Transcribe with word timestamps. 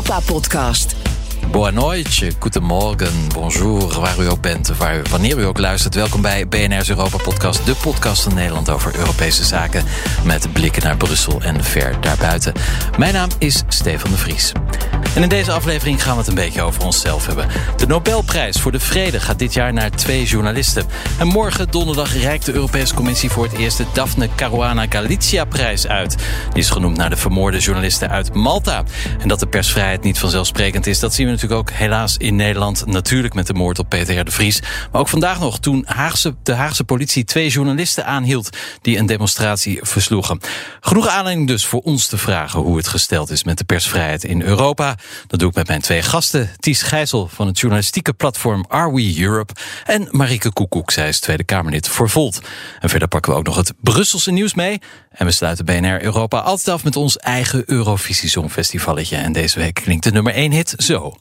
Europa-podcast. 0.00 0.99
Boa 1.50 1.70
noite, 1.70 2.32
goedemorgen, 2.38 3.28
bonjour, 3.32 4.00
waar 4.00 4.18
u 4.18 4.28
ook 4.28 4.40
bent, 4.40 4.72
wanneer 5.10 5.38
u 5.38 5.44
ook 5.44 5.58
luistert. 5.58 5.94
Welkom 5.94 6.22
bij 6.22 6.48
BNR's 6.48 6.88
Europa 6.88 7.16
Podcast, 7.16 7.66
de 7.66 7.74
podcast 7.74 8.22
van 8.22 8.34
Nederland 8.34 8.70
over 8.70 8.96
Europese 8.98 9.44
zaken. 9.44 9.84
Met 10.24 10.52
blikken 10.52 10.82
naar 10.82 10.96
Brussel 10.96 11.40
en 11.42 11.64
ver 11.64 12.00
daarbuiten. 12.00 12.52
Mijn 12.98 13.14
naam 13.14 13.28
is 13.38 13.62
Stefan 13.68 14.10
de 14.10 14.16
Vries. 14.16 14.52
En 15.14 15.22
in 15.22 15.28
deze 15.28 15.52
aflevering 15.52 16.02
gaan 16.02 16.12
we 16.12 16.18
het 16.18 16.28
een 16.28 16.34
beetje 16.34 16.62
over 16.62 16.84
onszelf 16.84 17.26
hebben. 17.26 17.48
De 17.76 17.86
Nobelprijs 17.86 18.60
voor 18.60 18.72
de 18.72 18.80
Vrede 18.80 19.20
gaat 19.20 19.38
dit 19.38 19.52
jaar 19.52 19.72
naar 19.72 19.90
twee 19.90 20.24
journalisten. 20.24 20.86
En 21.18 21.26
morgen 21.26 21.70
donderdag 21.70 22.16
reikt 22.16 22.46
de 22.46 22.52
Europese 22.52 22.94
Commissie 22.94 23.30
voor 23.30 23.44
het 23.44 23.52
eerst 23.52 23.76
de 23.76 23.84
Daphne 23.92 24.28
Caruana 24.36 24.86
Galizia-prijs 24.88 25.86
uit. 25.86 26.16
Die 26.52 26.62
is 26.62 26.70
genoemd 26.70 26.96
naar 26.96 27.10
de 27.10 27.16
vermoorde 27.16 27.58
journalisten 27.58 28.10
uit 28.10 28.34
Malta. 28.34 28.84
En 29.18 29.28
dat 29.28 29.40
de 29.40 29.46
persvrijheid 29.46 30.02
niet 30.02 30.18
vanzelfsprekend 30.18 30.86
is, 30.86 30.98
dat 30.98 31.14
zien 31.14 31.26
we 31.26 31.32
natuurlijk 31.40 31.70
ook 31.70 31.76
helaas 31.78 32.16
in 32.16 32.36
Nederland. 32.36 32.86
Natuurlijk 32.86 33.34
met 33.34 33.46
de 33.46 33.54
moord 33.54 33.78
op 33.78 33.88
Peter 33.88 34.18
R. 34.18 34.24
de 34.24 34.30
Vries. 34.30 34.60
Maar 34.92 35.00
ook 35.00 35.08
vandaag 35.08 35.40
nog 35.40 35.60
toen 35.60 35.84
Haagse, 35.86 36.34
de 36.42 36.54
Haagse 36.54 36.84
politie 36.84 37.24
twee 37.24 37.48
journalisten 37.48 38.06
aanhield 38.06 38.56
die 38.82 38.98
een 38.98 39.06
demonstratie 39.06 39.78
versloegen. 39.82 40.40
Genoeg 40.80 41.08
aanleiding 41.08 41.48
dus 41.48 41.66
voor 41.66 41.80
ons 41.80 42.06
te 42.06 42.18
vragen 42.18 42.60
hoe 42.60 42.76
het 42.76 42.88
gesteld 42.88 43.30
is 43.30 43.44
met 43.44 43.58
de 43.58 43.64
persvrijheid 43.64 44.24
in 44.24 44.42
Europa. 44.42 44.96
Dat 45.26 45.38
doe 45.38 45.48
ik 45.48 45.54
met 45.54 45.66
mijn 45.66 45.80
twee 45.80 46.02
gasten. 46.02 46.50
Ties 46.58 46.82
Gijzel 46.82 47.28
van 47.28 47.46
het 47.46 47.58
journalistieke 47.58 48.12
platform 48.12 48.64
Are 48.68 48.92
We 48.92 49.20
Europe. 49.20 49.52
En 49.84 50.08
Marike 50.10 50.52
Koekoek, 50.52 50.90
zij 50.90 51.08
is 51.08 51.20
Tweede 51.20 51.44
Kamerlid 51.44 51.88
voor 51.88 52.10
Volt. 52.10 52.40
En 52.80 52.88
verder 52.88 53.08
pakken 53.08 53.32
we 53.32 53.38
ook 53.38 53.46
nog 53.46 53.56
het 53.56 53.72
Brusselse 53.80 54.30
nieuws 54.30 54.54
mee. 54.54 54.80
En 55.10 55.26
we 55.26 55.32
sluiten 55.32 55.64
BNR 55.64 56.02
Europa 56.02 56.38
altijd 56.38 56.68
af 56.68 56.84
met 56.84 56.96
ons 56.96 57.16
eigen 57.16 57.62
Eurovisie 57.66 58.28
Songfestivalletje. 58.28 59.16
En 59.16 59.32
deze 59.32 59.58
week 59.58 59.74
klinkt 59.74 60.04
de 60.04 60.12
nummer 60.12 60.34
1 60.34 60.52
hit 60.52 60.74
zo. 60.76 61.14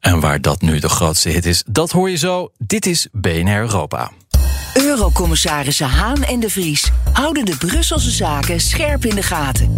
En 0.00 0.20
waar 0.20 0.40
dat 0.40 0.60
nu 0.60 0.78
de 0.78 0.88
grootste 0.88 1.28
hit 1.28 1.46
is, 1.46 1.62
dat 1.66 1.90
hoor 1.90 2.10
je 2.10 2.16
zo. 2.16 2.50
Dit 2.58 2.86
is 2.86 3.08
BNR 3.12 3.60
Europa. 3.60 4.10
Eurocommissarissen 4.74 5.88
Haan 5.88 6.22
en 6.22 6.40
de 6.40 6.50
Vries 6.50 6.90
houden 7.12 7.44
de 7.44 7.56
Brusselse 7.56 8.10
zaken 8.10 8.60
scherp 8.60 9.04
in 9.04 9.14
de 9.14 9.22
gaten. 9.22 9.76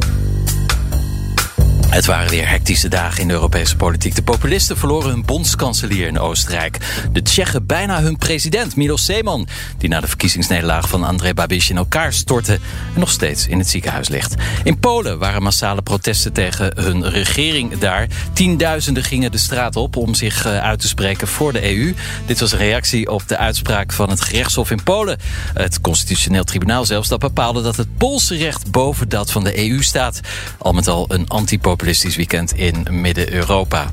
Het 1.87 2.07
waren 2.07 2.31
weer 2.31 2.49
hectische 2.49 2.89
dagen 2.89 3.21
in 3.21 3.29
de 3.29 3.35
Europese 3.35 3.77
politiek. 3.77 4.15
De 4.15 4.23
populisten 4.23 4.77
verloren 4.77 5.11
hun 5.11 5.25
bondskanselier 5.25 6.07
in 6.07 6.19
Oostenrijk. 6.19 6.79
De 7.13 7.23
Tsjechen 7.23 7.67
bijna 7.67 8.01
hun 8.01 8.17
president, 8.17 8.77
Milos 8.77 9.05
Zeman... 9.05 9.49
die 9.79 9.89
na 9.89 10.01
de 10.01 10.07
verkiezingsnederlaag 10.07 10.89
van 10.89 11.05
André 11.05 11.35
Babiš 11.35 11.71
in 11.71 11.77
elkaar 11.77 12.13
stortte... 12.13 12.53
en 12.95 13.01
nog 13.01 13.11
steeds 13.11 13.47
in 13.47 13.59
het 13.59 13.69
ziekenhuis 13.69 14.09
ligt. 14.09 14.35
In 14.65 14.79
Polen 14.79 15.19
waren 15.19 15.43
massale 15.43 15.83
protesten 15.83 16.33
tegen 16.33 16.73
hun 16.75 17.09
regering 17.09 17.79
daar. 17.79 18.07
Tienduizenden 18.33 19.05
gingen 19.05 19.33
de 19.33 19.39
straat 19.39 19.77
op 19.77 19.97
om 19.97 20.15
zich 20.15 20.47
eh, 20.47 20.59
uit 20.59 20.81
te 20.81 20.89
spreken 20.89 21.29
voor 21.29 21.53
de 21.53 21.77
EU. 21.77 21.95
Dit 22.27 22.41
was 22.41 22.53
een 22.53 22.59
reactie 22.59 23.11
op 23.11 23.29
de 23.29 23.37
uitspraak 23.37 23.93
van 23.93 24.11
het 24.11 24.21
gerechtshof 24.21 24.71
in 24.71 24.83
Polen. 24.83 25.19
Het 25.55 25.81
constitutioneel 25.81 26.45
tribunaal 26.45 26.85
zelfs 26.85 27.09
dat 27.09 27.19
bepaalde... 27.19 27.63
dat 27.63 27.77
het 27.77 27.97
Poolse 27.97 28.37
recht 28.37 28.71
boven 28.71 29.09
dat 29.09 29.31
van 29.31 29.45
de 29.45 29.71
EU 29.71 29.83
staat. 29.83 30.21
Al 30.59 30.73
met 30.73 30.89
al 30.89 31.05
een 31.09 31.29
antipopulistisch 31.29 31.68
populistisch 31.69 32.17
weekend 32.17 32.55
in 32.55 32.87
Midden-Europa. 32.91 33.91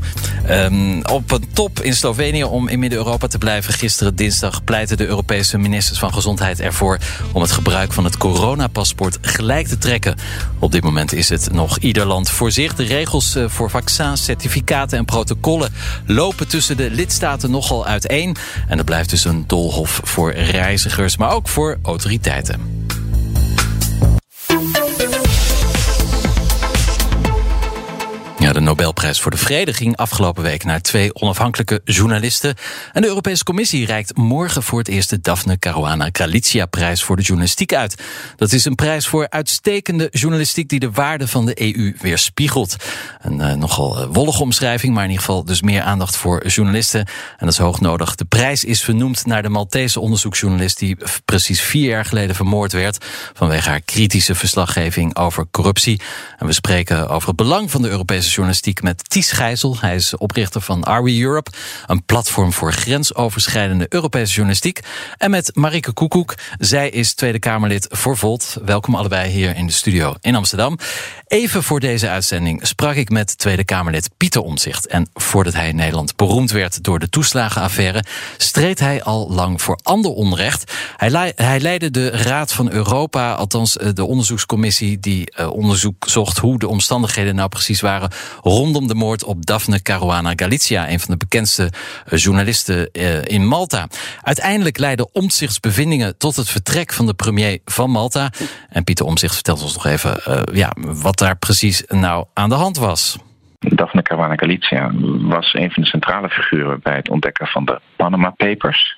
Um, 0.50 1.06
op 1.06 1.32
een 1.32 1.48
top 1.54 1.82
in 1.82 1.94
Slovenië 1.94 2.44
om 2.44 2.68
in 2.68 2.80
Midden-Europa 2.80 3.28
te 3.28 3.38
blijven. 3.38 3.74
Gisteren 3.74 4.16
dinsdag 4.16 4.64
pleiten 4.64 4.98
de 4.98 5.06
Europese 5.06 5.58
ministers 5.58 6.00
van 6.00 6.14
Gezondheid 6.14 6.60
ervoor... 6.60 6.98
om 7.32 7.42
het 7.42 7.52
gebruik 7.52 7.94
van 7.94 8.04
het 8.04 8.18
coronapaspoort 8.18 9.18
gelijk 9.22 9.68
te 9.68 9.78
trekken. 9.78 10.16
Op 10.60 10.72
dit 10.72 10.84
moment 10.84 11.14
is 11.14 11.30
het 11.30 11.52
nog 11.52 11.78
ieder 11.78 12.06
land 12.06 12.30
voor 12.30 12.52
zich. 12.52 12.76
De 12.76 12.84
regels 12.84 13.36
eh, 13.36 13.44
voor 13.48 13.70
vaccins, 13.70 14.24
certificaten 14.24 14.98
en 14.98 15.06
protocollen... 15.06 15.74
lopen 16.06 16.48
tussen 16.48 16.78
de 16.78 16.90
lidstaten 16.92 17.52
nogal 17.52 17.86
uiteen. 17.86 18.36
En 18.68 18.78
dat 18.78 18.86
blijft 18.86 19.10
dus 19.10 19.26
een 19.26 19.44
dolhof 19.48 20.00
voor 20.04 20.34
reizigers, 20.34 21.18
maar 21.18 21.32
ook 21.32 21.48
voor 21.48 21.78
autoriteiten. 21.82 22.85
Ja, 28.46 28.54
de 28.54 28.60
Nobelprijs 28.60 29.22
voor 29.22 29.32
de 29.32 29.38
Vrede 29.38 29.74
ging 29.74 29.98
afgelopen 29.98 30.44
week 30.44 30.64
naar 30.64 30.82
twee 30.82 31.16
onafhankelijke 31.16 31.82
journalisten. 31.84 32.56
En 32.94 33.02
de 33.02 33.08
Europese 33.08 33.44
Commissie 33.44 33.86
reikt 33.86 34.18
morgen 34.18 34.64
voor 34.64 34.80
het 34.80 34.88
eerst 34.88 35.10
de 35.10 35.20
Daphne 35.20 35.60
Caruana 35.60 36.10
Galizia-prijs 36.12 37.04
voor 37.04 37.16
de 37.16 37.22
journalistiek 37.22 37.74
uit. 37.74 38.04
Dat 38.36 38.52
is 38.52 38.66
een 38.66 38.76
prijs 38.76 39.08
voor 39.08 39.30
uitstekende 39.30 40.08
journalistiek 40.12 40.70
die 40.70 40.80
de 40.80 40.92
waarde 40.92 41.28
van 41.28 41.46
de 41.46 41.62
EU 41.62 41.96
weerspiegelt. 42.02 42.76
Een 43.22 43.40
uh, 43.40 43.54
nogal 43.54 44.02
uh, 44.02 44.08
wollige 44.12 44.42
omschrijving, 44.42 44.94
maar 44.94 45.04
in 45.04 45.10
ieder 45.10 45.26
geval 45.26 45.46
dus 45.46 45.62
meer 45.62 45.82
aandacht 45.82 46.18
voor 46.18 46.48
journalisten. 46.48 47.00
En 47.00 47.46
dat 47.46 47.50
is 47.50 47.58
hoog 47.58 47.80
nodig. 47.80 48.16
De 48.16 48.26
prijs 48.26 48.64
is 48.64 48.84
vernoemd 48.84 49.26
naar 49.26 49.42
de 49.42 49.50
Maltese 49.50 50.00
onderzoeksjournalist 50.00 50.80
die 50.80 50.98
precies 51.26 51.62
vier 51.62 51.90
jaar 51.90 52.06
geleden 52.06 52.36
vermoord 52.36 52.72
werd 52.72 53.06
vanwege 53.34 53.70
haar 53.70 53.82
kritische 53.82 54.36
verslaggeving 54.36 55.16
over 55.16 55.46
corruptie. 55.52 56.02
En 56.38 56.46
we 56.46 56.54
spreken 56.54 57.10
over 57.10 57.28
het 57.28 57.38
belang 57.38 57.72
van 57.72 57.82
de 57.82 57.90
Europese 57.90 58.35
journalistiek 58.36 58.82
met 58.82 59.10
Ties 59.10 59.32
Gijzel. 59.32 59.78
Hij 59.80 59.96
is 59.96 60.18
oprichter 60.18 60.62
van 60.62 60.86
Are 60.86 61.04
We 61.04 61.20
Europe, 61.22 61.52
een 61.86 62.06
platform 62.06 62.54
voor 62.54 62.74
grensoverschrijdende 62.74 63.86
Europese 63.90 64.34
journalistiek. 64.34 64.80
En 65.18 65.32
met 65.32 65.56
Marike 65.56 65.92
Koekoek. 65.92 66.36
Zij 66.58 66.90
is 66.90 67.14
Tweede 67.14 67.40
Kamerlid 67.40 67.88
voor 67.90 68.18
Volt. 68.18 68.58
Welkom 68.66 68.96
allebei 68.96 69.32
hier 69.32 69.56
in 69.56 69.68
de 69.68 69.74
studio 69.74 70.14
in 70.22 70.36
Amsterdam. 70.36 70.78
Even 71.28 71.64
voor 71.64 71.80
deze 71.80 72.10
uitzending 72.10 72.68
sprak 72.68 72.96
ik 72.96 73.10
met 73.10 73.38
Tweede 73.38 73.64
Kamerlid 73.64 74.10
Pieter 74.18 74.42
Omzicht. 74.42 74.88
En 74.88 75.10
voordat 75.14 75.54
hij 75.54 75.68
in 75.68 75.76
Nederland 75.76 76.16
beroemd 76.16 76.52
werd 76.52 76.84
door 76.84 77.00
de 77.00 77.10
toeslagenaffaire, 77.10 78.04
streed 78.38 78.80
hij 78.80 79.04
al 79.04 79.32
lang 79.32 79.62
voor 79.62 79.80
ander 79.84 80.12
onrecht. 80.12 80.74
Hij, 80.98 81.34
hij 81.36 81.60
leidde 81.60 81.92
de 81.92 82.10
Raad 82.10 82.54
van 82.54 82.72
Europa, 82.72 83.34
althans 83.34 83.78
eh, 83.78 83.90
de 83.94 84.06
onderzoekscommissie 84.06 85.00
die 85.00 85.34
uh, 85.40 85.52
onderzoek 85.52 86.06
zocht 86.08 86.38
hoe 86.38 86.60
de 86.60 86.68
omstandigheden 86.68 87.36
nou 87.36 87.50
precies 87.50 87.82
waren 87.82 88.10
rondom 88.42 88.88
de 88.88 88.96
moord 88.96 89.24
op 89.24 89.46
Daphne 89.46 89.82
Caruana 89.82 90.34
Galizia, 90.36 90.90
een 90.90 91.00
van 91.00 91.12
de 91.12 91.18
bekendste 91.18 91.72
eh, 92.06 92.20
journalisten 92.20 92.92
in 93.24 93.48
Malta. 93.48 93.88
Uiteindelijk 94.22 94.78
leidden 94.78 95.10
omzichtsbevindingen 95.14 96.18
tot 96.18 96.36
het 96.36 96.50
vertrek 96.50 96.94
van 96.94 97.06
de 97.06 97.14
premier 97.14 97.60
van 97.66 97.90
Malta. 97.90 98.30
En 98.70 98.84
Pieter 98.84 99.06
Omzicht 99.06 99.34
vertelt 99.34 99.62
ons 99.62 99.74
nog 99.74 99.86
even 99.86 100.20
uh, 100.28 100.42
ja, 100.54 100.74
wat 100.78 101.18
daar 101.18 101.38
precies 101.38 101.84
nou 101.88 102.26
aan 102.34 102.50
de 102.50 102.56
hand 102.56 102.78
was. 102.78 103.18
Daphne 103.60 104.02
Caruana 104.02 104.36
Galizia 104.36 104.92
was 105.28 105.54
een 105.54 105.72
van 105.72 105.84
de 105.84 105.90
centrale 105.90 106.30
figuren 106.30 106.80
bij 106.84 106.96
het 106.96 107.10
ontdekken 107.10 107.48
van 107.48 107.66
de 107.66 107.80
Panama 107.96 108.30
Papers. 108.30 108.98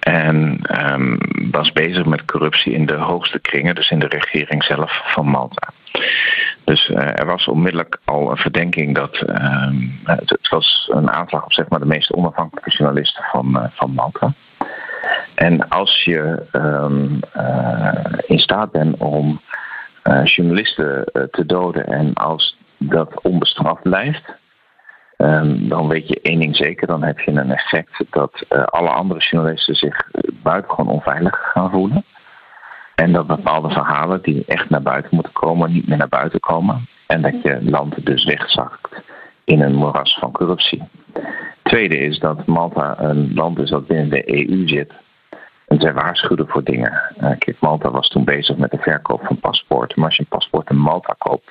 En 0.00 0.60
um, 0.92 1.18
was 1.50 1.72
bezig 1.72 2.04
met 2.04 2.24
corruptie 2.24 2.72
in 2.72 2.86
de 2.86 2.94
hoogste 2.94 3.38
kringen, 3.38 3.74
dus 3.74 3.90
in 3.90 3.98
de 3.98 4.06
regering 4.06 4.64
zelf 4.64 5.02
van 5.04 5.26
Malta. 5.26 5.72
Dus 6.64 6.88
uh, 6.88 7.18
er 7.18 7.26
was 7.26 7.46
onmiddellijk 7.46 7.98
al 8.04 8.30
een 8.30 8.36
verdenking 8.36 8.94
dat 8.94 9.22
uh, 9.26 9.68
het, 10.04 10.48
was 10.48 10.88
een 10.92 11.10
aanslag 11.10 11.44
op 11.44 11.52
zeg 11.52 11.68
maar, 11.68 11.80
de 11.80 11.86
meest 11.86 12.12
onafhankelijke 12.12 12.70
journalisten 12.70 13.24
van, 13.24 13.56
uh, 13.56 13.64
van 13.70 13.90
Malta. 13.90 14.34
En 15.34 15.68
als 15.68 16.04
je 16.04 16.46
um, 16.52 17.20
in 18.26 18.38
staat 18.38 18.72
bent 18.72 18.96
om 18.96 19.40
journalisten 20.24 21.04
te 21.30 21.46
doden 21.46 21.86
en 21.86 22.14
als 22.14 22.56
dat 22.78 23.22
onbestraft 23.22 23.82
blijft, 23.82 24.34
um, 25.16 25.68
dan 25.68 25.88
weet 25.88 26.08
je 26.08 26.20
één 26.22 26.38
ding 26.38 26.56
zeker, 26.56 26.86
dan 26.86 27.02
heb 27.02 27.20
je 27.20 27.30
een 27.30 27.52
effect 27.52 28.04
dat 28.10 28.44
alle 28.48 28.88
andere 28.88 29.20
journalisten 29.20 29.74
zich 29.74 30.10
buitengewoon 30.42 30.88
onveilig 30.88 31.50
gaan 31.52 31.70
voelen. 31.70 32.04
En 32.96 33.12
dat 33.12 33.26
bepaalde 33.26 33.70
verhalen 33.70 34.22
die 34.22 34.44
echt 34.46 34.70
naar 34.70 34.82
buiten 34.82 35.14
moeten 35.14 35.32
komen, 35.32 35.72
niet 35.72 35.88
meer 35.88 35.98
naar 35.98 36.08
buiten 36.08 36.40
komen. 36.40 36.88
En 37.06 37.22
dat 37.22 37.42
je 37.42 37.58
land 37.62 38.06
dus 38.06 38.24
wegzakt 38.24 39.02
in 39.44 39.60
een 39.60 39.74
moeras 39.74 40.18
van 40.18 40.32
corruptie. 40.32 40.82
Tweede 41.62 41.98
is 41.98 42.18
dat 42.18 42.46
Malta 42.46 43.00
een 43.00 43.34
land 43.34 43.58
is 43.58 43.70
dat 43.70 43.86
binnen 43.86 44.10
de 44.10 44.48
EU 44.48 44.68
zit. 44.68 44.92
En 45.66 45.80
zij 45.80 45.92
waarschuwden 45.92 46.48
voor 46.48 46.64
dingen. 46.64 46.92
Uh, 47.20 47.30
kijk, 47.38 47.56
Malta 47.60 47.90
was 47.90 48.08
toen 48.08 48.24
bezig 48.24 48.56
met 48.56 48.70
de 48.70 48.78
verkoop 48.78 49.26
van 49.26 49.40
paspoorten. 49.40 49.98
Maar 50.00 50.08
als 50.08 50.16
je 50.16 50.22
een 50.22 50.38
paspoort 50.38 50.70
in 50.70 50.78
Malta 50.78 51.14
koopt, 51.18 51.50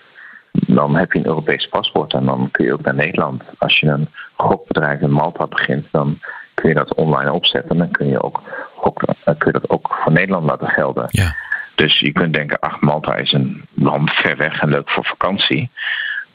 dan 0.52 0.96
heb 0.96 1.12
je 1.12 1.20
een 1.20 1.26
Europees 1.26 1.68
paspoort 1.68 2.14
en 2.14 2.26
dan 2.26 2.52
kun 2.52 2.66
je 2.66 2.74
ook 2.74 2.82
naar 2.82 2.96
Nederland. 2.96 3.44
Als 3.58 3.80
je 3.80 3.88
een 3.88 4.10
gokbedrijf 4.38 5.02
in 5.02 5.12
Malta 5.12 5.48
begint, 5.48 5.88
dan 5.92 6.20
kun 6.56 6.70
je 6.70 6.76
dat 6.76 6.94
online 6.94 7.32
opzetten. 7.32 7.72
En 7.72 7.78
dan 7.78 7.92
kun 7.92 8.08
je, 8.08 8.24
ook, 8.24 8.42
ook, 8.82 9.04
kun 9.24 9.52
je 9.52 9.60
dat 9.60 9.70
ook 9.70 10.00
voor 10.04 10.12
Nederland 10.12 10.46
laten 10.46 10.68
gelden. 10.68 11.06
Ja. 11.08 11.36
Dus 11.76 12.00
je 12.00 12.12
kunt 12.12 12.34
denken, 12.34 12.60
ach, 12.60 12.80
Malta 12.80 13.16
is 13.16 13.32
een 13.32 13.66
land 13.74 14.12
ver 14.12 14.38
weg 14.38 14.62
en 14.62 14.70
leuk 14.70 14.90
voor 14.90 15.06
vakantie. 15.06 15.70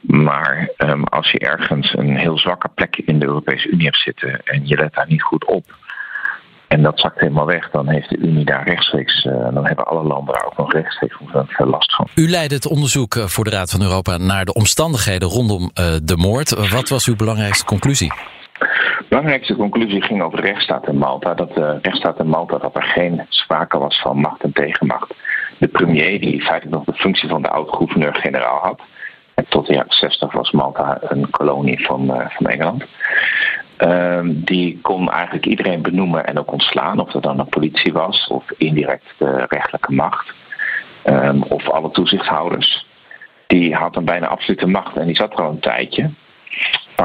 Maar 0.01 0.71
um, 0.79 1.05
als 1.05 1.31
je 1.31 1.39
ergens 1.39 1.95
een 1.97 2.17
heel 2.17 2.39
zwakke 2.39 2.69
plek 2.75 2.97
in 2.97 3.19
de 3.19 3.27
Europese 3.27 3.69
Unie 3.69 3.85
hebt 3.85 4.03
zitten 4.03 4.41
en 4.45 4.67
je 4.67 4.77
let 4.77 4.95
daar 4.95 5.07
niet 5.09 5.23
goed 5.23 5.45
op, 5.47 5.65
En 6.69 6.83
dat 6.83 7.01
zakt 7.01 7.21
helemaal 7.21 7.47
weg. 7.47 7.71
Dan 7.71 7.89
heeft 7.89 8.09
de 8.09 8.17
Unie 8.17 8.45
daar 8.45 8.65
rechtstreeks, 8.65 9.23
dan 9.23 9.67
hebben 9.67 9.87
alle 9.87 10.03
landen 10.03 10.35
daar 10.35 10.45
ook 10.45 10.57
nog 10.57 10.73
rechtstreeks 10.73 11.17
last 11.57 11.95
van. 11.95 12.09
U 12.15 12.29
leidde 12.29 12.55
het 12.55 12.67
onderzoek 12.67 13.15
voor 13.19 13.45
de 13.45 13.51
Raad 13.51 13.71
van 13.71 13.83
Europa 13.83 14.17
naar 14.17 14.45
de 14.45 14.53
omstandigheden 14.53 15.29
rondom 15.29 15.71
de 16.03 16.17
moord. 16.17 16.71
Wat 16.71 16.89
was 16.89 17.07
uw 17.07 17.17
belangrijkste 17.17 17.65
conclusie? 17.65 18.13
De 18.61 19.05
belangrijkste 19.09 19.57
conclusie 19.57 20.03
ging 20.03 20.23
over 20.23 20.41
de 20.41 20.47
rechtsstaat 20.47 20.89
in 20.89 20.97
Malta. 20.97 21.35
Dat 21.35 21.55
de 21.55 21.79
rechtsstaat 21.83 22.19
in 22.19 22.27
Malta 22.27 22.59
dat 22.59 22.77
er 22.77 22.83
geen 22.83 23.27
sprake 23.29 23.79
was 23.79 24.01
van 24.01 24.21
macht 24.21 24.43
en 24.43 24.53
tegenmacht. 24.53 25.15
De 25.59 25.69
premier, 25.69 26.21
die 26.21 26.43
feitelijk 26.43 26.77
nog 26.77 26.85
de 26.85 27.03
functie 27.03 27.29
van 27.29 27.43
de 27.43 27.49
oud-gouverneur-generaal 27.49 28.59
had. 28.59 28.81
En 29.35 29.47
tot 29.49 29.67
de 29.67 29.73
jaren 29.73 29.93
60 29.93 30.33
was 30.33 30.51
Malta 30.51 30.99
een 31.01 31.31
kolonie 31.31 31.85
van, 31.85 32.05
uh, 32.05 32.27
van 32.29 32.47
Engeland. 32.47 32.85
Uh, 33.79 34.21
die 34.25 34.79
kon 34.83 35.11
eigenlijk 35.11 35.47
iedereen 35.47 35.83
benoemen 35.83 36.27
en 36.27 36.39
ook 36.39 36.53
ontslaan. 36.53 37.01
Of 37.01 37.11
dat 37.11 37.23
dan 37.23 37.37
de 37.37 37.45
politie 37.45 37.93
was 37.93 38.27
of 38.27 38.45
indirect 38.57 39.15
de 39.19 39.45
rechtelijke 39.49 39.93
macht. 39.93 40.33
Um, 41.05 41.43
of 41.43 41.69
alle 41.69 41.91
toezichthouders. 41.91 42.87
Die 43.47 43.75
had 43.75 43.97
een 43.97 44.05
bijna 44.05 44.27
absolute 44.27 44.67
macht 44.67 44.97
en 44.97 45.07
die 45.07 45.17
zat 45.17 45.33
er 45.33 45.45
al 45.45 45.51
een 45.51 45.61
tijdje. 45.61 46.11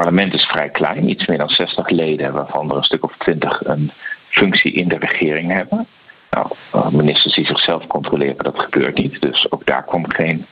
Parlement 0.00 0.34
is 0.34 0.44
vrij 0.44 0.68
klein, 0.68 1.08
iets 1.08 1.26
meer 1.26 1.38
dan 1.38 1.48
60 1.48 1.88
leden, 1.88 2.32
waarvan 2.32 2.70
er 2.70 2.76
een 2.76 2.82
stuk 2.82 3.04
of 3.04 3.16
20 3.18 3.64
een 3.64 3.92
functie 4.28 4.72
in 4.72 4.88
de 4.88 4.98
regering 4.98 5.52
hebben. 5.52 5.86
Nou, 6.30 6.48
eh, 6.72 6.88
ministers 6.88 7.34
die 7.34 7.46
zichzelf 7.46 7.86
controleren, 7.86 8.44
dat 8.44 8.58
gebeurt 8.60 8.98
niet. 8.98 9.20
Dus 9.20 9.52
ook 9.52 9.66
daar 9.66 9.84
komt 9.84 10.14
geen 10.14 10.46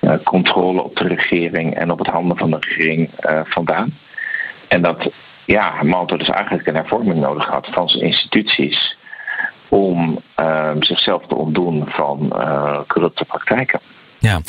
uh, 0.00 0.14
controle 0.24 0.82
op 0.82 0.96
de 0.96 1.08
regering 1.08 1.74
en 1.74 1.90
op 1.90 1.98
het 1.98 2.06
handen 2.06 2.36
van 2.36 2.50
de 2.50 2.56
regering 2.60 3.10
uh, 3.20 3.40
vandaan. 3.44 3.98
En 4.68 4.82
dat 4.82 5.12
ja, 5.44 5.82
Malta 5.82 6.16
dus 6.16 6.28
eigenlijk 6.28 6.68
een 6.68 6.74
hervorming 6.74 7.20
nodig 7.20 7.46
had 7.46 7.68
van 7.70 7.88
zijn 7.88 8.04
instituties 8.04 8.96
om 9.68 10.20
uh, 10.40 10.70
zichzelf 10.78 11.26
te 11.26 11.34
ontdoen 11.34 11.84
van 11.88 12.28
corrupte 12.86 13.24
praktijken. 13.24 13.80
Ja, 14.20 14.40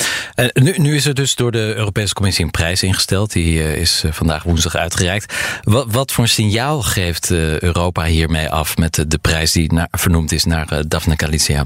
nu, 0.54 0.74
nu 0.78 0.96
is 0.96 1.06
er 1.06 1.14
dus 1.14 1.36
door 1.36 1.52
de 1.52 1.74
Europese 1.76 2.14
Commissie 2.14 2.46
een 2.46 2.52
prijs 2.52 2.84
ingesteld. 2.84 3.34
Die 3.34 3.60
uh, 3.60 3.78
is 3.78 4.04
uh, 4.06 4.12
vandaag 4.12 4.44
woensdag 4.44 4.76
uitgereikt. 4.76 5.60
Wat, 5.64 5.94
wat 5.94 6.12
voor 6.12 6.28
signaal 6.28 6.82
geeft 6.82 7.32
Europa 7.60 8.04
hiermee 8.04 8.50
af 8.50 8.78
met 8.78 9.12
de, 9.12 9.20
prijs 9.20 9.52
die 9.52 9.74
naar, 9.74 9.88
vernoemd 9.92 10.32
is 10.32 10.46
naar 10.46 10.68
Daphne 10.88 11.14
Galizia? 11.18 11.64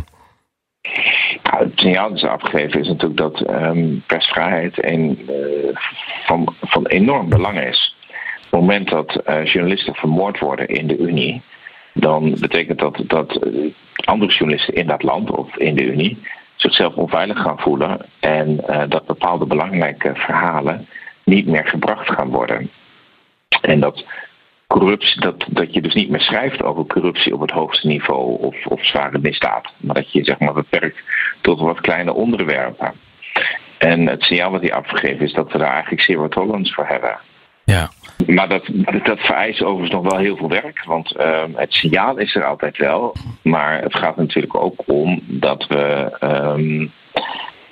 Nou, 1.43 1.63
het 1.63 1.71
signaal 1.75 2.09
dat 2.09 2.19
ze 2.19 2.27
afgegeven 2.27 2.79
is 2.79 2.87
natuurlijk 2.87 3.17
dat 3.19 3.49
um, 3.49 4.03
persvrijheid 4.07 4.85
een, 4.85 5.29
van, 6.25 6.55
van 6.61 6.85
enorm 6.87 7.29
belang 7.29 7.59
is. 7.59 7.95
Op 8.45 8.51
het 8.51 8.59
moment 8.59 8.89
dat 8.89 9.21
journalisten 9.25 9.93
vermoord 9.95 10.39
worden 10.39 10.67
in 10.67 10.87
de 10.87 10.97
Unie, 10.97 11.41
dan 11.93 12.35
betekent 12.39 12.79
dat 12.79 13.03
dat 13.07 13.39
andere 13.95 14.31
journalisten 14.31 14.73
in 14.73 14.87
dat 14.87 15.03
land 15.03 15.31
of 15.31 15.57
in 15.57 15.75
de 15.75 15.83
Unie 15.83 16.17
zichzelf 16.55 16.95
onveilig 16.95 17.41
gaan 17.41 17.59
voelen 17.59 18.05
en 18.19 18.63
uh, 18.69 18.83
dat 18.89 19.05
bepaalde 19.05 19.45
belangrijke 19.45 20.11
verhalen 20.15 20.87
niet 21.23 21.45
meer 21.45 21.67
gebracht 21.67 22.11
gaan 22.11 22.29
worden. 22.29 22.69
En 23.61 23.79
dat 23.79 24.05
corruptie, 24.67 25.21
dat, 25.21 25.45
dat 25.49 25.73
je 25.73 25.81
dus 25.81 25.93
niet 25.93 26.09
meer 26.09 26.21
schrijft 26.21 26.63
over 26.63 26.85
corruptie 26.85 27.33
op 27.33 27.41
het 27.41 27.51
hoogste 27.51 27.87
niveau 27.87 28.39
of, 28.39 28.65
of 28.65 28.85
zware 28.85 29.19
misdaad, 29.19 29.73
maar 29.77 29.95
dat 29.95 30.11
je 30.11 30.23
zeg 30.23 30.39
maar 30.39 30.53
beperkt 30.53 30.99
tot 31.41 31.59
wat 31.59 31.81
kleine 31.81 32.13
onderwerpen. 32.13 32.93
En 33.77 34.07
het 34.07 34.23
signaal 34.23 34.51
wat 34.51 34.61
hij 34.61 34.73
afgegeven 34.73 35.25
is 35.25 35.33
dat 35.33 35.51
we 35.51 35.57
daar 35.57 35.73
eigenlijk 35.73 36.01
zero 36.01 36.27
tolerance 36.27 36.73
voor 36.73 36.87
hebben. 36.87 37.17
Ja. 37.65 37.89
Maar 38.27 38.49
dat, 38.49 38.69
dat 39.03 39.19
vereist 39.19 39.63
overigens 39.63 39.91
nog 39.91 40.11
wel 40.11 40.19
heel 40.19 40.37
veel 40.37 40.49
werk. 40.49 40.83
Want 40.83 41.17
uh, 41.17 41.43
het 41.53 41.73
signaal 41.73 42.17
is 42.17 42.35
er 42.35 42.45
altijd 42.45 42.77
wel. 42.77 43.15
Maar 43.43 43.81
het 43.81 43.95
gaat 43.97 44.15
natuurlijk 44.15 44.55
ook 44.55 44.83
om 44.85 45.21
dat 45.25 45.67
we 45.67 46.17
um, 46.21 46.91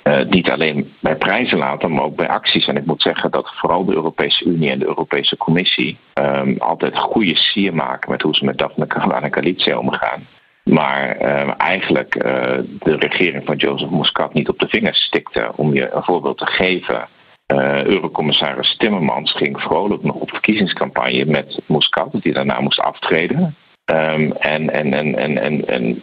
uh, 0.04 0.24
niet 0.28 0.50
alleen 0.50 0.92
bij 1.00 1.16
prijzen 1.16 1.58
laten, 1.58 1.92
maar 1.92 2.04
ook 2.04 2.16
bij 2.16 2.28
acties. 2.28 2.66
En 2.66 2.76
ik 2.76 2.86
moet 2.86 3.02
zeggen 3.02 3.30
dat 3.30 3.52
vooral 3.54 3.84
de 3.84 3.94
Europese 3.94 4.44
Unie 4.44 4.70
en 4.70 4.78
de 4.78 4.86
Europese 4.86 5.36
Commissie 5.36 5.98
um, 6.14 6.56
altijd 6.58 6.98
goede 6.98 7.36
sier 7.36 7.74
maken 7.74 8.10
met 8.10 8.22
hoe 8.22 8.34
ze 8.34 8.44
met 8.44 8.58
Daphne 8.58 8.86
Caruana 8.86 9.28
Galizia 9.30 9.78
omgaan. 9.78 10.26
Maar 10.64 11.16
eigenlijk 11.56 12.14
uh, 12.14 12.22
de 12.78 12.96
regering 12.96 13.44
van 13.44 13.56
Joseph 13.56 13.90
Muscat 13.90 14.34
niet 14.34 14.48
op 14.48 14.58
de 14.58 14.68
vingers 14.68 15.04
stikte 15.04 15.52
om 15.56 15.74
je 15.74 15.90
een 15.92 16.04
voorbeeld 16.04 16.38
te 16.38 16.46
geven 16.46 17.08
uh, 17.52 17.84
Eurocommissaris 17.84 18.76
Timmermans 18.76 19.32
ging 19.32 19.60
vrolijk 19.60 20.02
nog 20.02 20.14
op 20.14 20.30
verkiezingscampagne 20.30 21.24
met 21.24 21.60
Muscat, 21.66 22.08
die 22.12 22.32
daarna 22.32 22.60
moest 22.60 22.80
aftreden. 22.80 23.56
Um, 23.92 24.32
en, 24.32 24.70
en, 24.70 24.92
en, 24.92 25.14
en, 25.14 25.38
en, 25.38 25.66
en, 25.66 26.00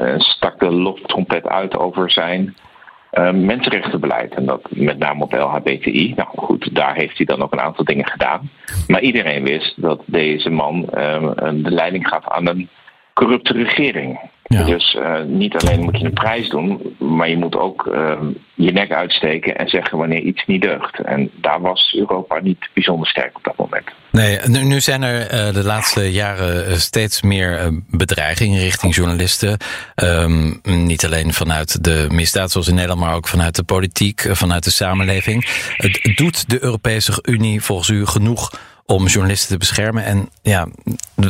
en, 0.00 0.20
stak 0.20 0.58
de 0.58 0.70
loftrompet 0.70 1.48
uit 1.48 1.78
over 1.78 2.10
zijn 2.10 2.56
uh, 3.12 3.30
mensenrechtenbeleid. 3.30 4.34
En 4.34 4.46
dat 4.46 4.62
met 4.70 4.98
name 4.98 5.22
op 5.22 5.32
LHBTI. 5.32 6.12
Nou 6.16 6.28
goed, 6.36 6.74
daar 6.74 6.94
heeft 6.94 7.16
hij 7.16 7.26
dan 7.26 7.42
ook 7.42 7.52
een 7.52 7.60
aantal 7.60 7.84
dingen 7.84 8.06
gedaan. 8.06 8.50
Maar 8.86 9.00
iedereen 9.00 9.44
wist 9.44 9.82
dat 9.82 10.02
deze 10.06 10.50
man 10.50 10.80
de 11.52 11.70
leiding 11.70 12.08
gaf 12.08 12.28
aan 12.28 12.48
een 12.48 12.68
corrupte 13.14 13.52
regering. 13.52 14.20
Ja. 14.48 14.64
Dus 14.64 14.94
uh, 14.94 15.22
niet 15.22 15.56
alleen 15.56 15.80
moet 15.80 15.98
je 15.98 16.04
een 16.04 16.12
prijs 16.12 16.48
doen, 16.48 16.96
maar 16.98 17.28
je 17.28 17.36
moet 17.36 17.56
ook 17.56 17.86
uh, 17.86 18.20
je 18.54 18.72
nek 18.72 18.92
uitsteken 18.92 19.56
en 19.56 19.68
zeggen 19.68 19.98
wanneer 19.98 20.20
iets 20.20 20.46
niet 20.46 20.62
deugt. 20.62 21.00
En 21.00 21.30
daar 21.40 21.60
was 21.60 21.94
Europa 21.98 22.40
niet 22.40 22.68
bijzonder 22.74 23.08
sterk 23.08 23.36
op 23.36 23.44
dat 23.44 23.56
moment. 23.56 23.84
Nee, 24.10 24.38
nu, 24.46 24.62
nu 24.62 24.80
zijn 24.80 25.02
er 25.02 25.20
uh, 25.20 25.54
de 25.54 25.64
laatste 25.64 26.12
jaren 26.12 26.80
steeds 26.80 27.22
meer 27.22 27.70
bedreigingen 27.90 28.60
richting 28.60 28.94
journalisten. 28.94 29.56
Um, 30.02 30.60
niet 30.62 31.04
alleen 31.04 31.32
vanuit 31.32 31.84
de 31.84 32.06
misdaad 32.10 32.50
zoals 32.50 32.68
in 32.68 32.74
Nederland, 32.74 33.00
maar 33.00 33.14
ook 33.14 33.28
vanuit 33.28 33.56
de 33.56 33.62
politiek, 33.62 34.28
vanuit 34.30 34.64
de 34.64 34.70
samenleving. 34.70 35.46
doet 36.14 36.50
de 36.50 36.62
Europese 36.62 37.18
Unie 37.22 37.62
volgens 37.62 37.88
u 37.88 38.06
genoeg 38.06 38.50
om 38.96 39.06
journalisten 39.06 39.48
te 39.48 39.58
beschermen 39.58 40.04
en 40.04 40.28
ja, 40.42 40.68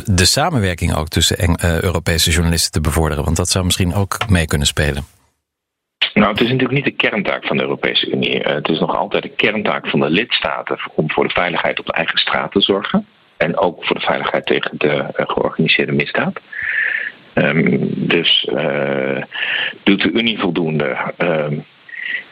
de, 0.05 0.25
samenwerking 0.25 0.95
ook 0.95 1.07
tussen 1.07 1.37
uh, 1.63 1.81
Europese 1.81 2.31
journalisten 2.31 2.71
te 2.71 2.81
bevorderen? 2.81 3.23
Want 3.23 3.37
dat 3.37 3.49
zou 3.49 3.65
misschien 3.65 3.93
ook 3.93 4.29
mee 4.29 4.45
kunnen 4.45 4.67
spelen. 4.67 5.03
Nou, 6.13 6.31
het 6.31 6.41
is 6.41 6.47
natuurlijk 6.47 6.73
niet 6.73 6.97
de 6.97 7.07
kerntaak 7.07 7.45
van 7.45 7.57
de 7.57 7.63
Europese 7.63 8.11
Unie. 8.11 8.43
Uh, 8.43 8.53
het 8.53 8.67
is 8.67 8.79
nog 8.79 8.95
altijd 8.95 9.23
de 9.23 9.29
kerntaak 9.29 9.87
van 9.87 9.99
de 9.99 10.09
lidstaten 10.09 10.79
om 10.95 11.11
voor 11.11 11.27
de 11.27 11.33
veiligheid 11.33 11.79
op 11.79 11.85
de 11.85 11.93
eigen 11.93 12.17
straat 12.17 12.51
te 12.51 12.61
zorgen. 12.61 13.07
En 13.37 13.57
ook 13.57 13.85
voor 13.85 13.95
de 13.95 14.05
veiligheid 14.05 14.45
tegen 14.45 14.77
de 14.77 14.95
uh, 14.95 15.25
georganiseerde 15.27 15.91
misdaad. 15.91 16.39
Um, 17.33 18.07
dus 18.07 18.49
doet 19.83 20.01
de 20.01 20.11
Unie 20.11 20.39
voldoende? 20.39 21.13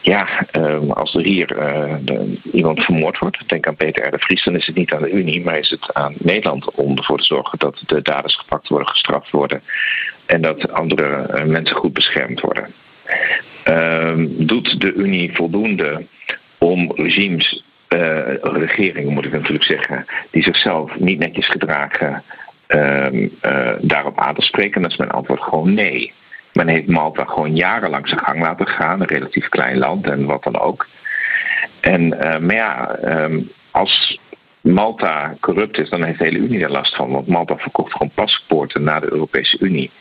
Ja, 0.07 0.47
uh, 0.57 0.90
als 0.90 1.16
er 1.16 1.21
hier 1.21 1.57
uh, 1.57 1.95
de, 2.02 2.40
iemand 2.52 2.83
vermoord 2.83 3.18
wordt, 3.18 3.49
denk 3.49 3.68
aan 3.68 3.76
Peter 3.76 4.07
R. 4.07 4.11
de 4.11 4.19
Vries, 4.19 4.44
dan 4.44 4.56
is 4.56 4.66
het 4.66 4.76
niet 4.76 4.94
aan 4.94 5.02
de 5.02 5.11
Unie, 5.11 5.44
maar 5.44 5.57
is 5.57 5.69
het 5.69 5.94
aan 5.94 6.14
Nederland 6.18 6.71
om 6.71 6.97
ervoor 6.97 7.18
te 7.18 7.23
zorgen 7.23 7.59
dat 7.59 7.83
de 7.85 8.02
daders 8.02 8.35
gepakt 8.35 8.68
worden, 8.68 8.87
gestraft 8.87 9.30
worden 9.30 9.61
en 10.26 10.42
dat 10.42 10.71
andere 10.71 11.30
uh, 11.33 11.44
mensen 11.44 11.76
goed 11.76 11.94
beschermd 11.94 12.40
worden. 12.40 12.73
Ehm, 13.64 14.28
doet 14.30 14.80
de 14.81 14.94
Unie 14.94 15.35
voldoende 15.35 16.06
om 16.57 16.92
regimes, 16.95 17.64
regeringen 18.42 19.14
moet 19.14 19.26
ik 19.26 19.31
natuurlijk 19.31 19.64
zeggen, 19.64 20.06
die 20.31 20.44
zichzelf 20.44 20.99
niet 20.99 21.19
netjes 21.19 21.47
gedragen, 21.47 22.23
ehm, 22.68 23.28
daarop 23.81 24.19
aan 24.19 24.35
te 24.35 24.42
spreken? 24.42 24.81
Dan 24.81 24.92
is 24.92 24.97
mijn 24.97 25.11
antwoord 25.11 25.42
gewoon 25.42 25.73
nee. 25.73 26.14
Men 26.57 26.68
heeft 26.68 26.87
Malta 26.87 27.23
gewoon 27.26 27.56
jarenlang 27.56 28.07
zijn 28.07 28.19
gang 28.19 28.42
laten 28.42 28.68
gaan, 28.68 29.02
een 29.02 29.07
relatief 29.07 29.49
klein 29.49 29.78
land 29.78 30.07
en 30.07 30.26
wat 30.26 30.44
dan 30.44 30.59
ook. 30.59 30.87
En, 31.80 32.02
uh, 32.02 32.37
maar 32.37 32.56
ja, 32.56 32.97
um, 33.04 33.52
als 33.71 34.19
Malta 34.61 35.35
corrupt 35.40 35.78
is, 35.78 35.90
dan 35.90 36.04
heeft 36.04 36.18
de 36.18 36.23
hele 36.23 36.37
Unie 36.37 36.64
er 36.64 36.71
last 36.71 36.95
van. 36.95 37.11
Want 37.11 37.28
Malta 37.28 37.57
verkocht 37.57 37.92
gewoon 37.92 38.11
paspoorten 38.14 38.83
naar 38.83 39.02
de 39.02 39.11
Europese 39.11 39.59
Unie. 39.59 39.92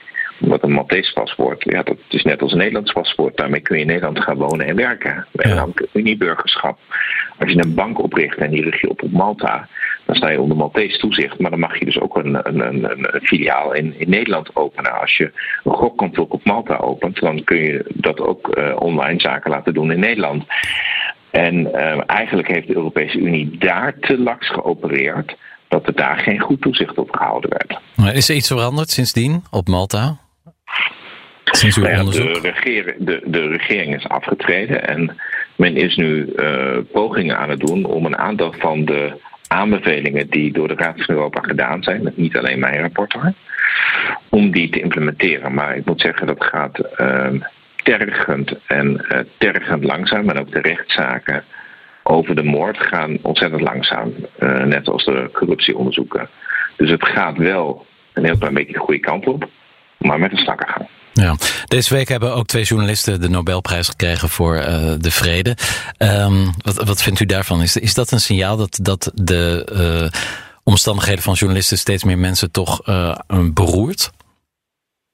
Omdat 0.40 0.62
een 0.62 0.72
Maltese 0.72 1.12
paspoort, 1.12 1.64
ja, 1.64 1.82
dat 1.82 1.96
is 2.08 2.22
net 2.22 2.42
als 2.42 2.52
een 2.52 2.58
Nederlands 2.58 2.92
paspoort. 2.92 3.36
Daarmee 3.36 3.60
kun 3.60 3.76
je 3.76 3.82
in 3.82 3.88
Nederland 3.88 4.22
gaan 4.22 4.36
wonen 4.36 4.66
en 4.66 4.76
werken. 4.76 5.26
We 5.32 5.42
hebben 5.42 5.56
namelijk 5.56 5.86
Unieburgerschap. 5.92 6.78
Als 7.38 7.52
je 7.52 7.64
een 7.64 7.74
bank 7.74 8.02
opricht 8.02 8.38
en 8.38 8.50
die 8.50 8.62
richt 8.62 8.80
je 8.80 8.90
op 8.90 9.02
op 9.02 9.12
Malta, 9.12 9.68
dan 10.06 10.16
sta 10.16 10.30
je 10.30 10.40
onder 10.40 10.56
Maltese 10.56 10.98
toezicht. 10.98 11.38
Maar 11.38 11.50
dan 11.50 11.60
mag 11.60 11.78
je 11.78 11.84
dus 11.84 12.00
ook 12.00 12.16
een, 12.16 12.48
een, 12.48 12.60
een, 12.60 13.14
een 13.14 13.20
filiaal 13.22 13.74
in, 13.74 13.94
in 13.98 14.10
Nederland 14.10 14.56
openen. 14.56 15.00
Als 15.00 15.16
je 15.16 15.32
een 15.64 15.72
gokkantoor 15.72 16.26
op 16.28 16.44
Malta 16.44 16.76
opent, 16.76 17.20
dan 17.20 17.44
kun 17.44 17.56
je 17.56 17.84
dat 17.94 18.20
ook 18.20 18.56
uh, 18.58 18.76
online 18.78 19.20
zaken 19.20 19.50
laten 19.50 19.74
doen 19.74 19.92
in 19.92 20.00
Nederland. 20.00 20.44
En 21.30 21.54
uh, 21.54 22.00
eigenlijk 22.06 22.48
heeft 22.48 22.66
de 22.66 22.74
Europese 22.74 23.18
Unie 23.18 23.58
daar 23.58 23.98
te 23.98 24.18
laks 24.18 24.50
geopereerd 24.50 25.36
dat 25.68 25.86
er 25.86 25.94
daar 25.94 26.18
geen 26.18 26.40
goed 26.40 26.60
toezicht 26.60 26.98
op 26.98 27.10
gehouden 27.10 27.50
werd. 27.50 27.80
Is 28.16 28.28
er 28.28 28.34
iets 28.34 28.48
veranderd 28.48 28.90
sindsdien 28.90 29.44
op 29.50 29.68
Malta? 29.68 30.18
Sinds 31.44 31.76
uw 31.76 31.82
nou 31.82 31.94
ja, 31.94 32.00
onderzoek? 32.00 32.42
De, 32.42 32.50
regering, 32.50 32.96
de, 32.98 33.22
de 33.24 33.48
regering 33.48 33.94
is 33.94 34.08
afgetreden 34.08 34.88
en 34.88 35.16
men 35.56 35.76
is 35.76 35.96
nu 35.96 36.32
uh, 36.36 36.78
pogingen 36.92 37.38
aan 37.38 37.50
het 37.50 37.60
doen 37.60 37.84
om 37.84 38.06
een 38.06 38.18
aantal 38.18 38.52
van 38.52 38.84
de 38.84 39.12
aanbevelingen 39.48 40.30
die 40.30 40.52
door 40.52 40.68
de 40.68 40.74
Raad 40.74 41.04
van 41.04 41.14
Europa 41.14 41.40
gedaan 41.40 41.82
zijn, 41.82 42.12
niet 42.14 42.36
alleen 42.36 42.58
mijn 42.58 42.80
rapport 42.80 43.16
om 44.28 44.50
die 44.50 44.70
te 44.70 44.80
implementeren. 44.80 45.54
Maar 45.54 45.76
ik 45.76 45.84
moet 45.84 46.00
zeggen, 46.00 46.26
dat 46.26 46.44
gaat 46.44 46.78
uh, 47.00 47.28
tergend 47.82 48.54
en 48.66 49.06
uh, 49.08 49.18
tergend 49.38 49.84
langzaam. 49.84 50.28
En 50.28 50.38
ook 50.38 50.52
de 50.52 50.60
rechtszaken 50.60 51.44
over 52.02 52.34
de 52.34 52.42
moord 52.42 52.78
gaan 52.78 53.18
ontzettend 53.22 53.60
langzaam. 53.60 54.12
Uh, 54.38 54.64
net 54.64 54.88
als 54.88 55.04
de 55.04 55.30
corruptieonderzoeken. 55.32 56.28
Dus 56.76 56.90
het 56.90 57.06
gaat 57.06 57.36
wel 57.36 57.86
een 58.12 58.24
heel 58.24 58.38
klein 58.38 58.54
beetje 58.54 58.72
de 58.72 58.78
goede 58.78 59.00
kant 59.00 59.26
op, 59.26 59.48
maar 59.98 60.18
met 60.18 60.32
een 60.32 60.38
slakke 60.38 60.66
gang. 60.66 60.88
Ja. 61.22 61.34
Deze 61.66 61.94
week 61.94 62.08
hebben 62.08 62.34
ook 62.34 62.46
twee 62.46 62.62
journalisten 62.62 63.20
de 63.20 63.28
Nobelprijs 63.28 63.88
gekregen 63.88 64.28
voor 64.28 64.56
uh, 64.56 64.92
de 64.98 65.10
vrede. 65.10 65.56
Um, 65.98 66.50
wat, 66.56 66.84
wat 66.84 67.02
vindt 67.02 67.20
u 67.20 67.26
daarvan? 67.26 67.62
Is, 67.62 67.76
is 67.76 67.94
dat 67.94 68.10
een 68.10 68.20
signaal 68.20 68.56
dat, 68.56 68.78
dat 68.82 69.10
de 69.14 69.68
uh, 69.72 70.20
omstandigheden 70.64 71.22
van 71.22 71.34
journalisten 71.34 71.78
steeds 71.78 72.04
meer 72.04 72.18
mensen 72.18 72.50
toch 72.50 72.88
uh, 72.88 73.16
beroert? 73.52 74.10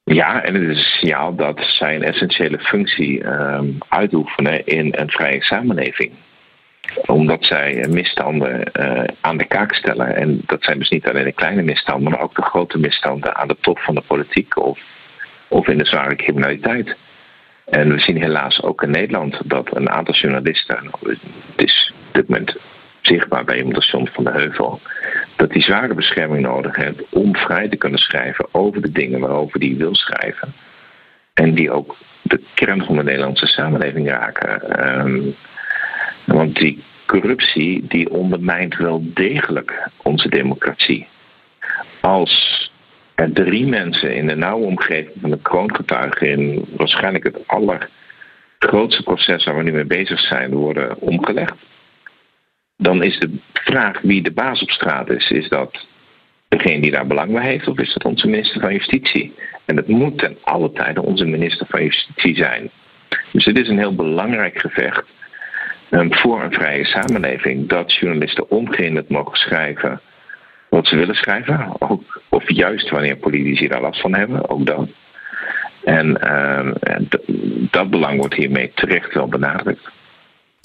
Ja, 0.05 0.43
en 0.43 0.55
het 0.55 0.63
is 0.63 0.77
een 0.77 0.99
signaal 0.99 1.35
dat 1.35 1.59
zij 1.61 1.95
een 1.95 2.03
essentiële 2.03 2.59
functie 2.59 3.27
um, 3.27 3.79
uitoefenen 3.89 4.67
in 4.67 4.95
een 4.97 5.11
vrije 5.11 5.43
samenleving 5.43 6.13
omdat 7.07 7.45
zij 7.45 7.87
misstanden 7.91 8.71
aan 9.21 9.37
de 9.37 9.45
kaak 9.45 9.75
stellen. 9.75 10.17
En 10.17 10.43
dat 10.47 10.63
zijn 10.65 10.79
dus 10.79 10.91
niet 10.91 11.09
alleen 11.09 11.25
de 11.25 11.33
kleine 11.33 11.63
misstanden, 11.63 12.11
maar 12.11 12.21
ook 12.21 12.35
de 12.35 12.43
grote 12.43 12.79
misstanden 12.79 13.37
aan 13.37 13.49
de 13.49 13.57
top 13.61 13.79
van 13.79 13.95
de 13.95 14.01
politiek 14.01 14.59
of 14.59 14.79
of 15.53 15.69
in 15.69 15.79
de 15.79 15.87
zware 15.87 16.17
criminaliteit. 16.17 16.97
En 17.65 17.93
we 17.93 18.01
zien 18.01 18.23
helaas 18.23 18.63
ook 18.63 18.83
in 18.83 18.91
Nederland 18.91 19.41
dat 19.45 19.77
een 19.77 19.91
aantal 19.91 20.15
journalisten, 20.15 20.91
het 21.01 21.19
is 21.57 21.93
op 22.09 22.15
dit 22.15 22.29
moment 22.29 22.57
zichtbaar 23.01 23.45
bij 23.45 23.57
iemand 23.57 23.77
als 23.77 23.91
John 23.91 24.09
van 24.13 24.25
de 24.25 24.31
Heuvel, 24.31 24.81
dat 25.37 25.51
die 25.51 25.63
zware 25.63 25.95
bescherming 25.95 26.43
nodig 26.43 26.77
heeft 26.77 27.03
om 27.11 27.37
vrij 27.37 27.69
te 27.69 27.77
kunnen 27.77 27.99
schrijven 27.99 28.47
over 28.53 28.83
de 28.83 28.93
dingen 28.93 29.21
waarover 29.21 29.61
die 29.61 29.77
wil 29.77 29.95
schrijven. 29.95 30.55
En 31.35 31.55
die 31.55 31.71
ook 31.71 31.97
de 32.23 32.43
kern 32.55 32.85
van 32.85 32.97
de 32.97 33.03
Nederlandse 33.03 33.47
samenleving 33.47 34.09
raken. 34.09 34.87
Um, 35.01 35.35
want 36.25 36.57
die 36.57 36.85
corruptie 37.07 37.87
die 37.87 38.11
ondermijnt 38.11 38.77
wel 38.77 39.03
degelijk 39.05 39.89
onze 40.03 40.29
democratie. 40.29 41.09
Als 42.01 42.72
er 43.15 43.33
drie 43.33 43.67
mensen 43.67 44.15
in 44.15 44.27
de 44.27 44.37
nauwe 44.37 44.67
omgeving 44.67 45.17
van 45.21 45.31
de 45.31 45.39
kroongetuigen 45.43 46.29
in 46.29 46.65
waarschijnlijk 46.77 47.25
het 47.25 47.47
allergrootste 47.47 49.03
proces 49.03 49.45
waar 49.45 49.57
we 49.57 49.63
nu 49.63 49.73
mee 49.73 49.85
bezig 49.85 50.21
zijn, 50.21 50.55
worden 50.55 50.99
omgelegd. 50.99 51.55
Dan 52.77 53.03
is 53.03 53.19
de 53.19 53.39
vraag 53.53 54.01
wie 54.01 54.23
de 54.23 54.33
baas 54.33 54.63
op 54.63 54.71
straat 54.71 55.11
is. 55.11 55.31
Is 55.31 55.49
dat 55.49 55.87
degene 56.49 56.81
die 56.81 56.91
daar 56.91 57.07
belang 57.07 57.33
bij 57.33 57.45
heeft 57.45 57.69
of 57.69 57.79
is 57.79 57.93
dat 57.93 58.05
onze 58.05 58.27
minister 58.27 58.61
van 58.61 58.73
Justitie? 58.73 59.35
En 59.65 59.77
dat 59.77 59.87
moet 59.87 60.19
ten 60.19 60.37
alle 60.43 60.73
tijden 60.73 61.03
onze 61.03 61.25
minister 61.25 61.67
van 61.71 61.83
Justitie 61.83 62.37
zijn. 62.37 62.71
Dus 63.33 63.45
het 63.45 63.59
is 63.59 63.69
een 63.69 63.79
heel 63.79 63.95
belangrijk 63.95 64.61
gevecht 64.61 65.05
um, 65.91 66.15
voor 66.15 66.43
een 66.43 66.53
vrije 66.53 66.85
samenleving 66.85 67.69
dat 67.69 67.95
journalisten 67.95 68.51
ongehinderd 68.51 69.09
mogen 69.09 69.37
schrijven 69.37 70.01
ze 70.87 70.97
willen 70.97 71.15
schrijven. 71.15 71.75
Ook, 71.79 72.21
of 72.29 72.51
juist 72.51 72.91
wanneer 72.91 73.17
politici 73.17 73.69
daar 73.69 73.81
last 73.81 74.01
van 74.01 74.15
hebben, 74.15 74.51
ook 74.51 74.67
dat. 74.67 74.89
En 75.85 76.19
uh, 76.25 77.07
dat 77.71 77.91
belang 77.91 78.19
wordt 78.19 78.35
hiermee 78.35 78.73
terecht 78.75 79.15
wel 79.15 79.29
benadrukt. 79.29 79.91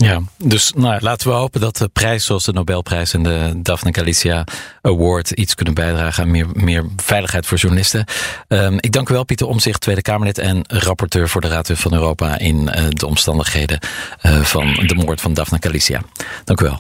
Ja, 0.04 0.22
dus 0.38 0.74
nou, 0.74 1.02
laten 1.02 1.28
we 1.28 1.34
hopen 1.34 1.62
dat 1.62 1.78
de 1.78 1.90
prijs 1.94 2.26
zoals 2.26 2.46
de 2.46 2.54
Nobelprijs 2.54 3.14
en 3.14 3.24
de 3.24 3.52
Daphne 3.62 3.94
Galizia 3.94 4.44
Award 4.82 5.32
iets 5.32 5.56
kunnen 5.56 5.74
bijdragen 5.74 6.24
aan 6.24 6.32
meer, 6.32 6.48
meer 6.54 6.86
veiligheid 6.96 7.46
voor 7.46 7.58
journalisten. 7.58 8.06
Um, 8.48 8.78
ik 8.80 8.92
dank 8.92 9.10
u 9.10 9.14
wel, 9.14 9.24
Pieter 9.24 9.48
Omzicht, 9.48 9.82
Tweede 9.82 10.02
Kamerlid 10.02 10.38
en 10.38 10.62
rapporteur 10.68 11.30
voor 11.30 11.42
de 11.42 11.48
Raad 11.48 11.72
van 11.74 11.94
Europa 11.94 12.40
in 12.40 12.56
uh, 12.56 12.88
de 12.90 13.08
omstandigheden 13.08 13.80
uh, 14.26 14.40
van 14.42 14.74
de 14.74 14.96
moord 14.96 15.22
van 15.22 15.34
Daphne 15.34 15.58
Galizia. 15.60 16.02
Dank 16.44 16.62
u 16.62 16.66
wel. 16.66 16.80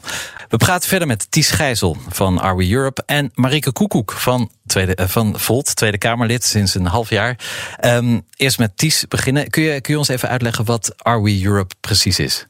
We 0.49 0.57
praten 0.57 0.89
verder 0.89 1.07
met 1.07 1.31
Ties 1.31 1.49
Gijzel 1.49 1.97
van 2.09 2.41
Are 2.41 2.55
We 2.55 2.71
Europe 2.71 3.03
en 3.05 3.31
Marike 3.33 3.71
Koekoek 3.71 4.11
van, 4.11 4.51
tweede, 4.65 4.97
uh, 4.99 5.07
van 5.07 5.39
Volt, 5.39 5.75
Tweede 5.75 5.97
Kamerlid 5.97 6.43
sinds 6.43 6.75
een 6.75 6.85
half 6.85 7.09
jaar. 7.09 7.39
Um, 7.85 8.25
eerst 8.35 8.59
met 8.59 8.77
Ties 8.77 9.05
beginnen. 9.07 9.49
Kun 9.49 9.63
je, 9.63 9.81
kun 9.81 9.93
je 9.93 9.99
ons 9.99 10.07
even 10.07 10.29
uitleggen 10.29 10.65
wat 10.65 10.93
Are 10.97 11.21
We 11.21 11.43
Europe 11.43 11.75
precies 11.79 12.19
is? 12.19 12.45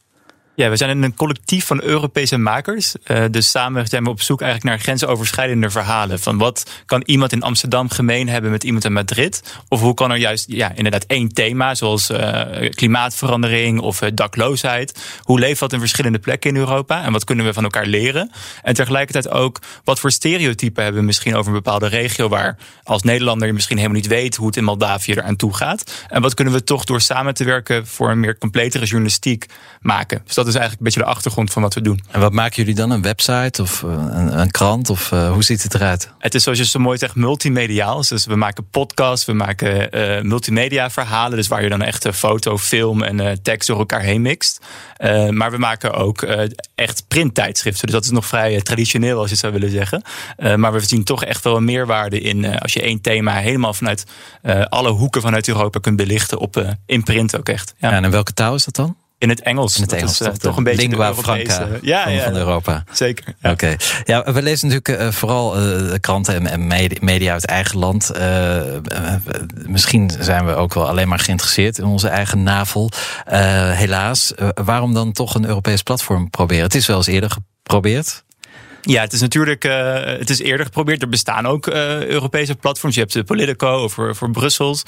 Ja, 0.57 0.69
we 0.69 0.75
zijn 0.75 1.03
een 1.03 1.15
collectief 1.15 1.65
van 1.65 1.81
Europese 1.81 2.37
makers. 2.37 2.95
Uh, 3.07 3.23
dus 3.31 3.49
samen 3.49 3.87
zijn 3.87 4.03
we 4.03 4.09
op 4.09 4.21
zoek 4.21 4.41
eigenlijk 4.41 4.71
naar 4.71 4.83
grensoverschrijdende 4.83 5.69
verhalen. 5.69 6.19
Van 6.19 6.37
wat 6.37 6.69
kan 6.85 7.03
iemand 7.05 7.31
in 7.31 7.41
Amsterdam 7.41 7.89
gemeen 7.89 8.29
hebben 8.29 8.51
met 8.51 8.63
iemand 8.63 8.85
in 8.85 8.93
Madrid? 8.93 9.59
Of 9.67 9.79
hoe 9.79 9.93
kan 9.93 10.11
er 10.11 10.17
juist, 10.17 10.45
ja, 10.49 10.71
inderdaad 10.75 11.03
één 11.03 11.33
thema, 11.33 11.75
zoals 11.75 12.09
uh, 12.09 12.41
klimaatverandering 12.69 13.79
of 13.79 14.01
uh, 14.01 14.09
dakloosheid. 14.13 15.19
Hoe 15.21 15.39
leeft 15.39 15.59
dat 15.59 15.73
in 15.73 15.79
verschillende 15.79 16.19
plekken 16.19 16.49
in 16.49 16.55
Europa? 16.55 17.03
En 17.03 17.11
wat 17.11 17.23
kunnen 17.23 17.45
we 17.45 17.53
van 17.53 17.63
elkaar 17.63 17.85
leren? 17.85 18.31
En 18.63 18.73
tegelijkertijd 18.73 19.29
ook, 19.29 19.59
wat 19.83 19.99
voor 19.99 20.11
stereotypen 20.11 20.83
hebben 20.83 21.01
we 21.01 21.07
misschien 21.07 21.35
over 21.35 21.47
een 21.47 21.61
bepaalde 21.63 21.87
regio 21.87 22.29
waar 22.29 22.57
als 22.83 23.03
Nederlander 23.03 23.47
je 23.47 23.53
misschien 23.53 23.77
helemaal 23.77 23.99
niet 23.99 24.07
weet 24.07 24.35
hoe 24.35 24.47
het 24.47 24.57
in 24.57 24.63
Moldavië 24.63 25.11
eraan 25.11 25.35
toe 25.35 25.55
gaat? 25.55 26.05
En 26.07 26.21
wat 26.21 26.33
kunnen 26.33 26.53
we 26.53 26.63
toch 26.63 26.83
door 26.83 27.01
samen 27.01 27.33
te 27.33 27.43
werken 27.43 27.87
voor 27.87 28.11
een 28.11 28.19
meer 28.19 28.37
completere 28.37 28.85
journalistiek 28.85 29.45
maken? 29.81 30.21
Dus 30.25 30.35
dat 30.35 30.46
is 30.47 30.55
eigenlijk 30.55 30.77
een 30.77 30.83
beetje 30.83 30.99
de 30.99 31.15
achtergrond 31.15 31.51
van 31.51 31.61
wat 31.61 31.73
we 31.73 31.81
doen. 31.81 32.03
En 32.11 32.19
wat 32.19 32.33
maken 32.33 32.55
jullie 32.55 32.75
dan? 32.75 32.91
Een 32.91 33.01
website 33.01 33.61
of 33.61 33.81
een, 33.81 34.39
een 34.39 34.51
krant? 34.51 34.89
Of 34.89 35.11
uh, 35.11 35.31
hoe 35.31 35.43
ziet 35.43 35.63
het 35.63 35.73
eruit? 35.73 36.11
Het 36.19 36.35
is 36.35 36.43
zoals 36.43 36.57
je 36.57 36.65
zo 36.65 36.79
mooi 36.79 36.97
zegt 36.97 37.15
multimediaal. 37.15 38.01
Dus 38.07 38.25
we 38.25 38.35
maken 38.35 38.69
podcasts, 38.69 39.25
we 39.25 39.33
maken 39.33 39.97
uh, 39.97 40.21
multimedia 40.21 40.89
verhalen. 40.89 41.37
Dus 41.37 41.47
waar 41.47 41.63
je 41.63 41.69
dan 41.69 41.81
echt 41.81 42.07
foto, 42.07 42.57
film 42.57 43.03
en 43.03 43.19
uh, 43.19 43.31
tekst 43.41 43.67
door 43.67 43.77
elkaar 43.77 44.01
heen 44.01 44.21
mixt. 44.21 44.59
maar 45.29 45.51
we 45.51 45.57
maken 45.57 45.93
ook 45.93 46.21
echt 46.75 47.03
printtijdschriften. 47.07 47.85
Dus 47.85 47.95
dat 47.95 48.03
is 48.03 48.11
nog 48.11 48.25
vrij 48.25 48.61
traditioneel 48.61 49.17
als 49.17 49.25
je 49.25 49.31
het 49.31 49.39
zou 49.39 49.53
willen 49.53 49.69
zeggen. 49.69 50.01
maar 50.59 50.73
we 50.73 50.79
zien 50.79 51.03
toch 51.03 51.23
echt 51.23 51.43
wel 51.43 51.55
een 51.55 51.65
meerwaarde 51.65 52.19
in 52.19 52.59
als 52.59 52.73
je 52.73 52.81
één 52.81 53.01
thema 53.01 53.33
helemaal 53.33 53.73
vanuit 53.73 54.03
alle 54.69 54.89
hoeken 54.89 55.21
vanuit 55.21 55.47
Europa 55.47 55.79
kunt 55.79 55.95
belichten 55.95 56.37
op 56.37 56.75
in 56.85 57.03
print 57.03 57.37
ook 57.37 57.49
echt. 57.49 57.73
Ja. 57.77 57.89
ja 57.89 57.95
en 57.95 58.03
in 58.03 58.11
welke 58.11 58.33
taal 58.33 58.55
is 58.55 58.65
dat 58.65 58.75
dan? 58.75 58.95
In 59.19 59.29
het 59.29 59.41
Engels. 59.41 59.75
In 59.75 59.81
het 59.81 59.93
Engels. 59.93 60.21
Uh, 60.21 60.27
toch 60.27 60.57
een 60.57 60.63
beetje 60.63 60.81
lingua 60.81 61.13
franca 61.13 61.67
ja, 61.81 62.03
van, 62.03 62.13
ja, 62.13 62.23
van 62.23 62.35
Europa. 62.35 62.83
Zeker. 62.91 63.25
Ja. 63.41 63.51
Oké. 63.51 63.65
Okay. 63.65 63.77
Ja, 64.03 64.33
we 64.33 64.41
lezen 64.41 64.67
natuurlijk 64.67 65.01
uh, 65.01 65.11
vooral 65.11 65.61
uh, 65.61 65.93
kranten 65.99 66.47
en 66.47 66.67
media 66.99 67.33
uit 67.33 67.45
eigen 67.45 67.79
land. 67.79 68.11
misschien 69.65 70.11
zijn 70.19 70.45
we 70.45 70.53
ook 70.53 70.73
wel 70.73 70.87
alleen 70.87 71.07
maar 71.07 71.19
geïnteresseerd 71.19 71.77
in 71.77 71.85
onze 71.85 72.07
eigen 72.07 72.43
navel. 72.43 72.91
helaas. 73.71 74.33
waarom 74.53 74.93
dan 74.93 75.11
toch 75.11 75.35
een 75.35 75.45
Europees 75.45 75.81
platform 75.81 76.29
proberen? 76.29 76.63
Het 76.63 76.75
is 76.75 76.87
wel 76.87 76.97
eens 76.97 77.07
eerder 77.07 77.31
geprobeerd. 77.31 78.25
Ja, 78.87 79.01
het 79.01 79.13
is 79.13 79.21
natuurlijk 79.21 79.65
uh, 79.65 79.93
het 80.03 80.29
is 80.29 80.39
eerder 80.39 80.65
geprobeerd. 80.65 81.01
Er 81.01 81.09
bestaan 81.09 81.45
ook 81.45 81.67
uh, 81.67 82.03
Europese 82.03 82.55
platforms. 82.55 82.95
Je 82.95 83.01
hebt 83.01 83.13
de 83.13 83.23
Politico 83.23 83.87
voor, 83.87 84.15
voor 84.15 84.31
Brussels. 84.31 84.83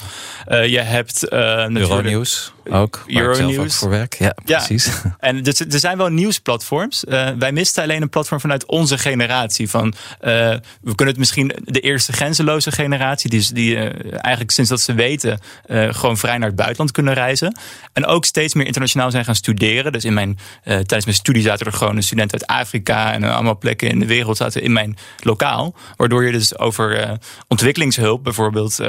Uh, 0.48 0.66
je 0.66 0.80
hebt 0.80 1.28
Euronews 1.28 2.52
ook. 2.72 3.04
Euronews 3.06 3.76
voor 3.76 3.90
werk. 3.90 4.14
Ja, 4.14 4.34
precies. 4.44 4.86
Ja. 4.86 5.16
En 5.30 5.42
dus, 5.42 5.60
er 5.60 5.78
zijn 5.78 5.96
wel 5.96 6.08
nieuwsplatforms. 6.08 7.04
wij 7.38 7.52
misten 7.52 7.82
alleen 7.82 8.02
een 8.02 8.08
platform 8.08 8.40
vanuit 8.40 8.66
onze 8.66 8.98
generatie. 8.98 9.70
Van, 9.70 9.94
we 10.20 10.60
kunnen 10.82 11.06
het 11.06 11.16
misschien 11.16 11.52
de 11.64 11.80
eerste 11.80 12.12
grenzeloze 12.12 12.72
generatie, 12.72 13.30
die, 13.30 13.52
die 13.52 13.76
eigenlijk 14.10 14.50
sinds 14.50 14.70
dat 14.70 14.80
ze 14.80 14.94
weten, 14.94 15.40
gewoon 15.68 16.16
vrij 16.16 16.38
naar 16.38 16.46
het 16.46 16.56
buitenland 16.56 16.90
kunnen 16.92 17.14
reizen. 17.14 17.58
En 17.92 18.06
ook 18.06 18.24
steeds 18.24 18.54
meer 18.54 18.66
internationaal 18.66 19.10
zijn 19.10 19.24
gaan 19.24 19.34
studeren. 19.34 19.92
Dus 19.92 20.04
in 20.04 20.14
mijn, 20.14 20.38
tijdens 20.62 21.04
mijn 21.04 21.16
studie 21.16 21.42
zaten 21.42 21.66
er 21.66 21.72
gewoon 21.72 21.96
een 21.96 22.02
student 22.02 22.32
uit 22.32 22.46
Afrika 22.46 23.12
en 23.12 23.24
allemaal 23.24 23.58
plekken 23.58 23.88
in 23.88 23.98
de 23.98 24.06
wereld 24.06 24.36
zaten 24.36 24.62
in 24.62 24.72
mijn 24.72 24.96
lokaal. 25.20 25.74
Waardoor 25.96 26.24
je 26.24 26.32
dus 26.32 26.58
over 26.58 27.18
ontwikkelingshulp 27.48 28.24
bijvoorbeeld 28.24 28.80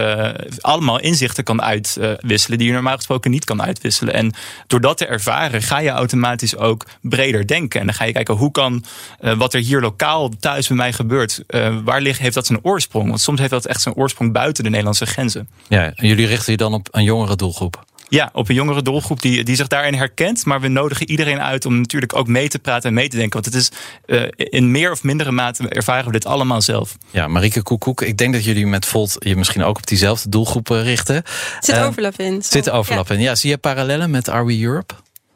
allemaal 0.60 1.00
inzichten 1.00 1.44
kan 1.44 1.62
uitwisselen 1.62 2.58
die 2.58 2.68
je 2.68 2.74
normaal 2.74 2.96
gesproken 2.96 3.32
niet 3.32 3.46
kan 3.46 3.62
uitwisselen. 3.62 3.71
En 3.80 4.34
door 4.68 4.82
dat 4.82 4.98
te 4.98 5.06
ervaren 5.06 5.62
ga 5.62 5.80
je 5.80 5.90
automatisch 5.90 6.58
ook 6.58 6.86
breder 7.02 7.48
denken. 7.48 7.80
En 7.80 7.86
dan 7.86 7.96
ga 7.96 8.04
je 8.04 8.12
kijken 8.12 8.36
hoe 8.36 8.52
kan 8.52 8.84
uh, 9.22 9.34
wat 9.38 9.54
er 9.54 9.62
hier 9.62 9.82
lokaal 9.82 10.30
thuis 10.40 10.68
bij 10.68 10.78
mij 10.78 10.94
gebeurt, 10.94 11.44
waar 11.84 12.02
ligt, 12.02 12.20
heeft 12.20 12.36
dat 12.36 12.46
zijn 12.46 12.60
oorsprong? 12.62 13.08
Want 13.08 13.22
soms 13.22 13.40
heeft 13.40 13.52
dat 13.52 13.66
echt 13.66 13.82
zijn 13.82 13.96
oorsprong 13.96 14.32
buiten 14.32 14.64
de 14.64 14.70
Nederlandse 14.70 15.06
grenzen. 15.06 15.50
Ja, 15.68 15.92
jullie 15.96 16.26
richten 16.26 16.52
je 16.52 16.58
dan 16.58 16.74
op 16.74 16.88
een 16.92 17.04
jongere 17.04 17.36
doelgroep? 17.36 17.84
Ja, 18.12 18.30
op 18.34 18.50
een 18.50 18.56
jongere 18.56 18.82
doelgroep 18.82 19.22
die, 19.22 19.44
die 19.44 19.56
zich 19.56 19.68
daarin 19.68 19.94
herkent. 19.94 20.46
Maar 20.46 20.62
we 20.62 20.68
nodigen 20.68 21.10
iedereen 21.10 21.42
uit 21.42 21.66
om 21.66 21.78
natuurlijk 21.78 22.16
ook 22.16 22.28
mee 22.28 22.48
te 22.48 22.60
praten 22.60 22.90
en 22.90 22.96
mee 22.96 23.08
te 23.08 23.16
denken. 23.16 23.42
Want 23.42 23.46
het 23.46 23.56
is 23.56 23.72
uh, 24.06 24.28
in 24.36 24.72
meer 24.72 24.92
of 24.92 25.04
mindere 25.04 25.32
mate 25.32 25.70
ervaren 25.70 26.06
we 26.06 26.12
dit 26.12 26.26
allemaal 26.26 26.62
zelf. 26.62 26.98
Ja, 27.10 27.28
Marieke 27.28 27.64
Koekoek, 27.64 28.02
ik 28.02 28.18
denk 28.18 28.34
dat 28.34 28.44
jullie 28.44 28.68
met 28.68 28.86
Volt 28.86 29.16
je 29.20 29.36
misschien 29.36 29.64
ook 29.64 29.78
op 29.78 29.88
diezelfde 29.88 30.30
doelgroep 30.30 30.68
richten. 30.68 31.24
Zit 31.60 31.76
uh, 31.76 31.86
overlap 31.86 32.20
in. 32.20 32.44
Zit 32.44 32.70
overlap 32.70 33.08
ja. 33.08 33.16
in. 33.16 33.22
Ja, 33.22 33.36
zie 33.36 33.50
je 33.50 33.58
parallellen 33.58 34.10
met 34.10 34.30
Are 34.30 34.46
We 34.46 34.62
Europe? 34.62 34.94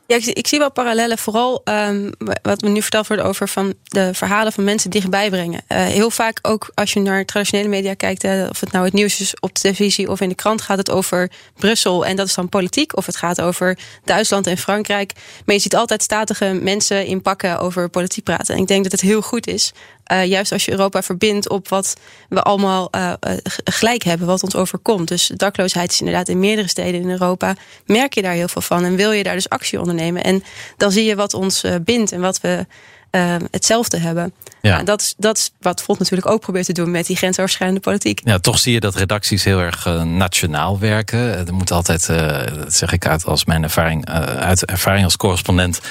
Ja, 0.07 0.15
ik, 0.15 0.25
ik, 0.25 0.47
zie 0.47 0.59
wel 0.59 0.71
parallellen. 0.71 1.17
Vooral 1.17 1.61
um, 1.65 2.11
wat 2.41 2.61
we 2.61 2.69
nu 2.69 2.81
verteld 2.81 3.07
wordt 3.07 3.23
over 3.23 3.47
van 3.47 3.73
de 3.83 4.13
verhalen 4.13 4.53
van 4.53 4.63
mensen 4.63 4.89
dichtbij 4.89 5.29
brengen. 5.29 5.61
Uh, 5.69 5.85
heel 5.85 6.09
vaak 6.09 6.39
ook 6.41 6.71
als 6.73 6.93
je 6.93 6.99
naar 6.99 7.25
traditionele 7.25 7.69
media 7.69 7.93
kijkt, 7.93 8.23
of 8.23 8.59
het 8.59 8.71
nou 8.71 8.85
het 8.85 8.93
nieuws 8.93 9.19
is 9.19 9.33
op 9.39 9.53
de 9.53 9.61
televisie 9.61 10.09
of 10.09 10.21
in 10.21 10.29
de 10.29 10.35
krant, 10.35 10.61
gaat 10.61 10.77
het 10.77 10.91
over 10.91 11.31
Brussel 11.57 12.05
en 12.05 12.15
dat 12.15 12.27
is 12.27 12.33
dan 12.33 12.49
politiek. 12.49 12.97
Of 12.97 13.05
het 13.05 13.15
gaat 13.15 13.41
over 13.41 13.77
Duitsland 14.03 14.47
en 14.47 14.57
Frankrijk. 14.57 15.11
Maar 15.45 15.55
je 15.55 15.61
ziet 15.61 15.75
altijd 15.75 16.03
statige 16.03 16.59
mensen 16.61 17.05
in 17.05 17.21
pakken 17.21 17.59
over 17.59 17.89
politiek 17.89 18.23
praten. 18.23 18.55
En 18.55 18.61
ik 18.61 18.67
denk 18.67 18.83
dat 18.83 18.91
het 18.91 19.01
heel 19.01 19.21
goed 19.21 19.47
is 19.47 19.73
uh, 20.11 20.25
juist 20.25 20.51
als 20.51 20.65
je 20.65 20.71
Europa 20.71 21.01
verbindt 21.01 21.49
op 21.49 21.67
wat 21.67 21.93
we 22.29 22.41
allemaal 22.41 22.89
uh, 22.95 23.13
gelijk 23.63 24.03
hebben, 24.03 24.27
wat 24.27 24.43
ons 24.43 24.55
overkomt. 24.55 25.07
Dus 25.07 25.31
dakloosheid 25.35 25.91
is 25.91 25.99
inderdaad 25.99 26.27
in 26.27 26.39
meerdere 26.39 26.67
steden 26.67 27.01
in 27.01 27.09
Europa. 27.09 27.55
Merk 27.85 28.13
je 28.13 28.21
daar 28.21 28.33
heel 28.33 28.47
veel 28.47 28.61
van 28.61 28.83
en 28.83 28.95
wil 28.95 29.11
je 29.11 29.23
daar 29.23 29.35
dus 29.35 29.49
actie 29.49 29.79
ondernemen? 29.79 30.23
En 30.23 30.43
dan 30.77 30.91
zie 30.91 31.05
je 31.05 31.15
wat 31.15 31.33
ons 31.33 31.63
bindt 31.83 32.11
en 32.11 32.21
wat 32.21 32.41
we 32.41 32.65
uh, 33.15 33.35
hetzelfde 33.51 33.97
hebben. 33.97 34.33
Ja. 34.61 34.83
dat, 34.83 35.01
is, 35.01 35.13
dat 35.17 35.37
is 35.37 35.51
wat 35.59 35.81
Volt 35.81 35.99
natuurlijk 35.99 36.27
ook 36.29 36.41
probeert 36.41 36.65
te 36.65 36.73
doen 36.73 36.91
met 36.91 37.05
die 37.05 37.15
grensoverschrijdende 37.15 37.81
politiek. 37.81 38.21
Ja, 38.23 38.39
toch 38.39 38.59
zie 38.59 38.73
je 38.73 38.79
dat 38.79 38.95
redacties 38.95 39.43
heel 39.43 39.59
erg 39.59 39.85
uh, 39.85 40.03
nationaal 40.03 40.79
werken. 40.79 41.47
Er 41.47 41.53
moet 41.53 41.71
altijd, 41.71 42.07
uh, 42.09 42.17
dat 42.55 42.73
zeg 42.73 42.91
ik 42.91 43.07
uit 43.07 43.25
als 43.25 43.45
mijn 43.45 43.63
ervaring, 43.63 44.09
uit 44.39 44.65
ervaring 44.65 45.03
als 45.03 45.17
correspondent 45.17 45.81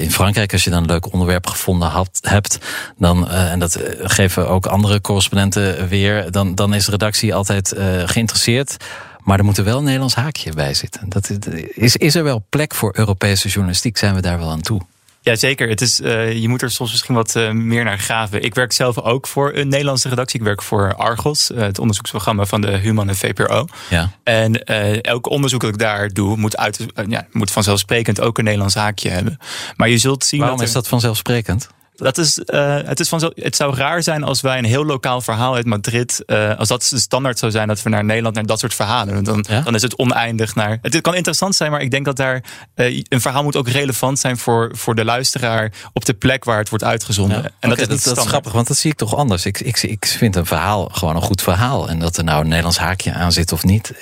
in 0.00 0.10
Frankrijk, 0.10 0.52
als 0.52 0.64
je 0.64 0.70
dan 0.70 0.82
een 0.82 0.88
leuk 0.88 1.12
onderwerp 1.12 1.46
gevonden 1.46 1.88
had, 1.88 2.18
hebt, 2.20 2.58
dan, 2.96 3.30
en 3.30 3.58
dat 3.58 3.78
geven 3.98 4.48
ook 4.48 4.66
andere 4.66 5.00
correspondenten 5.00 5.88
weer, 5.88 6.30
dan, 6.30 6.54
dan 6.54 6.74
is 6.74 6.84
de 6.84 6.90
redactie 6.90 7.34
altijd 7.34 7.74
geïnteresseerd. 8.04 8.76
Maar 9.22 9.38
er 9.38 9.44
moet 9.44 9.58
er 9.58 9.64
wel 9.64 9.78
een 9.78 9.84
Nederlands 9.84 10.14
haakje 10.14 10.52
bij 10.52 10.74
zitten. 10.74 11.08
Dat, 11.08 11.30
is, 11.74 11.96
is 11.96 12.14
er 12.14 12.24
wel 12.24 12.44
plek 12.48 12.74
voor 12.74 12.92
Europese 12.96 13.48
journalistiek? 13.48 13.96
Zijn 13.96 14.14
we 14.14 14.20
daar 14.20 14.38
wel 14.38 14.50
aan 14.50 14.60
toe? 14.60 14.80
Ja, 15.28 15.36
zeker. 15.36 15.68
Het 15.68 15.80
is, 15.80 16.00
uh, 16.00 16.32
je 16.32 16.48
moet 16.48 16.62
er 16.62 16.70
soms 16.70 16.90
misschien 16.90 17.14
wat 17.14 17.34
uh, 17.36 17.50
meer 17.50 17.84
naar 17.84 17.98
graven. 17.98 18.42
Ik 18.42 18.54
werk 18.54 18.72
zelf 18.72 18.98
ook 18.98 19.26
voor 19.26 19.54
een 19.54 19.68
Nederlandse 19.68 20.08
redactie. 20.08 20.38
Ik 20.40 20.46
werk 20.46 20.62
voor 20.62 20.94
Argos, 20.94 21.50
uh, 21.50 21.58
het 21.58 21.78
onderzoeksprogramma 21.78 22.44
van 22.44 22.60
de 22.60 22.76
Human 22.76 23.08
en 23.08 23.16
VPRO. 23.16 23.66
Ja. 23.90 24.10
En 24.22 24.64
elk 25.02 25.30
onderzoek 25.30 25.60
dat 25.60 25.70
ik 25.70 25.78
daar 25.78 26.08
doe, 26.08 26.36
moet, 26.36 26.56
uit, 26.56 26.86
ja, 27.08 27.26
moet 27.32 27.50
vanzelfsprekend 27.50 28.20
ook 28.20 28.38
een 28.38 28.44
Nederlands 28.44 28.74
haakje 28.74 29.08
hebben. 29.08 29.38
Maar 29.76 29.88
je 29.88 29.98
zult 29.98 30.24
zien. 30.24 30.40
Waarom 30.40 30.58
dat 30.58 30.66
is 30.66 30.72
dat 30.72 30.88
vanzelfsprekend? 30.88 31.68
Dat 31.98 32.18
is, 32.18 32.40
uh, 32.46 32.76
het, 32.84 33.00
is 33.00 33.08
van, 33.08 33.32
het 33.34 33.56
zou 33.56 33.76
raar 33.76 34.02
zijn 34.02 34.24
als 34.24 34.40
wij 34.40 34.58
een 34.58 34.64
heel 34.64 34.84
lokaal 34.84 35.20
verhaal 35.20 35.54
uit 35.54 35.66
Madrid. 35.66 36.22
Uh, 36.26 36.58
als 36.58 36.68
dat 36.68 36.86
de 36.90 36.98
standaard 36.98 37.38
zou 37.38 37.52
zijn 37.52 37.68
dat 37.68 37.82
we 37.82 37.90
naar 37.90 38.04
Nederland 38.04 38.34
naar 38.34 38.46
dat 38.46 38.58
soort 38.58 38.74
verhalen. 38.74 39.24
Dan, 39.24 39.44
dan 39.64 39.74
is 39.74 39.82
het 39.82 39.96
oneindig 39.96 40.54
naar. 40.54 40.78
Het 40.82 41.00
kan 41.00 41.14
interessant 41.14 41.54
zijn, 41.54 41.70
maar 41.70 41.80
ik 41.80 41.90
denk 41.90 42.04
dat 42.04 42.16
daar. 42.16 42.42
Uh, 42.74 43.02
een 43.08 43.20
verhaal 43.20 43.42
moet 43.42 43.56
ook 43.56 43.68
relevant 43.68 44.18
zijn 44.18 44.38
voor, 44.38 44.70
voor 44.72 44.94
de 44.94 45.04
luisteraar. 45.04 45.72
op 45.92 46.04
de 46.04 46.14
plek 46.14 46.44
waar 46.44 46.58
het 46.58 46.68
wordt 46.68 46.84
uitgezonden. 46.84 47.42
Ja. 47.42 47.50
En 47.60 47.68
dat, 47.68 47.78
is 47.78 47.86
dat, 47.86 48.02
dat, 48.02 48.24
is 48.24 48.30
grappig, 48.30 48.52
want 48.52 48.68
dat 48.68 48.76
zie 48.76 48.90
ik 48.90 48.96
toch 48.96 49.16
anders. 49.16 49.46
Ik, 49.46 49.60
ik, 49.60 49.82
ik 49.82 50.06
vind 50.06 50.36
een 50.36 50.46
verhaal 50.46 50.88
gewoon 50.92 51.16
een 51.16 51.22
goed 51.22 51.42
verhaal. 51.42 51.88
En 51.88 51.98
dat 51.98 52.16
er 52.16 52.24
nou 52.24 52.40
een 52.40 52.48
Nederlands 52.48 52.78
haakje 52.78 53.12
aan 53.12 53.32
zit 53.32 53.52
of 53.52 53.64
niet. 53.64 53.92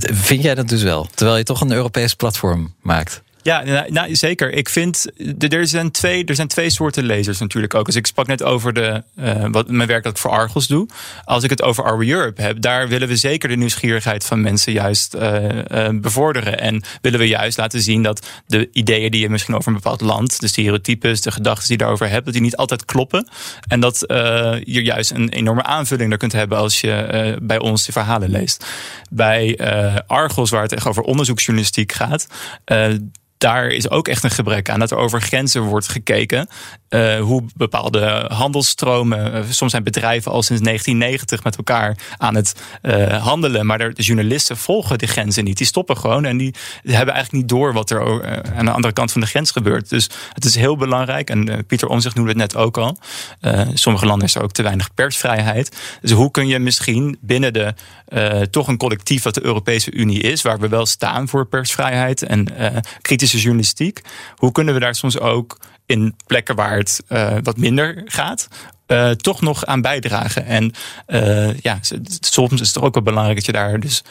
Vind 0.00 0.42
jij 0.42 0.54
dat 0.54 0.68
dus 0.68 0.82
wel? 0.82 1.08
Terwijl 1.14 1.36
je 1.36 1.44
toch 1.44 1.60
een 1.60 1.72
Europees 1.72 2.14
platform 2.14 2.74
maakt. 2.82 3.22
Ja, 3.48 3.62
nou, 3.62 3.92
nou, 3.92 4.16
zeker. 4.16 4.52
Ik 4.52 4.68
vind, 4.68 5.06
er 5.38 5.66
zijn, 5.66 5.90
twee, 5.90 6.24
er 6.24 6.34
zijn 6.34 6.48
twee 6.48 6.70
soorten 6.70 7.04
lezers 7.04 7.38
natuurlijk 7.38 7.74
ook. 7.74 7.86
Dus 7.86 7.94
ik 7.94 8.06
sprak 8.06 8.26
net 8.26 8.42
over 8.42 8.72
de, 8.72 9.02
uh, 9.18 9.44
wat, 9.50 9.68
mijn 9.68 9.88
werk 9.88 10.02
dat 10.02 10.12
ik 10.12 10.18
voor 10.18 10.30
Argos 10.30 10.66
doe. 10.66 10.88
Als 11.24 11.44
ik 11.44 11.50
het 11.50 11.62
over 11.62 11.84
Our 11.84 12.08
Europe 12.08 12.42
heb, 12.42 12.60
daar 12.60 12.88
willen 12.88 13.08
we 13.08 13.16
zeker 13.16 13.48
de 13.48 13.56
nieuwsgierigheid 13.56 14.24
van 14.24 14.40
mensen 14.40 14.72
juist 14.72 15.14
uh, 15.14 15.44
uh, 15.44 15.88
bevorderen. 15.92 16.60
En 16.60 16.82
willen 17.00 17.18
we 17.18 17.28
juist 17.28 17.58
laten 17.58 17.80
zien 17.80 18.02
dat 18.02 18.26
de 18.46 18.68
ideeën 18.72 19.10
die 19.10 19.20
je 19.20 19.30
misschien 19.30 19.54
over 19.54 19.68
een 19.68 19.74
bepaald 19.74 20.00
land, 20.00 20.40
de 20.40 20.48
stereotypes, 20.48 21.20
de 21.20 21.30
gedachten 21.30 21.66
die 21.66 21.76
je 21.76 21.82
daarover 21.82 22.08
hebt, 22.08 22.24
dat 22.24 22.34
die 22.34 22.42
niet 22.42 22.56
altijd 22.56 22.84
kloppen. 22.84 23.28
En 23.68 23.80
dat 23.80 24.04
je 24.64 24.82
juist 24.82 25.10
een 25.10 25.28
enorme 25.28 25.62
aanvulling 25.62 26.12
er 26.12 26.18
kunt 26.18 26.32
hebben 26.32 26.58
als 26.58 26.80
je 26.80 27.36
bij 27.42 27.58
ons 27.58 27.84
die 27.84 27.92
verhalen 27.92 28.30
leest. 28.30 28.66
Bij 29.10 29.58
Argos, 30.06 30.50
waar 30.50 30.62
het 30.62 30.72
echt 30.72 30.86
over 30.86 31.02
onderzoeksjournalistiek 31.02 31.92
gaat 31.92 32.26
daar 33.38 33.66
is 33.66 33.90
ook 33.90 34.08
echt 34.08 34.24
een 34.24 34.30
gebrek 34.30 34.70
aan. 34.70 34.78
Dat 34.78 34.90
er 34.90 34.96
over 34.96 35.22
grenzen 35.22 35.62
wordt 35.62 35.88
gekeken. 35.88 36.48
Uh, 36.90 37.20
hoe 37.20 37.42
bepaalde 37.56 38.24
handelsstromen. 38.28 39.34
Uh, 39.34 39.42
soms 39.50 39.70
zijn 39.70 39.82
bedrijven 39.82 40.32
al 40.32 40.42
sinds 40.42 40.62
1990 40.62 41.44
met 41.44 41.56
elkaar 41.56 41.96
aan 42.16 42.34
het 42.34 42.54
uh, 42.82 43.24
handelen. 43.24 43.66
Maar 43.66 43.78
de, 43.78 44.02
journalisten 44.02 44.56
volgen 44.56 44.98
de 44.98 45.06
grenzen 45.06 45.44
niet. 45.44 45.56
Die 45.56 45.66
stoppen 45.66 45.96
gewoon 45.96 46.24
en 46.24 46.36
die, 46.36 46.54
die 46.82 46.94
hebben 46.94 47.14
eigenlijk 47.14 47.42
niet 47.42 47.58
door 47.58 47.72
wat 47.72 47.90
er 47.90 48.00
aan 48.56 48.64
de 48.64 48.70
andere 48.70 48.92
kant 48.92 49.12
van 49.12 49.20
de 49.20 49.26
grens 49.26 49.50
gebeurt. 49.50 49.88
Dus 49.88 50.10
het 50.32 50.44
is 50.44 50.54
heel 50.54 50.76
belangrijk. 50.76 51.30
En 51.30 51.66
Pieter 51.66 51.88
Omzicht 51.88 52.14
noemde 52.14 52.30
het 52.30 52.40
net 52.40 52.56
ook 52.56 52.78
al. 52.78 52.98
sommige 53.74 54.06
landen 54.06 54.26
is 54.26 54.34
er 54.34 54.42
ook 54.42 54.52
te 54.52 54.62
weinig 54.62 54.94
persvrijheid. 54.94 55.76
Dus 56.00 56.10
hoe 56.10 56.30
kun 56.30 56.46
je 56.46 56.58
misschien 56.58 57.18
binnen 57.20 57.52
de 57.52 57.74
toch 58.50 58.68
een 58.68 58.76
collectief 58.76 59.22
wat 59.22 59.34
de 59.34 59.44
Europese 59.44 59.92
Unie 59.92 60.20
is, 60.20 60.42
waar 60.42 60.58
we 60.58 60.68
wel 60.68 60.86
staan 60.86 61.28
voor 61.28 61.46
persvrijheid 61.46 62.22
en 62.22 62.46
kritische 63.00 63.38
journalistiek. 63.38 64.00
Hoe 64.36 64.52
kunnen 64.52 64.74
we 64.74 64.80
daar 64.80 64.94
soms 64.94 65.18
ook 65.18 65.56
in 65.88 66.14
plekken 66.26 66.56
waar 66.56 66.76
het 66.76 67.02
uh, 67.08 67.36
wat 67.42 67.56
minder 67.56 68.02
gaat. 68.04 68.48
Uh, 68.86 69.10
toch 69.10 69.40
nog 69.40 69.66
aan 69.66 69.80
bijdragen. 69.80 70.44
En 70.44 70.72
uh, 71.06 71.58
ja, 71.58 71.78
soms 72.20 72.60
is 72.60 72.68
het 72.68 72.80
ook 72.80 72.94
wel 72.94 73.02
belangrijk 73.02 73.36
dat 73.36 73.46
je 73.46 73.52
daar 73.52 73.80
dus 73.80 74.02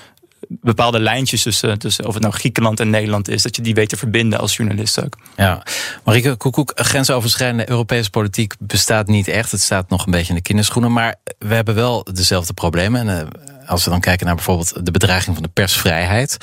bepaalde 0.48 1.00
lijntjes 1.00 1.42
tussen, 1.42 1.80
tussen 1.80 2.06
of 2.06 2.14
het 2.14 2.24
nou 2.24 2.36
Griekenland 2.36 2.80
en 2.80 2.90
Nederland 2.90 3.28
is, 3.28 3.42
dat 3.42 3.56
je 3.56 3.62
die 3.62 3.74
weet 3.74 3.90
te 3.90 3.98
verbinden 3.98 4.40
als 4.40 4.56
journalist 4.56 5.04
ook. 5.04 5.18
Ja, 5.36 5.64
Marieke 6.04 6.36
Koekoek, 6.36 6.72
grensoverschrijdende 6.76 7.70
Europese 7.70 8.10
politiek 8.10 8.54
bestaat 8.60 9.08
niet 9.08 9.28
echt. 9.28 9.52
Het 9.52 9.62
staat 9.62 9.90
nog 9.90 10.06
een 10.06 10.12
beetje 10.12 10.30
in 10.30 10.36
de 10.36 10.42
kinderschoenen, 10.42 10.94
maar 10.94 11.16
we 11.40 11.54
hebben 11.54 11.76
wel 11.76 12.08
dezelfde 12.14 12.54
problemen. 12.54 13.10
En, 13.10 13.30
als 13.68 13.84
we 13.84 13.90
dan 13.90 14.00
kijken 14.00 14.26
naar 14.26 14.36
bijvoorbeeld 14.36 14.86
de 14.86 14.92
bedreiging 14.92 15.36
van 15.36 15.44
de 15.44 15.52
persvrijheid. 15.54 16.38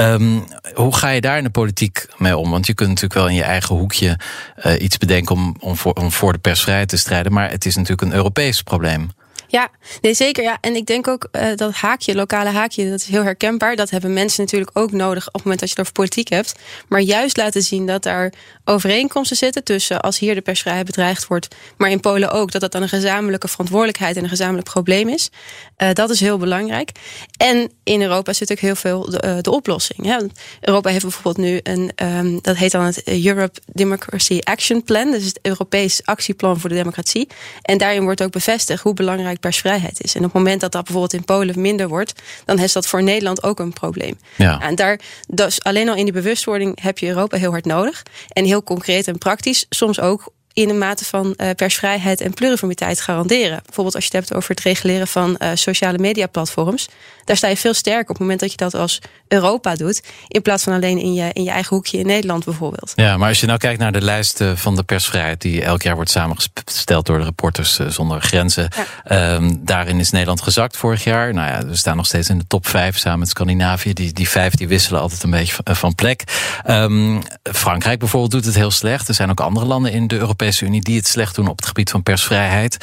Um, 0.00 0.44
hoe 0.74 0.96
ga 0.96 1.08
je 1.08 1.20
daar 1.20 1.38
in 1.38 1.44
de 1.44 1.50
politiek 1.50 2.06
mee 2.16 2.36
om? 2.36 2.50
Want 2.50 2.66
je 2.66 2.74
kunt 2.74 2.88
natuurlijk 2.88 3.20
wel 3.20 3.28
in 3.28 3.34
je 3.34 3.42
eigen 3.42 3.76
hoekje 3.76 4.18
uh, 4.64 4.82
iets 4.82 4.98
bedenken 4.98 5.34
om, 5.34 5.56
om, 5.60 5.76
voor, 5.76 5.92
om 5.92 6.12
voor 6.12 6.32
de 6.32 6.38
persvrijheid 6.38 6.88
te 6.88 6.96
strijden. 6.96 7.32
Maar 7.32 7.50
het 7.50 7.66
is 7.66 7.74
natuurlijk 7.74 8.02
een 8.02 8.16
Europees 8.16 8.62
probleem. 8.62 9.10
Ja, 9.50 9.70
nee, 10.00 10.14
zeker. 10.14 10.42
Ja. 10.42 10.58
En 10.60 10.76
ik 10.76 10.86
denk 10.86 11.08
ook 11.08 11.28
uh, 11.32 11.46
dat 11.56 11.72
haakje, 11.72 12.14
lokale 12.14 12.50
haakje, 12.50 12.90
dat 12.90 13.00
is 13.00 13.06
heel 13.06 13.22
herkenbaar. 13.22 13.76
Dat 13.76 13.90
hebben 13.90 14.12
mensen 14.12 14.42
natuurlijk 14.42 14.70
ook 14.74 14.92
nodig 14.92 15.26
op 15.26 15.32
het 15.32 15.42
moment 15.42 15.60
dat 15.60 15.70
je 15.70 15.80
het 15.80 15.92
politiek 15.92 16.28
hebt. 16.28 16.54
Maar 16.88 17.00
juist 17.00 17.36
laten 17.36 17.62
zien 17.62 17.86
dat 17.86 18.02
daar 18.02 18.32
overeenkomsten 18.64 19.36
zitten 19.36 19.64
tussen 19.64 20.00
als 20.00 20.18
hier 20.18 20.34
de 20.34 20.40
persvrijheid 20.40 20.86
bedreigd 20.86 21.26
wordt, 21.26 21.54
maar 21.76 21.90
in 21.90 22.00
Polen 22.00 22.30
ook, 22.30 22.52
dat 22.52 22.60
dat 22.60 22.72
dan 22.72 22.82
een 22.82 22.88
gezamenlijke 22.88 23.48
verantwoordelijkheid 23.48 24.16
en 24.16 24.22
een 24.22 24.28
gezamenlijk 24.28 24.68
probleem 24.68 25.08
is. 25.08 25.30
Uh, 25.78 25.88
dat 25.92 26.10
is 26.10 26.20
heel 26.20 26.38
belangrijk. 26.38 26.90
En 27.36 27.72
in 27.84 28.02
Europa 28.02 28.32
zit 28.32 28.52
ook 28.52 28.58
heel 28.58 28.74
veel 28.74 29.10
de, 29.10 29.38
de 29.40 29.50
oplossing. 29.50 30.30
Europa 30.60 30.90
heeft 30.90 31.02
bijvoorbeeld 31.02 31.36
nu 31.36 31.60
een, 31.62 31.92
um, 31.96 32.38
dat 32.42 32.56
heet 32.56 32.72
dan 32.72 32.84
het 32.84 33.08
Europe 33.24 33.60
Democracy 33.72 34.38
Action 34.42 34.84
Plan. 34.84 35.14
Is 35.14 35.24
het 35.24 35.38
Europees 35.42 36.00
actieplan 36.04 36.60
voor 36.60 36.68
de 36.68 36.74
democratie. 36.74 37.28
En 37.62 37.78
daarin 37.78 38.02
wordt 38.02 38.22
ook 38.22 38.30
bevestigd 38.30 38.82
hoe 38.82 38.94
belangrijk 38.94 39.39
persvrijheid 39.40 40.02
is. 40.02 40.14
En 40.14 40.20
op 40.20 40.32
het 40.32 40.34
moment 40.34 40.60
dat 40.60 40.72
dat 40.72 40.84
bijvoorbeeld 40.84 41.12
in 41.12 41.24
Polen 41.24 41.60
minder 41.60 41.88
wordt, 41.88 42.12
dan 42.44 42.58
is 42.58 42.72
dat 42.72 42.86
voor 42.86 43.02
Nederland 43.02 43.42
ook 43.42 43.58
een 43.58 43.72
probleem. 43.72 44.18
Ja. 44.36 44.60
En 44.60 44.74
daar, 44.74 45.00
dus 45.28 45.62
alleen 45.62 45.88
al 45.88 45.94
in 45.94 46.04
die 46.04 46.12
bewustwording 46.12 46.82
heb 46.82 46.98
je 46.98 47.08
Europa 47.08 47.36
heel 47.36 47.50
hard 47.50 47.64
nodig. 47.64 48.02
En 48.28 48.44
heel 48.44 48.62
concreet 48.62 49.08
en 49.08 49.18
praktisch, 49.18 49.66
soms 49.68 50.00
ook 50.00 50.32
in 50.52 50.68
een 50.68 50.78
mate 50.78 51.04
van 51.04 51.34
uh, 51.36 51.50
persvrijheid 51.56 52.20
en 52.20 52.34
pluriformiteit 52.34 53.00
garanderen. 53.00 53.60
Bijvoorbeeld 53.64 53.94
als 53.94 54.04
je 54.04 54.10
het 54.16 54.26
hebt 54.26 54.34
over 54.34 54.50
het 54.50 54.60
reguleren 54.60 55.08
van 55.08 55.36
uh, 55.38 55.48
sociale 55.54 55.98
mediaplatforms. 55.98 56.88
Daar 57.24 57.36
sta 57.36 57.48
je 57.48 57.56
veel 57.56 57.74
sterker 57.74 58.02
op 58.02 58.08
het 58.08 58.18
moment 58.18 58.40
dat 58.40 58.50
je 58.50 58.56
dat 58.56 58.74
als 58.74 58.98
Europa 59.28 59.74
doet. 59.74 60.02
In 60.28 60.42
plaats 60.42 60.62
van 60.62 60.72
alleen 60.72 60.98
in 60.98 61.14
je, 61.14 61.30
in 61.32 61.42
je 61.42 61.50
eigen 61.50 61.76
hoekje 61.76 61.98
in 61.98 62.06
Nederland 62.06 62.44
bijvoorbeeld. 62.44 62.92
Ja, 62.94 63.16
maar 63.16 63.28
als 63.28 63.40
je 63.40 63.46
nou 63.46 63.58
kijkt 63.58 63.80
naar 63.80 63.92
de 63.92 64.00
lijst 64.00 64.42
van 64.54 64.76
de 64.76 64.82
persvrijheid... 64.82 65.40
die 65.40 65.62
elk 65.62 65.82
jaar 65.82 65.94
wordt 65.94 66.10
samengesteld 66.10 67.06
door 67.06 67.18
de 67.18 67.24
Reporters 67.24 67.78
eh, 67.78 67.86
Zonder 67.86 68.20
Grenzen. 68.20 68.68
Ja. 69.08 69.34
Um, 69.34 69.64
daarin 69.64 70.00
is 70.00 70.10
Nederland 70.10 70.42
gezakt 70.42 70.76
vorig 70.76 71.04
jaar. 71.04 71.34
Nou 71.34 71.50
ja, 71.50 71.66
we 71.66 71.76
staan 71.76 71.96
nog 71.96 72.06
steeds 72.06 72.28
in 72.28 72.38
de 72.38 72.46
top 72.46 72.66
vijf 72.66 72.98
samen 72.98 73.18
met 73.18 73.28
Scandinavië. 73.28 73.92
Die, 73.92 74.12
die 74.12 74.28
vijf 74.28 74.54
die 74.54 74.68
wisselen 74.68 75.00
altijd 75.00 75.22
een 75.22 75.30
beetje 75.30 75.54
van, 75.64 75.76
van 75.76 75.94
plek. 75.94 76.24
Um, 76.68 77.22
Frankrijk 77.42 77.98
bijvoorbeeld 77.98 78.32
doet 78.32 78.44
het 78.44 78.54
heel 78.54 78.70
slecht. 78.70 79.08
Er 79.08 79.14
zijn 79.14 79.30
ook 79.30 79.40
andere 79.40 79.66
landen 79.66 79.92
in 79.92 80.06
de 80.06 80.16
Europese 80.16 80.38
Europese 80.40 80.64
Unie 80.64 80.80
die 80.80 80.96
het 80.96 81.06
slecht 81.06 81.34
doen 81.34 81.48
op 81.48 81.56
het 81.56 81.66
gebied 81.66 81.90
van 81.90 82.02
persvrijheid. 82.02 82.76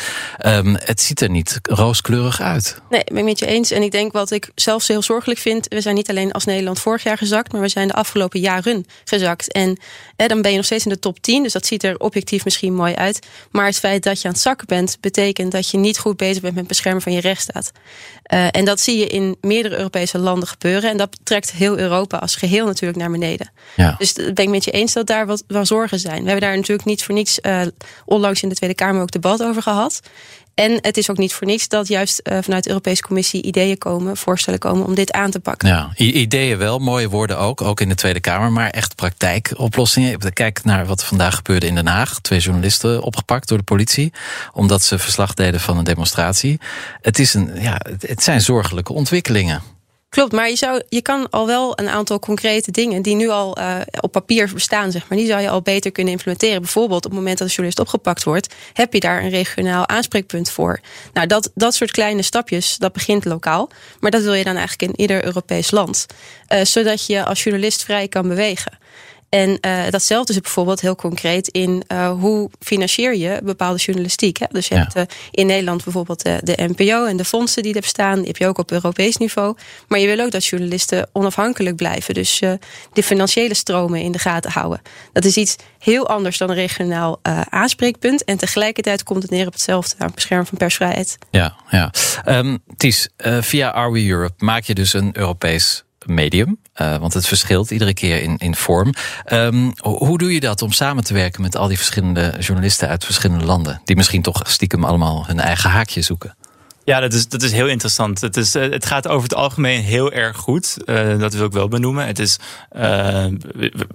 Um, 0.45 0.75
het 0.79 1.01
ziet 1.01 1.21
er 1.21 1.29
niet 1.29 1.59
rooskleurig 1.61 2.41
uit. 2.41 2.81
Nee, 2.89 3.03
ben 3.13 3.25
met 3.25 3.39
je 3.39 3.45
eens. 3.45 3.71
En 3.71 3.81
ik 3.81 3.91
denk 3.91 4.11
wat 4.11 4.31
ik 4.31 4.51
zelfs 4.55 4.87
heel 4.87 5.01
zorgelijk 5.01 5.39
vind. 5.39 5.67
We 5.67 5.81
zijn 5.81 5.95
niet 5.95 6.09
alleen 6.09 6.31
als 6.31 6.45
Nederland 6.45 6.79
vorig 6.79 7.03
jaar 7.03 7.17
gezakt, 7.17 7.51
maar 7.51 7.61
we 7.61 7.67
zijn 7.67 7.87
de 7.87 7.93
afgelopen 7.93 8.39
jaren 8.39 8.85
gezakt. 9.03 9.51
En 9.51 9.77
dan 10.15 10.41
ben 10.41 10.51
je 10.51 10.57
nog 10.57 10.65
steeds 10.65 10.85
in 10.85 10.91
de 10.91 10.99
top 10.99 11.19
10. 11.19 11.43
Dus 11.43 11.53
dat 11.53 11.65
ziet 11.65 11.83
er 11.83 11.99
objectief 11.99 12.43
misschien 12.43 12.73
mooi 12.73 12.93
uit. 12.93 13.27
Maar 13.51 13.65
het 13.65 13.79
feit 13.79 14.03
dat 14.03 14.21
je 14.21 14.27
aan 14.27 14.33
het 14.33 14.41
zakken 14.41 14.67
bent, 14.67 14.97
betekent 15.01 15.51
dat 15.51 15.69
je 15.69 15.77
niet 15.77 15.99
goed 15.99 16.17
bezig 16.17 16.41
bent 16.41 16.53
met 16.53 16.55
het 16.55 16.67
beschermen 16.67 17.01
van 17.01 17.11
je 17.11 17.21
rechtsstaat. 17.21 17.71
Uh, 18.33 18.47
en 18.51 18.65
dat 18.65 18.79
zie 18.79 18.97
je 18.97 19.07
in 19.07 19.37
meerdere 19.41 19.77
Europese 19.77 20.17
landen 20.17 20.47
gebeuren. 20.47 20.89
En 20.89 20.97
dat 20.97 21.17
trekt 21.23 21.51
heel 21.51 21.77
Europa 21.77 22.17
als 22.17 22.35
geheel 22.35 22.65
natuurlijk 22.65 22.99
naar 22.99 23.11
beneden. 23.11 23.51
Ja. 23.75 23.95
Dus 23.97 24.13
ben 24.13 24.35
ik 24.35 24.49
met 24.49 24.63
je 24.63 24.71
eens 24.71 24.93
dat 24.93 25.07
daar 25.07 25.25
wat, 25.25 25.43
wat 25.47 25.67
zorgen 25.67 25.99
zijn. 25.99 26.23
We 26.23 26.29
hebben 26.29 26.47
daar 26.47 26.55
natuurlijk 26.55 26.87
niet 26.87 27.03
voor 27.03 27.15
niets 27.15 27.39
uh, 27.41 27.61
onlangs 28.05 28.43
in 28.43 28.49
de 28.49 28.55
Tweede 28.55 28.75
Kamer 28.75 29.01
ook 29.01 29.11
debat 29.11 29.43
over 29.43 29.61
gehad. 29.61 30.01
En 30.57 30.77
het 30.81 30.97
is 30.97 31.09
ook 31.09 31.17
niet 31.17 31.33
voor 31.33 31.47
niets 31.47 31.67
dat 31.67 31.87
juist 31.87 32.21
uh, 32.23 32.37
vanuit 32.41 32.63
de 32.63 32.69
Europese 32.69 33.01
Commissie 33.01 33.41
ideeën 33.41 33.77
komen, 33.77 34.17
voorstellen 34.17 34.59
komen 34.59 34.85
om 34.85 34.95
dit 34.95 35.11
aan 35.11 35.31
te 35.31 35.39
pakken. 35.39 35.67
Ja, 35.67 35.91
ideeën 35.95 36.57
wel, 36.57 36.79
mooie 36.79 37.09
woorden 37.09 37.37
ook, 37.37 37.61
ook 37.61 37.81
in 37.81 37.89
de 37.89 37.95
Tweede 37.95 38.19
Kamer, 38.19 38.51
maar 38.51 38.69
echt 38.69 38.95
praktijkoplossingen. 38.95 40.33
Kijk 40.33 40.63
naar 40.63 40.85
wat 40.85 41.03
vandaag 41.03 41.35
gebeurde 41.35 41.67
in 41.67 41.75
Den 41.75 41.87
Haag. 41.87 42.19
Twee 42.19 42.39
journalisten 42.39 43.01
opgepakt 43.01 43.47
door 43.47 43.57
de 43.57 43.63
politie, 43.63 44.13
omdat 44.53 44.83
ze 44.83 44.99
verslag 44.99 45.33
deden 45.33 45.59
van 45.59 45.77
een 45.77 45.83
demonstratie. 45.83 46.59
Het, 47.01 47.19
is 47.19 47.33
een, 47.33 47.61
ja, 47.61 47.81
het 47.99 48.23
zijn 48.23 48.41
zorgelijke 48.41 48.93
ontwikkelingen. 48.93 49.61
Klopt, 50.09 50.31
maar 50.31 50.49
je, 50.49 50.55
zou, 50.55 50.81
je 50.89 51.01
kan 51.01 51.29
al 51.29 51.47
wel 51.47 51.79
een 51.79 51.89
aantal 51.89 52.19
concrete 52.19 52.71
dingen 52.71 53.01
die 53.01 53.15
nu 53.15 53.29
al 53.29 53.59
uh, 53.59 53.79
op 54.01 54.11
papier 54.11 54.53
bestaan, 54.53 54.91
zeg 54.91 55.09
maar, 55.09 55.17
die 55.17 55.27
zou 55.27 55.41
je 55.41 55.49
al 55.49 55.61
beter 55.61 55.91
kunnen 55.91 56.13
implementeren. 56.13 56.61
Bijvoorbeeld 56.61 57.05
op 57.05 57.11
het 57.11 57.19
moment 57.19 57.37
dat 57.37 57.47
een 57.47 57.53
journalist 57.53 57.79
opgepakt 57.79 58.23
wordt, 58.23 58.53
heb 58.73 58.93
je 58.93 58.99
daar 58.99 59.23
een 59.23 59.29
regionaal 59.29 59.87
aanspreekpunt 59.87 60.49
voor. 60.49 60.79
Nou, 61.13 61.27
dat, 61.27 61.51
dat 61.55 61.75
soort 61.75 61.91
kleine 61.91 62.21
stapjes, 62.21 62.77
dat 62.77 62.93
begint 62.93 63.25
lokaal, 63.25 63.69
maar 63.99 64.11
dat 64.11 64.21
wil 64.21 64.33
je 64.33 64.43
dan 64.43 64.55
eigenlijk 64.55 64.91
in 64.91 64.99
ieder 65.01 65.25
Europees 65.25 65.71
land. 65.71 66.05
Uh, 66.49 66.63
zodat 66.63 67.05
je 67.05 67.25
als 67.25 67.43
journalist 67.43 67.83
vrij 67.83 68.07
kan 68.07 68.27
bewegen. 68.27 68.77
En 69.29 69.57
uh, 69.61 69.89
datzelfde 69.89 70.33
is 70.33 70.41
bijvoorbeeld 70.41 70.81
heel 70.81 70.95
concreet 70.95 71.47
in 71.47 71.83
uh, 71.91 72.09
hoe 72.09 72.49
financier 72.59 73.15
je 73.15 73.39
bepaalde 73.43 73.77
journalistiek. 73.77 74.37
Hè? 74.37 74.45
Dus 74.51 74.67
je 74.67 74.75
ja. 74.75 74.81
hebt 74.81 74.95
uh, 74.95 75.03
in 75.31 75.47
Nederland 75.47 75.83
bijvoorbeeld 75.83 76.23
de, 76.23 76.69
NPO 76.75 77.05
en 77.05 77.17
de 77.17 77.25
fondsen 77.25 77.63
die 77.63 77.73
er 77.73 77.81
bestaan. 77.81 78.15
Die 78.15 78.27
heb 78.27 78.37
je 78.37 78.47
ook 78.47 78.57
op 78.57 78.71
Europees 78.71 79.17
niveau. 79.17 79.55
Maar 79.87 79.99
je 79.99 80.07
wil 80.07 80.25
ook 80.25 80.31
dat 80.31 80.45
journalisten 80.45 81.09
onafhankelijk 81.11 81.75
blijven. 81.75 82.13
Dus 82.13 82.39
de 82.93 83.03
financiële 83.03 83.53
stromen 83.53 84.01
in 84.01 84.11
de 84.11 84.19
gaten 84.19 84.51
houden. 84.51 84.81
Dat 85.13 85.25
is 85.25 85.37
iets 85.37 85.55
heel 85.79 86.07
anders 86.07 86.37
dan 86.37 86.49
een 86.49 86.55
regionaal 86.55 87.19
aanspreekpunt. 87.49 88.23
En 88.23 88.37
tegelijkertijd 88.37 89.03
komt 89.03 89.21
het 89.21 89.31
neer 89.31 89.47
op 89.47 89.53
hetzelfde 89.53 89.95
aan 89.97 90.11
beschermen 90.15 90.47
van 90.47 90.57
persvrijheid. 90.57 91.17
Ja, 91.31 91.55
ja. 91.69 91.91
Um, 92.25 92.59
Ties, 92.77 93.09
via 93.39 93.71
Are 93.71 93.91
We 93.91 94.07
Europe 94.07 94.45
maak 94.45 94.63
je 94.63 94.73
dus 94.73 94.93
een 94.93 95.17
Europees 95.17 95.85
medium. 96.07 96.59
Uh, 96.81 96.97
want 96.97 97.13
het 97.13 97.27
verschilt 97.27 97.71
iedere 97.71 97.93
keer 97.93 98.21
in, 98.21 98.37
in 98.37 98.55
vorm. 98.55 98.93
Um, 99.31 99.73
hoe 99.81 100.17
doe 100.17 100.33
je 100.33 100.39
dat 100.39 100.61
om 100.61 100.71
samen 100.71 101.03
te 101.03 101.13
werken 101.13 101.41
met 101.41 101.55
al 101.55 101.67
die 101.67 101.77
verschillende 101.77 102.33
journalisten 102.39 102.87
uit 102.87 103.05
verschillende 103.05 103.45
landen? 103.45 103.81
Die 103.85 103.95
misschien 103.95 104.21
toch 104.21 104.41
stiekem 104.47 104.83
allemaal 104.83 105.23
hun 105.27 105.39
eigen 105.39 105.69
haakje 105.69 106.01
zoeken. 106.01 106.35
Ja, 106.87 106.99
dat 106.99 107.13
is, 107.13 107.27
dat 107.27 107.41
is 107.41 107.51
heel 107.51 107.67
interessant. 107.67 108.21
Het, 108.21 108.37
is, 108.37 108.55
eh, 108.55 108.69
het 108.69 108.85
gaat 108.85 109.07
over 109.07 109.23
het 109.23 109.37
algemeen 109.37 109.81
heel 109.81 110.11
erg 110.11 110.37
goed. 110.37 110.77
Uh, 110.85 111.19
dat 111.19 111.33
wil 111.33 111.45
ik 111.45 111.51
wel 111.51 111.67
benoemen. 111.67 112.05
Het 112.05 112.19
is, 112.19 112.39
uh, 112.75 113.25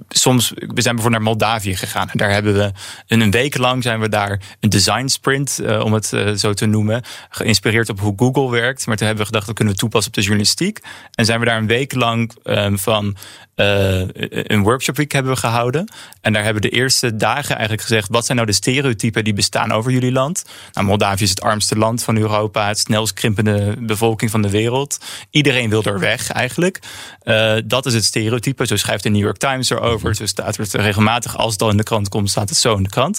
soms, 0.09 0.51
we 0.51 0.57
zijn 0.57 0.95
bijvoorbeeld 0.95 1.11
naar 1.11 1.23
Moldavië 1.23 1.77
gegaan. 1.77 2.09
En 2.11 2.19
daar 2.19 2.31
hebben 2.31 2.55
we 2.55 2.73
een, 3.07 3.31
week 3.31 3.59
lang 3.59 3.83
zijn 3.83 4.01
we 4.01 4.09
daar 4.09 4.41
een 4.61 4.69
design 4.69 5.07
sprint, 5.07 5.61
om 5.83 5.93
het 5.93 6.07
zo 6.37 6.53
te 6.53 6.67
noemen. 6.67 7.03
Geïnspireerd 7.29 7.89
op 7.89 8.01
hoe 8.01 8.15
Google 8.17 8.51
werkt. 8.51 8.87
Maar 8.87 8.97
toen 8.97 9.07
hebben 9.07 9.25
we 9.25 9.31
gedacht, 9.31 9.47
dat 9.47 9.55
kunnen 9.55 9.75
we 9.75 9.81
toepassen 9.81 10.11
op 10.11 10.17
de 10.17 10.23
journalistiek. 10.23 10.81
En 11.15 11.25
zijn 11.25 11.41
we 11.41 11.47
daar 11.47 11.59
een 11.59 11.67
week 11.67 11.95
lang 11.95 12.33
um, 12.45 12.79
van 12.79 13.17
uh, 13.57 14.01
een 14.31 14.63
workshop 14.63 14.97
week 14.97 15.13
hebben 15.13 15.33
we 15.33 15.39
gehouden. 15.39 15.93
En 16.21 16.33
daar 16.33 16.45
hebben 16.45 16.63
de 16.63 16.69
eerste 16.69 17.17
dagen 17.17 17.51
eigenlijk 17.51 17.83
gezegd: 17.83 18.09
wat 18.11 18.25
zijn 18.25 18.37
nou 18.37 18.51
de 18.51 18.57
stereotypen 18.57 19.25
die 19.25 19.33
bestaan 19.33 19.73
over 19.73 19.93
jullie 19.93 20.13
land? 20.13 20.45
Nou, 20.73 20.87
Moldavië 20.87 21.23
is 21.23 21.31
het 21.31 21.43
armste 21.43 21.79
land 21.79 22.03
van 22.03 22.17
Europa, 22.17 22.69
het 22.69 22.79
snelst 22.79 23.13
krimpende 23.13 23.77
bevolking 23.79 24.31
van 24.31 24.43
de 24.43 24.51
wereld. 24.51 24.99
Iedereen 25.31 25.71
wil 25.71 25.83
er 25.83 25.99
weg 25.99 26.31
eigenlijk. 26.31 26.79
Uh, 27.25 27.55
dat 27.65 27.87
is 27.87 27.95
het 27.95 28.05
stereotype. 28.05 28.67
Zo 28.67 28.77
schrijft 28.77 29.03
de 29.03 29.09
New 29.09 29.23
York 29.23 29.37
Times 29.37 29.71
erover. 29.71 30.15
Zo 30.15 30.27
staat 30.27 30.57
het 30.57 30.73
regelmatig. 30.73 31.37
Als 31.37 31.53
het 31.53 31.63
al 31.63 31.71
in 31.71 31.77
de 31.77 31.83
krant 31.83 32.09
komt, 32.09 32.31
staat 32.31 32.49
het 32.49 32.59
zo 32.59 32.77
in 32.77 32.83
de 32.83 32.89
krant. 32.89 33.19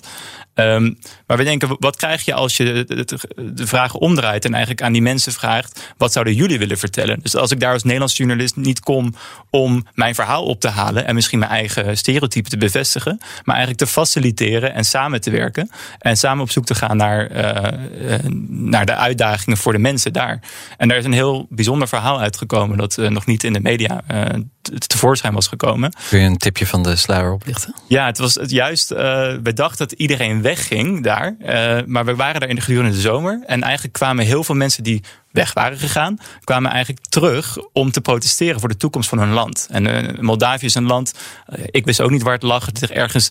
Um, 0.56 0.98
maar 1.28 1.38
we 1.38 1.44
denken, 1.44 1.76
wat 1.80 1.96
krijg 1.96 2.26
je 2.26 2.34
als 2.34 2.58
je 2.58 2.86
de 3.54 3.68
vraag 3.68 3.94
omdraait 3.94 4.46
en 4.46 4.52
eigenlijk 4.52 4.84
aan 4.84 4.94
die 4.94 5.02
mensen 5.02 5.32
vraagt: 5.32 5.94
wat 5.98 6.12
zouden 6.12 6.34
jullie 6.34 6.60
willen 6.60 6.78
vertellen? 6.78 7.20
Dus 7.22 7.36
als 7.36 7.52
ik 7.52 7.60
daar 7.60 7.74
als 7.74 7.84
Nederlands 7.84 8.18
journalist 8.18 8.56
niet 8.56 8.80
kom 8.80 9.16
om 9.50 9.86
mijn 9.94 10.16
verhaal 10.16 10.46
op 10.46 10.60
te 10.60 10.68
halen 10.68 11.06
en 11.06 11.16
misschien 11.16 11.40
mijn 11.40 11.52
eigen 11.52 11.98
stereotypen 11.98 12.52
te 12.52 12.58
bevestigen, 12.58 13.18
maar 13.20 13.56
eigenlijk 13.56 13.86
te 13.86 13.94
faciliteren 13.94 14.74
en 14.74 14.84
samen 14.84 15.22
te 15.22 15.32
werken 15.32 15.70
en 16.00 16.18
samen 16.18 16.44
op 16.44 16.52
zoek 16.52 16.66
te 16.66 16.76
gaan 16.76 16.98
naar, 16.98 17.32
uh, 17.32 18.20
naar 18.48 18.86
de 18.86 18.96
uitdagingen 18.96 19.58
voor 19.58 19.72
de 19.72 19.80
mensen 19.80 20.14
daar. 20.14 20.40
En 20.78 20.88
daar 20.88 20.98
is 20.98 21.06
een 21.06 21.14
heel 21.14 21.48
bijzonder 21.50 21.88
verhaal 21.88 22.20
uitgekomen 22.20 22.78
dat 22.78 22.98
uh, 22.98 23.10
nog 23.10 23.26
niet 23.26 23.44
in 23.44 23.54
de 23.54 23.60
media 23.60 24.02
tevoorschijn 24.88 25.34
was 25.34 25.48
gekomen. 25.48 25.94
Kun 26.10 26.20
je 26.20 26.26
een 26.26 26.38
tipje 26.38 26.68
van 26.68 26.84
de 26.84 26.96
sluier 26.96 27.32
oplichten? 27.32 27.76
Ja, 27.88 28.06
het 28.06 28.18
was 28.18 28.36
het 28.36 28.52
juist. 28.52 28.90
we 28.90 29.52
dachten 29.54 29.88
dat 29.88 30.00
iedereen 30.00 30.42
wegging 30.42 31.04
daar. 31.04 31.36
Uh, 31.42 31.80
maar 31.86 32.06
we 32.06 32.16
waren 32.16 32.40
daar 32.40 32.50
in 32.50 32.56
de 32.56 32.62
gedurende 32.62 32.96
de 32.96 33.02
zomer. 33.02 33.44
En 33.46 33.64
eigenlijk 33.64 33.94
kwamen 33.94 34.26
heel 34.26 34.44
veel 34.44 34.56
mensen 34.56 34.84
die 34.84 35.04
weg 35.32 35.54
waren 35.54 35.78
gegaan, 35.78 36.18
kwamen 36.44 36.72
eigenlijk 36.72 37.06
terug 37.06 37.58
om 37.72 37.92
te 37.92 38.02
protesteren 38.02 38.60
voor 38.60 38.70
de 38.70 38.78
toekomst 38.78 39.10
van 39.10 39.20
hun 39.20 39.32
land. 39.32 39.68
En 39.72 39.86
uh, 39.86 40.20
Moldavië 40.20 40.66
is 40.66 40.76
een 40.76 40.86
land, 40.86 41.14
uh, 41.50 41.64
ik 41.72 41.86
wist 41.86 42.02
ook 42.02 42.10
niet 42.10 42.22
waar 42.22 42.34
het 42.34 42.44
lag, 42.44 42.66
het 42.66 42.82
ligt 42.82 42.94
ergens 42.94 43.30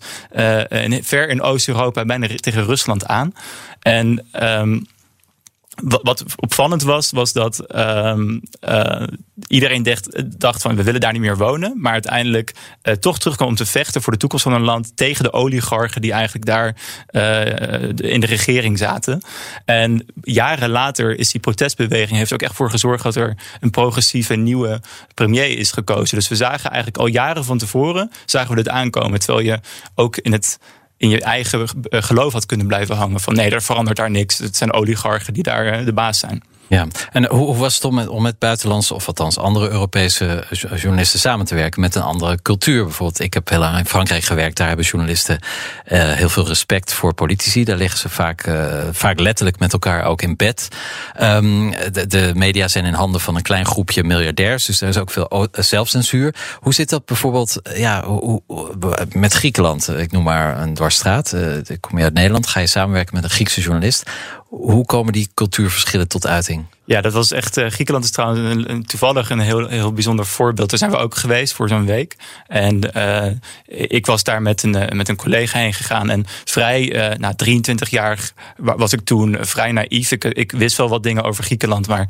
ver 1.02 1.28
in 1.28 1.42
Oost-Europa, 1.42 2.04
bijna 2.04 2.26
tegen 2.36 2.64
Rusland 2.64 3.06
aan. 3.06 3.34
En 3.80 4.26
um, 4.42 4.86
wat 5.80 6.24
opvallend 6.36 6.82
was, 6.82 7.10
was 7.10 7.32
dat 7.32 7.76
um, 7.76 8.42
uh, 8.68 9.02
iedereen 9.46 9.82
dacht, 10.38 10.62
van 10.62 10.76
we 10.76 10.82
willen 10.82 11.00
daar 11.00 11.12
niet 11.12 11.20
meer 11.20 11.36
wonen. 11.36 11.74
Maar 11.76 11.92
uiteindelijk 11.92 12.54
uh, 12.82 12.94
toch 12.94 13.18
terugkwam 13.18 13.48
om 13.48 13.54
te 13.54 13.66
vechten 13.66 14.02
voor 14.02 14.12
de 14.12 14.18
toekomst 14.18 14.44
van 14.44 14.52
hun 14.52 14.62
land 14.62 14.96
tegen 14.96 15.24
de 15.24 15.32
oligarchen 15.32 16.00
die 16.00 16.12
eigenlijk 16.12 16.44
daar 16.44 16.76
uh, 17.10 17.88
in 17.88 18.20
de 18.20 18.26
regering 18.26 18.78
zaten. 18.78 19.20
En 19.64 20.06
jaren 20.22 20.70
later 20.70 21.18
is 21.18 21.30
die 21.30 21.40
protestbeweging 21.40 22.18
heeft 22.18 22.32
ook 22.32 22.42
echt 22.42 22.54
voor 22.54 22.70
gezorgd 22.70 23.02
dat 23.02 23.16
er 23.16 23.36
een 23.60 23.70
progressieve 23.70 24.34
nieuwe 24.34 24.80
premier 25.14 25.58
is 25.58 25.70
gekozen. 25.70 26.16
Dus 26.16 26.28
we 26.28 26.36
zagen 26.36 26.70
eigenlijk 26.70 26.98
al 26.98 27.06
jaren 27.06 27.44
van 27.44 27.58
tevoren 27.58 28.10
zagen 28.26 28.50
we 28.50 28.56
dit 28.56 28.68
aankomen. 28.68 29.18
Terwijl 29.18 29.46
je 29.46 29.60
ook 29.94 30.16
in 30.16 30.32
het 30.32 30.58
in 31.02 31.08
je 31.08 31.20
eigen 31.20 31.66
eh, 31.82 32.02
geloof 32.02 32.32
had 32.32 32.46
kunnen 32.46 32.66
blijven 32.66 32.96
hangen. 32.96 33.20
Van 33.20 33.34
nee, 33.34 33.50
er 33.50 33.62
verandert 33.62 33.96
daar 33.96 34.10
niks. 34.10 34.38
Het 34.38 34.56
zijn 34.56 34.72
oligarchen 34.72 35.34
die 35.34 35.42
daar 35.42 35.66
eh, 35.66 35.84
de 35.84 35.92
baas 35.92 36.18
zijn. 36.18 36.42
Ja, 36.72 36.86
en 37.10 37.26
hoe, 37.26 37.46
hoe 37.46 37.56
was 37.56 37.74
het 37.74 37.84
om 37.84 37.94
met, 37.94 38.08
om 38.08 38.22
met 38.22 38.38
buitenlandse 38.38 38.94
of 38.94 39.06
althans 39.06 39.38
andere 39.38 39.70
Europese 39.70 40.44
journalisten 40.76 41.20
samen 41.20 41.46
te 41.46 41.54
werken 41.54 41.80
met 41.80 41.94
een 41.94 42.02
andere 42.02 42.42
cultuur? 42.42 42.84
Bijvoorbeeld, 42.84 43.20
ik 43.20 43.34
heb 43.34 43.48
heel 43.48 43.58
lang 43.58 43.78
in 43.78 43.86
Frankrijk 43.86 44.24
gewerkt. 44.24 44.56
Daar 44.56 44.66
hebben 44.66 44.84
journalisten 44.84 45.38
uh, 45.88 46.12
heel 46.12 46.28
veel 46.28 46.46
respect 46.46 46.92
voor 46.92 47.14
politici. 47.14 47.64
Daar 47.64 47.76
liggen 47.76 47.98
ze 47.98 48.08
vaak, 48.08 48.46
uh, 48.46 48.72
vaak 48.92 49.20
letterlijk 49.20 49.58
met 49.58 49.72
elkaar 49.72 50.04
ook 50.04 50.22
in 50.22 50.36
bed. 50.36 50.68
Um, 51.20 51.70
de, 51.70 52.06
de, 52.06 52.30
media 52.34 52.68
zijn 52.68 52.84
in 52.84 52.94
handen 52.94 53.20
van 53.20 53.36
een 53.36 53.42
klein 53.42 53.66
groepje 53.66 54.04
miljardairs, 54.04 54.64
dus 54.64 54.80
er 54.80 54.88
is 54.88 54.98
ook 54.98 55.10
veel 55.10 55.48
zelfcensuur. 55.50 56.34
Hoe 56.60 56.74
zit 56.74 56.88
dat 56.88 57.04
bijvoorbeeld 57.04 57.60
ja, 57.74 58.04
hoe, 58.04 58.42
met 59.12 59.32
Griekenland? 59.32 59.88
Ik 59.88 60.12
noem 60.12 60.22
maar 60.22 60.62
een 60.62 60.74
dwarsstraat. 60.74 61.32
Uh, 61.32 61.56
ik 61.56 61.80
kom 61.80 61.98
je 61.98 62.04
uit 62.04 62.14
Nederland, 62.14 62.46
ga 62.46 62.60
je 62.60 62.66
samenwerken 62.66 63.14
met 63.14 63.24
een 63.24 63.30
Griekse 63.30 63.60
journalist. 63.60 64.10
Hoe 64.52 64.84
komen 64.86 65.12
die 65.12 65.28
cultuurverschillen 65.34 66.08
tot 66.08 66.26
uiting? 66.26 66.64
Ja, 66.84 67.00
dat 67.00 67.12
was 67.12 67.32
echt. 67.32 67.58
Uh, 67.58 67.66
Griekenland 67.66 68.04
is 68.04 68.10
trouwens 68.10 68.66
een, 68.66 68.86
toevallig 68.86 69.30
een 69.30 69.40
heel, 69.40 69.66
heel 69.66 69.92
bijzonder 69.92 70.26
voorbeeld. 70.26 70.70
Daar 70.70 70.78
zijn 70.78 70.90
we 70.90 70.96
ook 70.96 71.14
geweest 71.14 71.52
voor 71.52 71.68
zo'n 71.68 71.86
week. 71.86 72.16
En 72.46 72.80
uh, 72.96 73.26
ik 73.66 74.06
was 74.06 74.22
daar 74.22 74.42
met 74.42 74.62
een, 74.62 74.76
uh, 74.76 74.88
met 74.88 75.08
een 75.08 75.16
collega 75.16 75.58
heen 75.58 75.74
gegaan. 75.74 76.10
En 76.10 76.24
vrij, 76.44 77.14
na 77.18 77.34
23 77.34 77.88
jaar 77.88 78.30
was 78.56 78.92
ik 78.92 79.00
toen 79.04 79.36
vrij 79.40 79.72
naïef. 79.72 80.10
Ik, 80.10 80.52
wist 80.52 80.76
wel 80.76 80.88
wat 80.88 81.02
dingen 81.02 81.24
over 81.24 81.44
Griekenland, 81.44 81.88
maar 81.88 82.08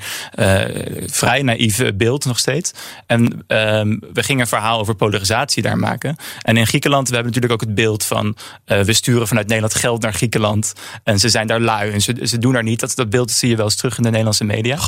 vrij 1.07 1.43
naïef 1.43 1.83
beeld 1.95 2.25
nog 2.25 2.39
steeds. 2.39 2.73
En 3.07 3.45
ehm, 3.47 3.99
we 4.13 4.23
gingen 4.23 4.41
een 4.41 4.49
verhaal 4.49 4.79
over 4.79 4.95
polarisatie 4.95 5.63
daar 5.63 5.79
maken. 5.79 6.17
En 6.43 6.57
in 6.57 6.67
Griekenland, 6.67 7.09
we 7.09 7.15
hebben 7.15 7.33
natuurlijk 7.33 7.63
ook 7.63 7.69
het 7.69 7.77
beeld 7.77 8.05
van. 8.05 8.37
we 8.65 8.93
sturen 8.93 9.29
vanuit 9.29 9.47
Nederland 9.47 9.75
geld 9.75 10.03
naar 10.03 10.15
Griekenland. 10.15 10.73
En 11.05 11.19
ze 11.19 11.29
zijn 11.29 11.47
daar 11.47 11.61
lui 11.61 11.93
en 11.93 12.01
ze, 12.01 12.15
ze 12.23 12.39
doen 12.39 12.53
daar 12.53 12.63
niet. 12.63 12.81
Dat, 12.81 12.95
dat 12.95 13.11
beeld 13.11 13.31
zie 13.31 13.49
je 13.49 13.57
wel 13.57 13.65
eens 13.65 13.77
terug 13.77 13.97
in 13.97 14.03
de 14.03 14.09
Nederlandse 14.09 14.45
media. 14.45 14.62
media. 14.63 14.79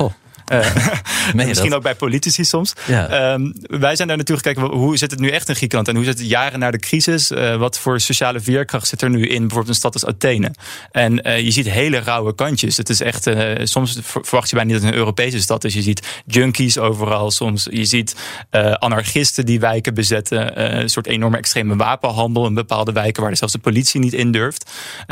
misschien 1.35 1.75
ook 1.75 1.83
bij 1.83 1.95
politici 1.95 2.45
soms. 2.45 2.73
Ehm, 2.89 3.53
wij 3.61 3.97
zijn 3.97 4.09
daar 4.09 4.17
natuurlijk 4.17 4.47
kijken, 4.47 4.77
hoe 4.77 4.97
zit 4.97 5.11
het 5.11 5.21
nu 5.21 5.29
echt 5.29 5.49
in 5.49 5.55
Griekenland? 5.55 5.89
En 5.89 5.97
hoe 5.97 6.05
zit 6.05 6.19
het 6.19 6.29
jaren 6.29 6.59
na 6.59 6.71
de 6.71 6.79
crisis? 6.79 7.33
wat 7.59 7.79
voor 7.79 8.01
sociale 8.01 8.41
veerkracht 8.41 8.89
zit 8.89 9.03
er 9.03 9.11
nu 9.11 9.27
in 9.27 9.41
bijvoorbeeld 9.41 9.69
een 9.69 9.75
stad 9.75 9.93
als 9.95 10.07
Athene? 10.07 10.51
En 10.91 11.15
je 11.45 11.51
ziet 11.51 11.71
hele 11.71 11.99
rauwe 11.99 12.35
kantjes. 12.35 12.77
Het 12.77 12.89
is 12.89 13.01
echt, 13.01 13.31
soms 13.63 13.99
verwacht 14.03 14.51
je 14.51 14.57
bijna 14.57 14.71
niet 14.71 14.81
dat 14.81 14.83
het 14.83 14.93
een 14.93 14.99
Europese 14.99 15.41
stad 15.41 15.65
is. 15.65 15.75
Je 15.75 15.83
ziet 15.83 16.23
junkies 16.27 16.79
overal 16.79 17.31
soms. 17.31 17.67
Je 17.71 17.85
ziet 17.85 18.17
anarchisten 18.79 19.47
die 19.47 19.61
wijken 19.61 19.95
bezetten. 19.95 20.73
een 20.83 20.89
soort 20.89 21.07
enorme 21.07 21.37
extreme 21.37 21.77
wapenhandel 21.77 22.47
in 22.47 22.55
bepaalde 22.55 22.93
wijken 22.93 23.23
waar 23.23 23.37
zelfs 23.37 23.53
de 23.53 23.61
politie 23.61 24.01
niet 24.01 24.13
in 24.13 24.33
durft. 24.33 24.71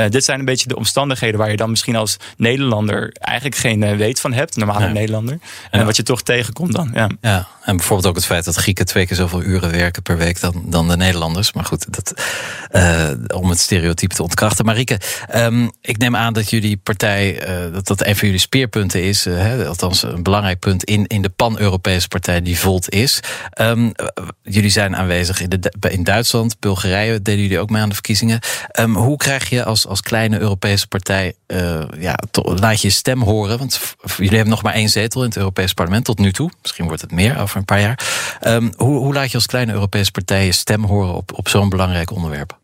dit 0.08 0.24
zijn 0.24 0.38
een 0.38 0.44
beetje 0.44 0.68
de 0.68 0.76
omstandigheden 0.76 1.38
waar 1.38 1.50
je 1.50 1.56
dan 1.56 1.70
misschien 1.70 1.96
als 1.96 2.16
Nederlander 2.36 3.12
eigenlijk 3.18 3.56
geen 3.56 3.96
weet 3.96 4.20
van 4.20 4.32
hebt, 4.32 4.56
normale 4.56 4.88
Nederlander. 4.88 5.21
En 5.70 5.85
wat 5.85 5.96
je 5.96 6.02
toch 6.02 6.22
tegenkomt 6.22 6.72
dan. 6.72 6.90
Ja. 6.94 7.08
ja, 7.20 7.48
en 7.64 7.76
bijvoorbeeld 7.76 8.08
ook 8.08 8.14
het 8.16 8.24
feit 8.24 8.44
dat 8.44 8.54
Grieken 8.54 8.87
twee 8.87 9.06
keer 9.06 9.16
zoveel 9.16 9.42
uren 9.42 9.70
werken 9.70 10.02
per 10.02 10.16
week 10.16 10.40
dan, 10.40 10.62
dan 10.66 10.88
de 10.88 10.96
Nederlanders. 10.96 11.52
Maar 11.52 11.64
goed, 11.64 11.92
dat, 11.92 12.14
uh, 12.72 13.11
om 13.35 13.48
het 13.48 13.58
stereotype 13.58 14.14
te 14.14 14.22
ontkrachten. 14.22 14.64
Marieke, 14.64 15.00
um, 15.35 15.70
ik 15.80 15.98
neem 15.98 16.16
aan 16.16 16.32
dat 16.32 16.50
jullie 16.50 16.76
partij, 16.76 17.48
uh, 17.48 17.72
dat 17.72 17.87
dat 17.87 18.06
een 18.06 18.16
van 18.16 18.26
jullie 18.26 18.40
speerpunten 18.40 19.02
is. 19.02 19.24
Hè, 19.24 19.66
althans, 19.66 20.02
een 20.02 20.22
belangrijk 20.22 20.58
punt 20.58 20.85
in, 20.85 21.06
in 21.06 21.22
de 21.22 21.28
pan-Europese 21.28 22.08
partij 22.08 22.42
die 22.42 22.58
Volt 22.58 22.90
is. 22.90 23.20
Um, 23.61 23.92
jullie 24.42 24.70
zijn 24.70 24.96
aanwezig 24.96 25.40
in, 25.40 25.48
de, 25.48 25.72
in 25.88 26.04
Duitsland, 26.04 26.61
Bulgarije, 26.61 27.22
deden 27.22 27.42
jullie 27.42 27.58
ook 27.58 27.70
mee 27.70 27.82
aan 27.82 27.88
de 27.88 27.94
verkiezingen. 27.94 28.40
Um, 28.80 28.96
hoe 28.96 29.16
krijg 29.16 29.48
je 29.48 29.64
als, 29.64 29.87
als 29.87 30.00
kleine 30.00 30.38
Europese 30.38 30.87
partij, 30.87 31.35
ja, 31.98 32.18
to, 32.30 32.54
laat 32.54 32.80
je 32.80 32.90
stem 32.90 33.22
horen? 33.22 33.58
Want 33.58 33.80
jullie 34.16 34.35
hebben 34.35 34.50
nog 34.50 34.62
maar 34.62 34.74
één 34.74 34.88
zetel 34.88 35.12
in 35.20 35.29
het 35.29 35.37
Europese 35.37 35.75
parlement 35.75 36.05
tot 36.05 36.18
nu 36.18 36.33
toe. 36.33 36.51
Misschien 36.62 36.87
wordt 36.87 37.01
het 37.01 37.11
meer 37.11 37.40
over 37.40 37.57
een 37.57 37.64
paar 37.64 37.81
jaar. 37.81 37.98
Um, 38.46 38.72
hoe, 38.77 38.98
hoe 38.98 39.14
laat 39.14 39.31
je 39.31 39.37
als 39.37 39.46
kleine 39.46 39.72
Europese 39.72 40.11
partij 40.11 40.44
je 40.44 40.53
stem 40.53 40.85
horen 40.85 41.14
op, 41.14 41.33
op 41.38 41.48
zo'n 41.48 41.68
belangrijk 41.68 42.11
onderwerp? 42.11 42.59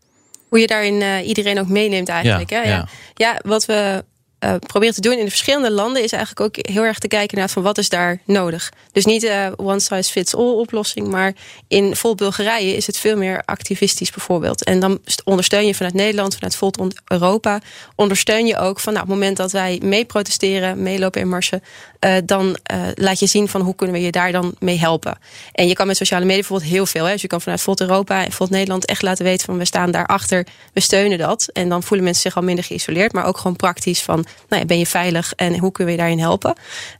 Hoe 0.48 0.58
je 0.58 0.66
daarin 0.66 1.00
uh, 1.00 1.28
iedereen 1.28 1.60
ook 1.60 1.68
meeneemt 1.68 2.08
eigenlijk. 2.08 2.50
Ja, 2.50 2.62
hè? 2.62 2.68
ja. 2.68 2.88
ja, 3.14 3.38
wat 3.42 3.64
we 3.64 4.04
uh, 4.44 4.54
proberen 4.66 4.94
te 4.94 5.00
doen 5.00 5.18
in 5.18 5.24
de 5.24 5.30
verschillende 5.30 5.70
landen 5.70 6.02
is 6.02 6.12
eigenlijk 6.12 6.58
ook 6.58 6.66
heel 6.72 6.82
erg 6.82 6.98
te 6.98 7.08
kijken 7.08 7.38
naar 7.38 7.50
van 7.50 7.62
wat 7.62 7.78
is 7.78 7.88
daar 7.88 8.20
nodig. 8.24 8.72
Dus 8.92 9.04
niet 9.04 9.24
uh, 9.24 9.46
one 9.56 9.80
size 9.80 10.10
fits 10.10 10.34
all 10.34 10.52
oplossing, 10.52 11.08
maar 11.08 11.32
in 11.68 11.96
vol 11.96 12.14
Bulgarije 12.14 12.76
is 12.76 12.86
het 12.86 12.98
veel 12.98 13.16
meer 13.16 13.42
activistisch 13.44 14.10
bijvoorbeeld. 14.10 14.64
En 14.64 14.80
dan 14.80 14.98
ondersteun 15.24 15.66
je 15.66 15.74
vanuit 15.74 15.94
Nederland, 15.94 16.34
vanuit 16.34 16.56
Volt 16.56 17.00
Europa, 17.04 17.60
ondersteun 17.94 18.46
je 18.46 18.58
ook 18.58 18.80
van 18.80 18.92
nou, 18.92 19.04
op 19.04 19.10
het 19.10 19.18
moment 19.18 19.36
dat 19.36 19.52
wij 19.52 19.80
mee 19.82 20.04
protesteren, 20.04 20.82
meelopen 20.82 21.20
in 21.20 21.28
marsen, 21.28 21.62
uh, 22.00 22.16
dan 22.24 22.56
laat 22.94 23.18
je 23.18 23.26
zien 23.26 23.48
van 23.48 23.60
hoe 23.60 23.74
kunnen 23.74 23.96
we 23.96 24.02
je 24.02 24.10
daar 24.10 24.32
dan 24.32 24.54
mee 24.58 24.78
helpen. 24.78 25.18
En 25.52 25.68
je 25.68 25.74
kan 25.74 25.86
met 25.86 25.96
sociale 25.96 26.24
media 26.24 26.40
bijvoorbeeld 26.40 26.70
heel 26.70 26.86
veel. 26.86 27.04
Hè? 27.04 27.12
Dus 27.12 27.22
je 27.22 27.28
kan 27.28 27.40
vanuit 27.40 27.60
Volt 27.60 27.80
Europa 27.80 28.24
en 28.24 28.32
Volt 28.32 28.50
Nederland 28.50 28.84
echt 28.84 29.02
laten 29.02 29.24
weten 29.24 29.46
van 29.46 29.58
we 29.58 29.64
staan 29.64 29.90
daarachter, 29.90 30.46
we 30.72 30.80
steunen 30.80 31.18
dat. 31.18 31.48
En 31.52 31.68
dan 31.68 31.82
voelen 31.82 32.04
mensen 32.04 32.22
zich 32.22 32.36
al 32.36 32.42
minder 32.42 32.64
geïsoleerd, 32.64 33.12
maar 33.12 33.24
ook 33.24 33.36
gewoon 33.36 33.56
praktisch 33.56 34.02
van 34.02 34.26
nou 34.48 34.64
ben 34.64 34.78
je 34.78 34.86
veilig 34.86 35.32
en 35.36 35.58
hoe 35.58 35.72
kunnen 35.72 35.94
we 35.94 36.00
je 36.00 36.06
daarin 36.06 36.24
helpen? 36.24 36.54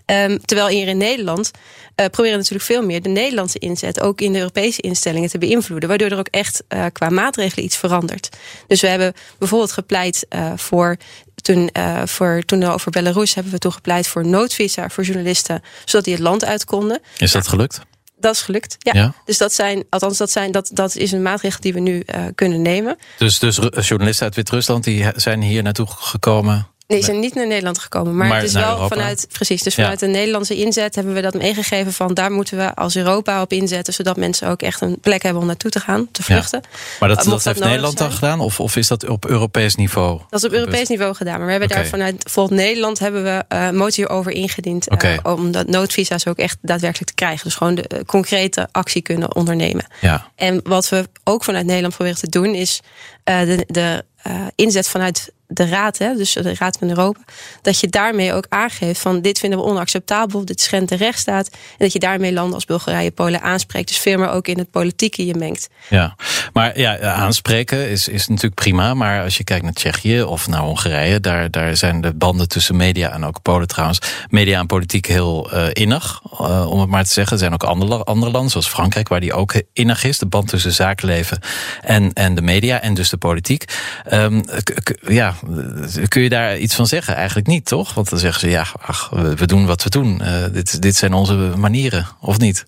Um, 0.06 0.40
terwijl 0.44 0.68
hier 0.68 0.88
in 0.88 0.96
Nederland 0.96 1.50
uh, 1.96 2.06
proberen 2.06 2.38
natuurlijk 2.38 2.64
veel 2.64 2.82
meer 2.82 3.02
de 3.02 3.08
Nederlandse 3.08 3.58
inzet 3.58 4.00
ook 4.00 4.20
in 4.20 4.32
de 4.32 4.38
Europese 4.38 4.80
instellingen 4.80 5.28
te 5.28 5.38
beïnvloeden, 5.38 5.88
waardoor 5.88 6.10
er 6.10 6.18
ook 6.18 6.28
echt 6.30 6.64
qua 6.92 7.08
maatregelen 7.08 7.64
iets 7.64 7.76
verandert. 7.76 8.28
Dus 8.66 8.80
we 8.80 8.86
hebben 8.86 9.12
bijvoorbeeld 9.38 9.72
gepleit 9.72 10.26
voor 10.56 10.96
toen, 11.40 11.70
uh, 11.72 12.02
voor, 12.04 12.42
toen 12.46 12.64
over 12.64 12.90
Belarus 12.90 13.34
hebben 13.34 13.52
we 13.52 13.58
toen 13.58 13.72
gepleit 13.72 14.06
voor 14.06 14.26
noodvisa 14.26 14.88
voor 14.88 15.04
journalisten, 15.04 15.62
zodat 15.84 16.04
die 16.04 16.14
het 16.14 16.22
land 16.22 16.44
uit 16.44 16.64
konden. 16.64 17.00
Is 17.16 17.32
dat 17.32 17.48
gelukt? 17.48 17.80
Dat 18.20 18.34
is 18.34 18.40
gelukt. 18.40 18.76
Ja. 18.78 18.92
ja. 18.94 19.14
Dus 19.24 19.38
dat 19.38 19.52
zijn, 19.52 19.84
althans, 19.90 20.18
dat, 20.18 20.30
zijn, 20.30 20.52
dat, 20.52 20.70
dat 20.72 20.96
is 20.96 21.12
een 21.12 21.22
maatregel 21.22 21.60
die 21.60 21.72
we 21.72 21.80
nu 21.80 22.02
uh, 22.06 22.24
kunnen 22.34 22.62
nemen. 22.62 22.98
Dus, 23.18 23.38
dus 23.38 23.56
journalisten 23.56 24.26
uit 24.26 24.34
Wit-Rusland 24.34 24.84
die 24.84 25.06
zijn 25.16 25.42
hier 25.42 25.62
naartoe 25.62 25.86
gekomen? 25.86 26.66
Nee, 26.88 26.98
ze 26.98 27.04
zijn 27.04 27.20
niet 27.20 27.34
naar 27.34 27.46
Nederland 27.46 27.78
gekomen. 27.78 28.16
Maar, 28.16 28.34
het 28.34 28.44
is 28.44 28.52
wel 28.52 28.88
vanuit, 28.88 29.26
precies, 29.32 29.62
dus 29.62 29.74
vanuit 29.74 30.00
de 30.00 30.06
Nederlandse 30.06 30.56
inzet 30.56 30.94
hebben 30.94 31.14
we 31.14 31.20
dat 31.20 31.34
meegegeven 31.34 31.92
van 31.92 32.14
daar 32.14 32.30
moeten 32.30 32.56
we 32.56 32.74
als 32.74 32.96
Europa 32.96 33.42
op 33.42 33.52
inzetten, 33.52 33.94
zodat 33.94 34.16
mensen 34.16 34.48
ook 34.48 34.62
echt 34.62 34.80
een 34.80 34.98
plek 35.00 35.22
hebben 35.22 35.40
om 35.40 35.46
naartoe 35.46 35.70
te 35.70 35.80
gaan, 35.80 36.08
te 36.10 36.22
vluchten. 36.22 36.60
Ja. 36.62 36.78
Maar 37.00 37.08
dat, 37.08 37.24
dat 37.24 37.44
heeft 37.44 37.60
Nederland 37.60 37.98
dan 37.98 38.12
gedaan? 38.12 38.40
Of, 38.40 38.60
of 38.60 38.76
is 38.76 38.88
dat 38.88 39.08
op 39.08 39.26
Europees 39.26 39.74
niveau? 39.74 40.20
Dat 40.30 40.40
is 40.40 40.46
op 40.46 40.52
Europees 40.52 40.88
niveau 40.88 41.14
gedaan. 41.14 41.36
Maar 41.36 41.44
we 41.44 41.50
hebben 41.50 41.68
okay. 41.70 41.82
daar 41.82 41.90
vanuit 41.90 42.22
bijvoorbeeld 42.24 42.60
Nederland 42.60 42.98
hebben 42.98 43.24
we 43.24 43.44
uh, 43.48 43.70
motie 43.70 44.08
over 44.08 44.32
ingediend. 44.32 44.90
Okay. 44.90 45.14
Uh, 45.14 45.36
om 45.36 45.50
dat 45.50 45.66
noodvisa's 45.66 46.26
ook 46.26 46.38
echt 46.38 46.58
daadwerkelijk 46.60 47.08
te 47.08 47.14
krijgen. 47.14 47.44
Dus 47.44 47.54
gewoon 47.54 47.74
de 47.74 47.90
uh, 47.94 48.00
concrete 48.06 48.68
actie 48.72 49.02
kunnen 49.02 49.34
ondernemen. 49.34 49.86
Ja. 50.00 50.30
En 50.34 50.60
wat 50.64 50.88
we 50.88 51.08
ook 51.24 51.44
vanuit 51.44 51.66
Nederland 51.66 51.94
proberen 51.94 52.18
te 52.18 52.28
doen, 52.28 52.54
is 52.54 52.80
de, 53.24 53.64
de 53.66 54.04
inzet 54.54 54.88
vanuit 54.88 55.32
de 55.50 55.68
Raad, 55.68 55.98
hè, 55.98 56.14
dus 56.14 56.32
de 56.32 56.54
Raad 56.54 56.76
van 56.78 56.88
Europa, 56.88 57.20
dat 57.62 57.80
je 57.80 57.88
daarmee 57.88 58.32
ook 58.32 58.46
aangeeft 58.48 59.00
van 59.00 59.20
dit 59.20 59.38
vinden 59.38 59.58
we 59.58 59.64
onacceptabel, 59.64 60.44
dit 60.44 60.60
schendt 60.60 60.88
de 60.88 60.96
rechtsstaat. 60.96 61.48
En 61.48 61.58
dat 61.78 61.92
je 61.92 61.98
daarmee 61.98 62.32
landen 62.32 62.54
als 62.54 62.64
Bulgarije, 62.64 63.10
Polen 63.10 63.42
aanspreekt. 63.42 63.88
Dus 63.88 63.98
veel 63.98 64.18
meer 64.18 64.28
ook 64.28 64.48
in 64.48 64.58
het 64.58 64.70
politieke 64.70 65.26
je 65.26 65.34
mengt. 65.34 65.68
Ja, 65.88 66.16
maar 66.52 66.78
ja, 66.78 66.98
aanspreken 66.98 67.88
is, 67.88 68.08
is 68.08 68.26
natuurlijk 68.26 68.54
prima. 68.54 68.94
Maar 68.94 69.22
als 69.22 69.36
je 69.36 69.44
kijkt 69.44 69.64
naar 69.64 69.72
Tsjechië 69.72 70.22
of 70.22 70.48
naar 70.48 70.60
Hongarije, 70.60 71.20
daar, 71.20 71.50
daar 71.50 71.76
zijn 71.76 72.00
de 72.00 72.14
banden 72.14 72.48
tussen 72.48 72.76
media 72.76 73.12
en 73.12 73.24
ook 73.24 73.42
Polen 73.42 73.68
trouwens, 73.68 74.00
media 74.28 74.58
en 74.58 74.66
politiek 74.66 75.06
heel 75.06 75.54
uh, 75.54 75.66
innig, 75.72 76.20
uh, 76.40 76.70
om 76.70 76.80
het 76.80 76.88
maar 76.88 77.04
te 77.04 77.12
zeggen. 77.12 77.32
Er 77.32 77.38
zijn 77.38 77.52
ook 77.52 77.64
andere, 77.64 78.04
andere 78.04 78.32
landen, 78.32 78.50
zoals 78.50 78.68
Frankrijk, 78.68 79.08
waar 79.08 79.20
die 79.20 79.32
ook 79.32 79.62
innig 79.72 80.04
is. 80.04 80.18
De 80.18 80.26
band 80.26 80.48
tussen 80.48 80.72
zakenleven 80.72 81.40
en, 81.80 82.12
en 82.12 82.34
de 82.34 82.42
media 82.42 82.80
en 82.80 82.94
dus 82.94 83.08
de 83.08 83.16
politiek. 83.16 83.64
Um, 84.12 84.44
ja, 85.06 85.34
kun 86.08 86.22
je 86.22 86.28
daar 86.28 86.58
iets 86.58 86.74
van 86.74 86.86
zeggen? 86.86 87.14
Eigenlijk 87.14 87.46
niet, 87.46 87.64
toch? 87.64 87.94
Want 87.94 88.10
dan 88.10 88.18
zeggen 88.18 88.40
ze, 88.40 88.48
ja, 88.48 88.66
ach, 88.80 89.10
we, 89.10 89.46
doen 89.46 89.66
wat 89.66 89.82
we 89.82 89.90
doen. 89.90 90.20
Uh, 90.22 90.44
dit, 90.52 90.82
dit 90.82 90.96
zijn 90.96 91.12
onze 91.12 91.34
manieren, 91.56 92.06
of 92.20 92.38
niet? 92.38 92.66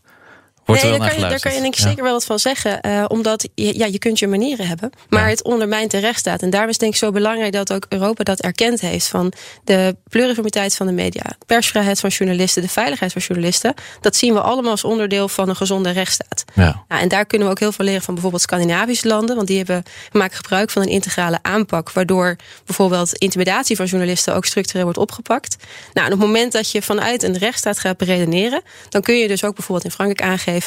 Nee, 0.73 0.99
daar 0.99 1.09
kan, 1.09 1.21
je, 1.21 1.29
daar 1.29 1.41
kan 1.41 1.55
je 1.55 1.61
denk 1.61 1.75
ik 1.75 1.81
zeker 1.81 2.03
wel 2.03 2.13
wat 2.13 2.25
van 2.25 2.39
zeggen. 2.39 2.79
Uh, 2.87 3.05
omdat 3.09 3.49
je, 3.55 3.79
ja, 3.79 3.87
je 3.87 3.99
kunt 3.99 4.19
je 4.19 4.27
manieren 4.27 4.67
hebben. 4.67 4.91
Maar 5.09 5.29
het 5.29 5.45
ondermijnt 5.45 5.91
de 5.91 5.99
rechtsstaat. 5.99 6.43
En 6.43 6.51
daarom 6.51 6.71
is 6.71 6.79
denk 6.79 6.93
ik 6.93 6.99
zo 6.99 7.11
belangrijk 7.11 7.53
dat 7.53 7.73
ook 7.73 7.87
Europa 7.89 8.25
dat 8.25 8.41
erkend 8.41 8.81
heeft. 8.81 9.09
Van 9.09 9.33
de 9.65 9.97
pluriformiteit 10.09 10.77
van 10.77 10.87
de 10.87 10.93
media. 10.93 11.23
Persvrijheid 11.47 12.01
van 12.01 12.11
journalisten. 12.11 12.63
De 12.63 12.69
veiligheid 12.69 13.13
van 13.13 13.23
journalisten. 13.23 13.75
Dat 14.01 14.17
zien 14.17 14.35
we 14.35 14.41
allemaal 14.41 14.71
als 14.71 14.85
onderdeel 14.85 15.29
van 15.29 15.49
een 15.49 15.57
gezonde 15.57 15.91
rechtsstaat. 15.91 16.45
Ja. 16.55 16.85
en 16.89 17.09
daar 17.09 17.27
kunnen 17.27 17.47
we 17.47 17.53
ook 17.53 17.61
heel 17.61 17.73
veel 17.73 17.85
leren 17.85 18.03
van 18.03 18.13
bijvoorbeeld 18.15 18.43
Scandinavische 18.43 19.09
landen. 19.09 19.37
Want 19.37 19.49
die 19.49 19.57
hebben, 19.57 19.83
maken 20.13 20.37
gebruik 20.37 20.71
van 20.71 20.83
een 20.83 20.89
integrale 20.89 21.39
aanpak. 21.43 21.93
Waardoor 21.93 22.37
bijvoorbeeld 22.65 23.13
intimidatie 23.15 23.77
van 23.77 23.87
journalisten 23.87 24.35
ook 24.35 24.45
structureel 24.45 24.85
wordt 24.85 24.99
opgepakt. 24.99 25.57
Nou, 25.93 26.07
en 26.07 26.13
op 26.13 26.19
het 26.19 26.29
moment 26.29 26.53
dat 26.53 26.71
je 26.71 26.83
vanuit 26.83 27.23
een 27.23 27.39
rechtsstaat 27.39 27.79
gaat 27.79 27.97
beredeneren. 27.97 28.63
Dan 28.89 29.03
kun 29.03 29.19
je 29.19 29.29
dus 29.29 29.45
ook 29.45 29.55
bijvoorbeeld 29.55 29.85
in 29.87 29.95
Frankrijk 29.95 30.31
aangeven 30.31 30.60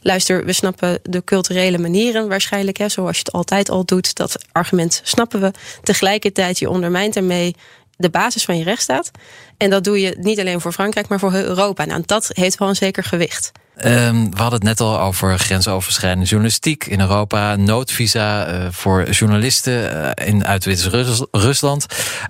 luister, 0.00 0.44
we 0.44 0.52
snappen 0.52 0.98
de 1.02 1.24
culturele 1.24 1.78
manieren 1.78 2.28
waarschijnlijk, 2.28 2.76
hè, 2.76 2.88
zoals 2.88 3.16
je 3.16 3.22
het 3.24 3.32
altijd 3.32 3.70
al 3.70 3.84
doet. 3.84 4.14
Dat 4.14 4.44
argument 4.52 5.00
snappen 5.04 5.40
we. 5.40 5.50
Tegelijkertijd, 5.82 6.58
je 6.58 6.70
ondermijnt 6.70 7.16
ermee 7.16 7.54
de 7.96 8.10
basis 8.10 8.44
van 8.44 8.58
je 8.58 8.64
rechtsstaat. 8.64 9.10
En 9.56 9.70
dat 9.70 9.84
doe 9.84 10.00
je 10.00 10.16
niet 10.18 10.40
alleen 10.40 10.60
voor 10.60 10.72
Frankrijk, 10.72 11.08
maar 11.08 11.18
voor 11.18 11.34
Europa. 11.34 11.84
Nou, 11.84 12.02
dat 12.06 12.30
heeft 12.32 12.58
wel 12.58 12.68
een 12.68 12.76
zeker 12.76 13.04
gewicht. 13.04 13.52
Um, 13.84 14.30
we 14.30 14.36
hadden 14.36 14.58
het 14.58 14.62
net 14.62 14.80
al 14.80 15.00
over 15.00 15.38
grensoverschrijdende 15.38 16.26
journalistiek 16.26 16.86
in 16.86 17.00
Europa, 17.00 17.56
noodvisa 17.56 18.52
uh, 18.52 18.66
voor 18.70 19.10
journalisten 19.10 19.92
uh, 20.18 20.26
in 20.26 20.46
uit 20.46 20.64
Wit-Rusland. 20.64 21.86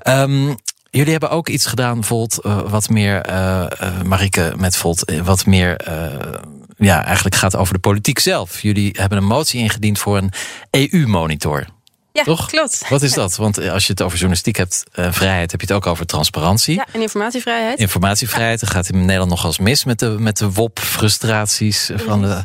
Um, 0.08 0.56
jullie 0.90 1.10
hebben 1.10 1.30
ook 1.30 1.48
iets 1.48 1.66
gedaan, 1.66 2.04
Volt, 2.04 2.38
uh, 2.42 2.60
wat 2.60 2.88
meer, 2.88 3.26
Marike 4.04 4.52
met 4.56 4.76
Volt, 4.76 5.12
wat 5.22 5.46
meer 5.46 5.76
ja, 6.80 7.04
eigenlijk 7.04 7.34
gaat 7.34 7.56
over 7.56 7.74
de 7.74 7.80
politiek 7.80 8.18
zelf. 8.18 8.60
Jullie 8.60 8.94
hebben 8.98 9.18
een 9.18 9.24
motie 9.24 9.60
ingediend 9.60 9.98
voor 9.98 10.16
een 10.16 10.32
EU-monitor. 10.70 11.66
Ja, 12.12 12.22
Toch? 12.22 12.46
klopt. 12.46 12.88
Wat 12.88 13.02
is 13.02 13.12
dat? 13.12 13.36
Want 13.36 13.68
als 13.68 13.86
je 13.86 13.92
het 13.92 14.02
over 14.02 14.16
journalistiek 14.16 14.56
hebt, 14.56 14.84
uh, 14.94 15.12
vrijheid, 15.12 15.50
heb 15.50 15.60
je 15.60 15.66
het 15.66 15.76
ook 15.76 15.86
over 15.86 16.06
transparantie. 16.06 16.74
Ja, 16.74 16.86
en 16.92 17.00
informatievrijheid. 17.00 17.78
Informatievrijheid. 17.78 18.60
Ja. 18.60 18.66
Er 18.66 18.72
gaat 18.72 18.88
in 18.88 18.98
Nederland 18.98 19.30
nog 19.30 19.44
eens 19.44 19.58
mis 19.58 19.84
met 19.84 19.98
de, 19.98 20.06
met 20.18 20.36
de 20.38 20.52
WOP-frustraties. 20.52 21.90
Van 21.94 22.22
de, 22.22 22.42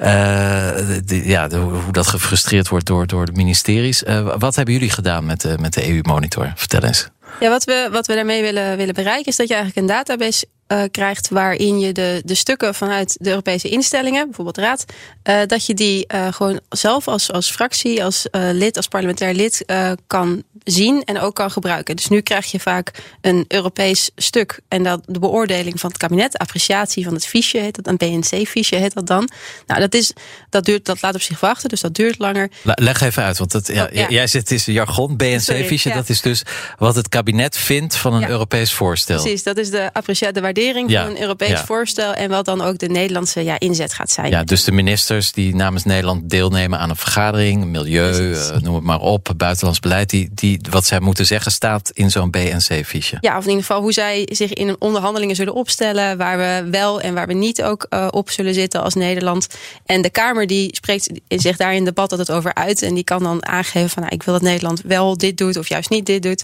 uh, 0.00 0.98
de, 1.04 1.22
ja, 1.24 1.48
de, 1.48 1.56
hoe 1.56 1.92
dat 1.92 2.06
gefrustreerd 2.06 2.68
wordt 2.68 2.86
door, 2.86 3.06
door 3.06 3.26
de 3.26 3.32
ministeries. 3.32 4.02
Uh, 4.02 4.34
wat 4.38 4.56
hebben 4.56 4.74
jullie 4.74 4.90
gedaan 4.90 5.26
met 5.26 5.40
de, 5.40 5.56
met 5.60 5.74
de 5.74 5.88
EU-monitor? 5.88 6.52
Vertel 6.54 6.82
eens. 6.82 7.08
Ja, 7.40 7.48
wat 7.48 7.64
we, 7.64 7.88
wat 7.92 8.06
we 8.06 8.14
daarmee 8.14 8.42
willen, 8.42 8.76
willen 8.76 8.94
bereiken 8.94 9.26
is 9.26 9.36
dat 9.36 9.48
je 9.48 9.54
eigenlijk 9.54 9.88
een 9.88 9.94
database 9.94 10.46
uh, 10.68 10.82
krijgt 10.90 11.28
waarin 11.28 11.78
je 11.78 11.92
de, 11.92 12.22
de 12.24 12.34
stukken 12.34 12.74
vanuit 12.74 13.16
de 13.20 13.28
Europese 13.28 13.68
instellingen, 13.68 14.24
bijvoorbeeld 14.24 14.58
Raad, 14.58 14.84
uh, 15.24 15.40
dat 15.46 15.66
je 15.66 15.74
die 15.74 16.04
uh, 16.14 16.32
gewoon 16.32 16.60
zelf 16.68 17.08
als, 17.08 17.32
als 17.32 17.50
fractie, 17.50 18.04
als 18.04 18.26
lid, 18.32 18.76
als 18.76 18.88
parlementair 18.88 19.34
lid 19.34 19.64
kan 20.06 20.42
zien 20.64 21.04
en 21.04 21.20
ook 21.20 21.34
kan 21.34 21.50
gebruiken. 21.50 21.96
Dus 21.96 22.08
nu 22.08 22.20
krijg 22.20 22.46
je 22.46 22.60
vaak 22.60 22.92
een 23.20 23.44
Europees 23.48 24.10
stuk 24.16 24.60
en 24.68 24.82
dat 24.82 25.02
de 25.06 25.18
beoordeling 25.18 25.80
van 25.80 25.90
het 25.90 25.98
kabinet, 25.98 26.38
appreciatie 26.38 27.04
van 27.04 27.14
het 27.14 27.26
fiche 27.26 27.58
heet 27.58 27.74
dat, 27.74 27.86
een 27.86 27.96
BNC-fiche 27.96 28.76
heet 28.76 28.94
dat 28.94 29.06
dan. 29.06 29.28
Nou, 29.66 29.80
dat, 29.80 29.94
is, 29.94 30.12
dat, 30.50 30.64
duurt, 30.64 30.84
dat 30.84 31.02
laat 31.02 31.14
op 31.14 31.20
zich 31.20 31.40
wachten, 31.40 31.68
dus 31.68 31.80
dat 31.80 31.94
duurt 31.94 32.18
langer. 32.18 32.50
Leg 32.62 33.00
even 33.00 33.22
uit, 33.22 33.38
want 33.38 33.52
dat, 33.52 33.66
ja, 33.66 33.84
oh, 33.84 33.92
ja. 33.92 34.08
jij 34.08 34.26
zit 34.26 34.50
is 34.50 34.64
jargon, 34.64 35.16
BNC-fiche, 35.16 35.88
ja. 35.88 35.94
dat 35.94 36.08
is 36.08 36.20
dus 36.20 36.42
wat 36.78 36.94
het 36.94 37.08
kabinet 37.08 37.56
vindt 37.58 37.96
van 37.96 38.14
een. 38.14 38.28
Europees 38.28 38.72
voorstel. 38.72 39.20
Precies, 39.20 39.42
dat 39.42 39.56
is 39.56 39.70
de 39.70 39.90
appreciatie, 39.92 40.34
de 40.34 40.40
waardering 40.56 40.92
van 40.92 41.06
een 41.06 41.20
Europees 41.20 41.60
voorstel 41.60 42.12
en 42.12 42.30
wat 42.30 42.44
dan 42.44 42.60
ook 42.60 42.78
de 42.78 42.88
Nederlandse 42.88 43.44
ja, 43.44 43.58
inzet 43.58 43.94
gaat 43.94 44.10
zijn. 44.10 44.30
Ja, 44.30 44.44
dus 44.44 44.64
de 44.64 44.72
ministers 44.72 45.32
die 45.32 45.54
namens 45.54 45.84
Nederland 45.84 46.30
deelnemen 46.30 46.78
aan 46.78 46.90
een 46.90 46.96
vergadering, 46.96 47.64
milieu, 47.64 48.30
uh, 48.30 48.56
noem 48.60 48.74
het 48.74 48.84
maar 48.84 49.00
op, 49.00 49.32
buitenlands 49.36 49.80
beleid, 49.80 50.10
die, 50.10 50.28
die 50.34 50.60
wat 50.70 50.86
zij 50.86 51.00
moeten 51.00 51.26
zeggen 51.26 51.52
staat 51.52 51.90
in 51.90 52.10
zo'n 52.10 52.30
BNC-fiche. 52.30 53.16
Ja, 53.20 53.36
of 53.36 53.42
in 53.42 53.48
ieder 53.48 53.64
geval 53.64 53.80
hoe 53.80 53.92
zij 53.92 54.28
zich 54.32 54.52
in 54.52 54.76
onderhandelingen 54.78 55.36
zullen 55.36 55.54
opstellen, 55.54 56.16
waar 56.16 56.38
we 56.38 56.70
wel 56.70 57.00
en 57.00 57.14
waar 57.14 57.26
we 57.26 57.32
niet 57.32 57.62
ook 57.62 57.86
uh, 57.90 58.08
op 58.10 58.30
zullen 58.30 58.54
zitten 58.54 58.82
als 58.82 58.94
Nederland. 58.94 59.46
En 59.86 60.02
de 60.02 60.10
Kamer 60.10 60.46
die 60.46 60.76
spreekt 60.76 61.10
zich 61.28 61.56
daar 61.56 61.74
in 61.74 61.84
debat 61.84 62.10
dat 62.10 62.18
het 62.18 62.30
over 62.30 62.54
uit 62.54 62.82
en 62.82 62.94
die 62.94 63.04
kan 63.04 63.22
dan 63.22 63.46
aangeven 63.46 63.90
van 63.90 64.02
nou, 64.02 64.14
ik 64.14 64.22
wil 64.22 64.34
dat 64.34 64.42
Nederland 64.42 64.80
wel 64.84 65.16
dit 65.16 65.38
doet 65.38 65.56
of 65.56 65.68
juist 65.68 65.90
niet 65.90 66.06
dit 66.06 66.22
doet. 66.22 66.42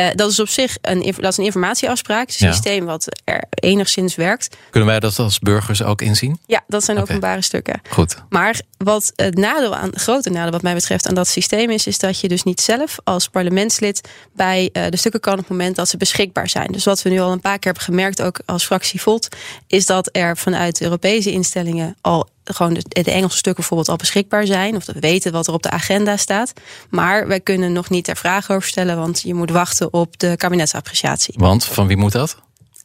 Uh, 0.00 0.06
dat 0.14 0.30
is 0.30 0.40
op 0.40 0.48
zich 0.48 0.76
een, 0.80 1.14
dat 1.16 1.30
is 1.30 1.36
een 1.36 1.44
informatieafspraak, 1.44 2.30
systeem 2.30 2.84
wat 2.84 3.06
er 3.24 3.43
enigszins 3.50 4.14
werkt. 4.14 4.56
Kunnen 4.70 4.88
wij 4.88 5.00
dat 5.00 5.18
als 5.18 5.38
burgers 5.38 5.82
ook 5.82 6.02
inzien? 6.02 6.38
Ja, 6.46 6.64
dat 6.66 6.84
zijn 6.84 6.96
okay. 6.96 7.08
openbare 7.08 7.42
stukken. 7.42 7.80
Goed. 7.90 8.16
Maar 8.28 8.60
wat 8.78 9.12
het 9.16 9.36
nadeel 9.36 9.74
aan, 9.76 9.90
grote 9.94 10.30
nadeel 10.30 10.50
wat 10.50 10.62
mij 10.62 10.74
betreft 10.74 11.08
aan 11.08 11.14
dat 11.14 11.28
systeem 11.28 11.70
is, 11.70 11.86
is 11.86 11.98
dat 11.98 12.20
je 12.20 12.28
dus 12.28 12.42
niet 12.42 12.60
zelf 12.60 12.98
als 13.04 13.28
parlementslid 13.28 14.08
bij 14.32 14.70
uh, 14.72 14.84
de 14.88 14.96
stukken 14.96 15.20
kan 15.20 15.32
op 15.32 15.38
het 15.38 15.48
moment 15.48 15.76
dat 15.76 15.88
ze 15.88 15.96
beschikbaar 15.96 16.48
zijn. 16.48 16.72
Dus 16.72 16.84
wat 16.84 17.02
we 17.02 17.10
nu 17.10 17.20
al 17.20 17.32
een 17.32 17.40
paar 17.40 17.58
keer 17.58 17.72
hebben 17.72 17.82
gemerkt, 17.82 18.22
ook 18.22 18.40
als 18.46 18.64
fractie 18.64 19.00
Volt, 19.00 19.28
is 19.66 19.86
dat 19.86 20.08
er 20.12 20.36
vanuit 20.36 20.80
Europese 20.80 21.30
instellingen 21.30 21.96
al 22.00 22.28
gewoon 22.44 22.74
de, 22.74 22.84
de, 22.88 23.10
Engelse 23.10 23.36
stukken 23.36 23.54
bijvoorbeeld 23.54 23.88
al 23.88 23.96
beschikbaar 23.96 24.46
zijn. 24.46 24.76
Of 24.76 24.84
dat 24.84 24.94
we 24.94 25.00
weten 25.00 25.32
wat 25.32 25.46
er 25.46 25.52
op 25.52 25.62
de 25.62 25.70
agenda 25.70 26.16
staat. 26.16 26.52
Maar 26.90 27.26
wij 27.26 27.40
kunnen 27.40 27.72
nog 27.72 27.90
niet 27.90 28.08
er 28.08 28.16
vragen 28.16 28.54
over 28.54 28.68
stellen, 28.68 28.96
want 28.96 29.20
je 29.20 29.34
moet 29.34 29.50
wachten 29.50 29.92
op 29.92 30.18
de 30.18 30.36
kabinetsappreciatie. 30.36 31.34
Want 31.36 31.64
van 31.64 31.86
wie 31.86 31.96
moet 31.96 32.12
dat? 32.12 32.42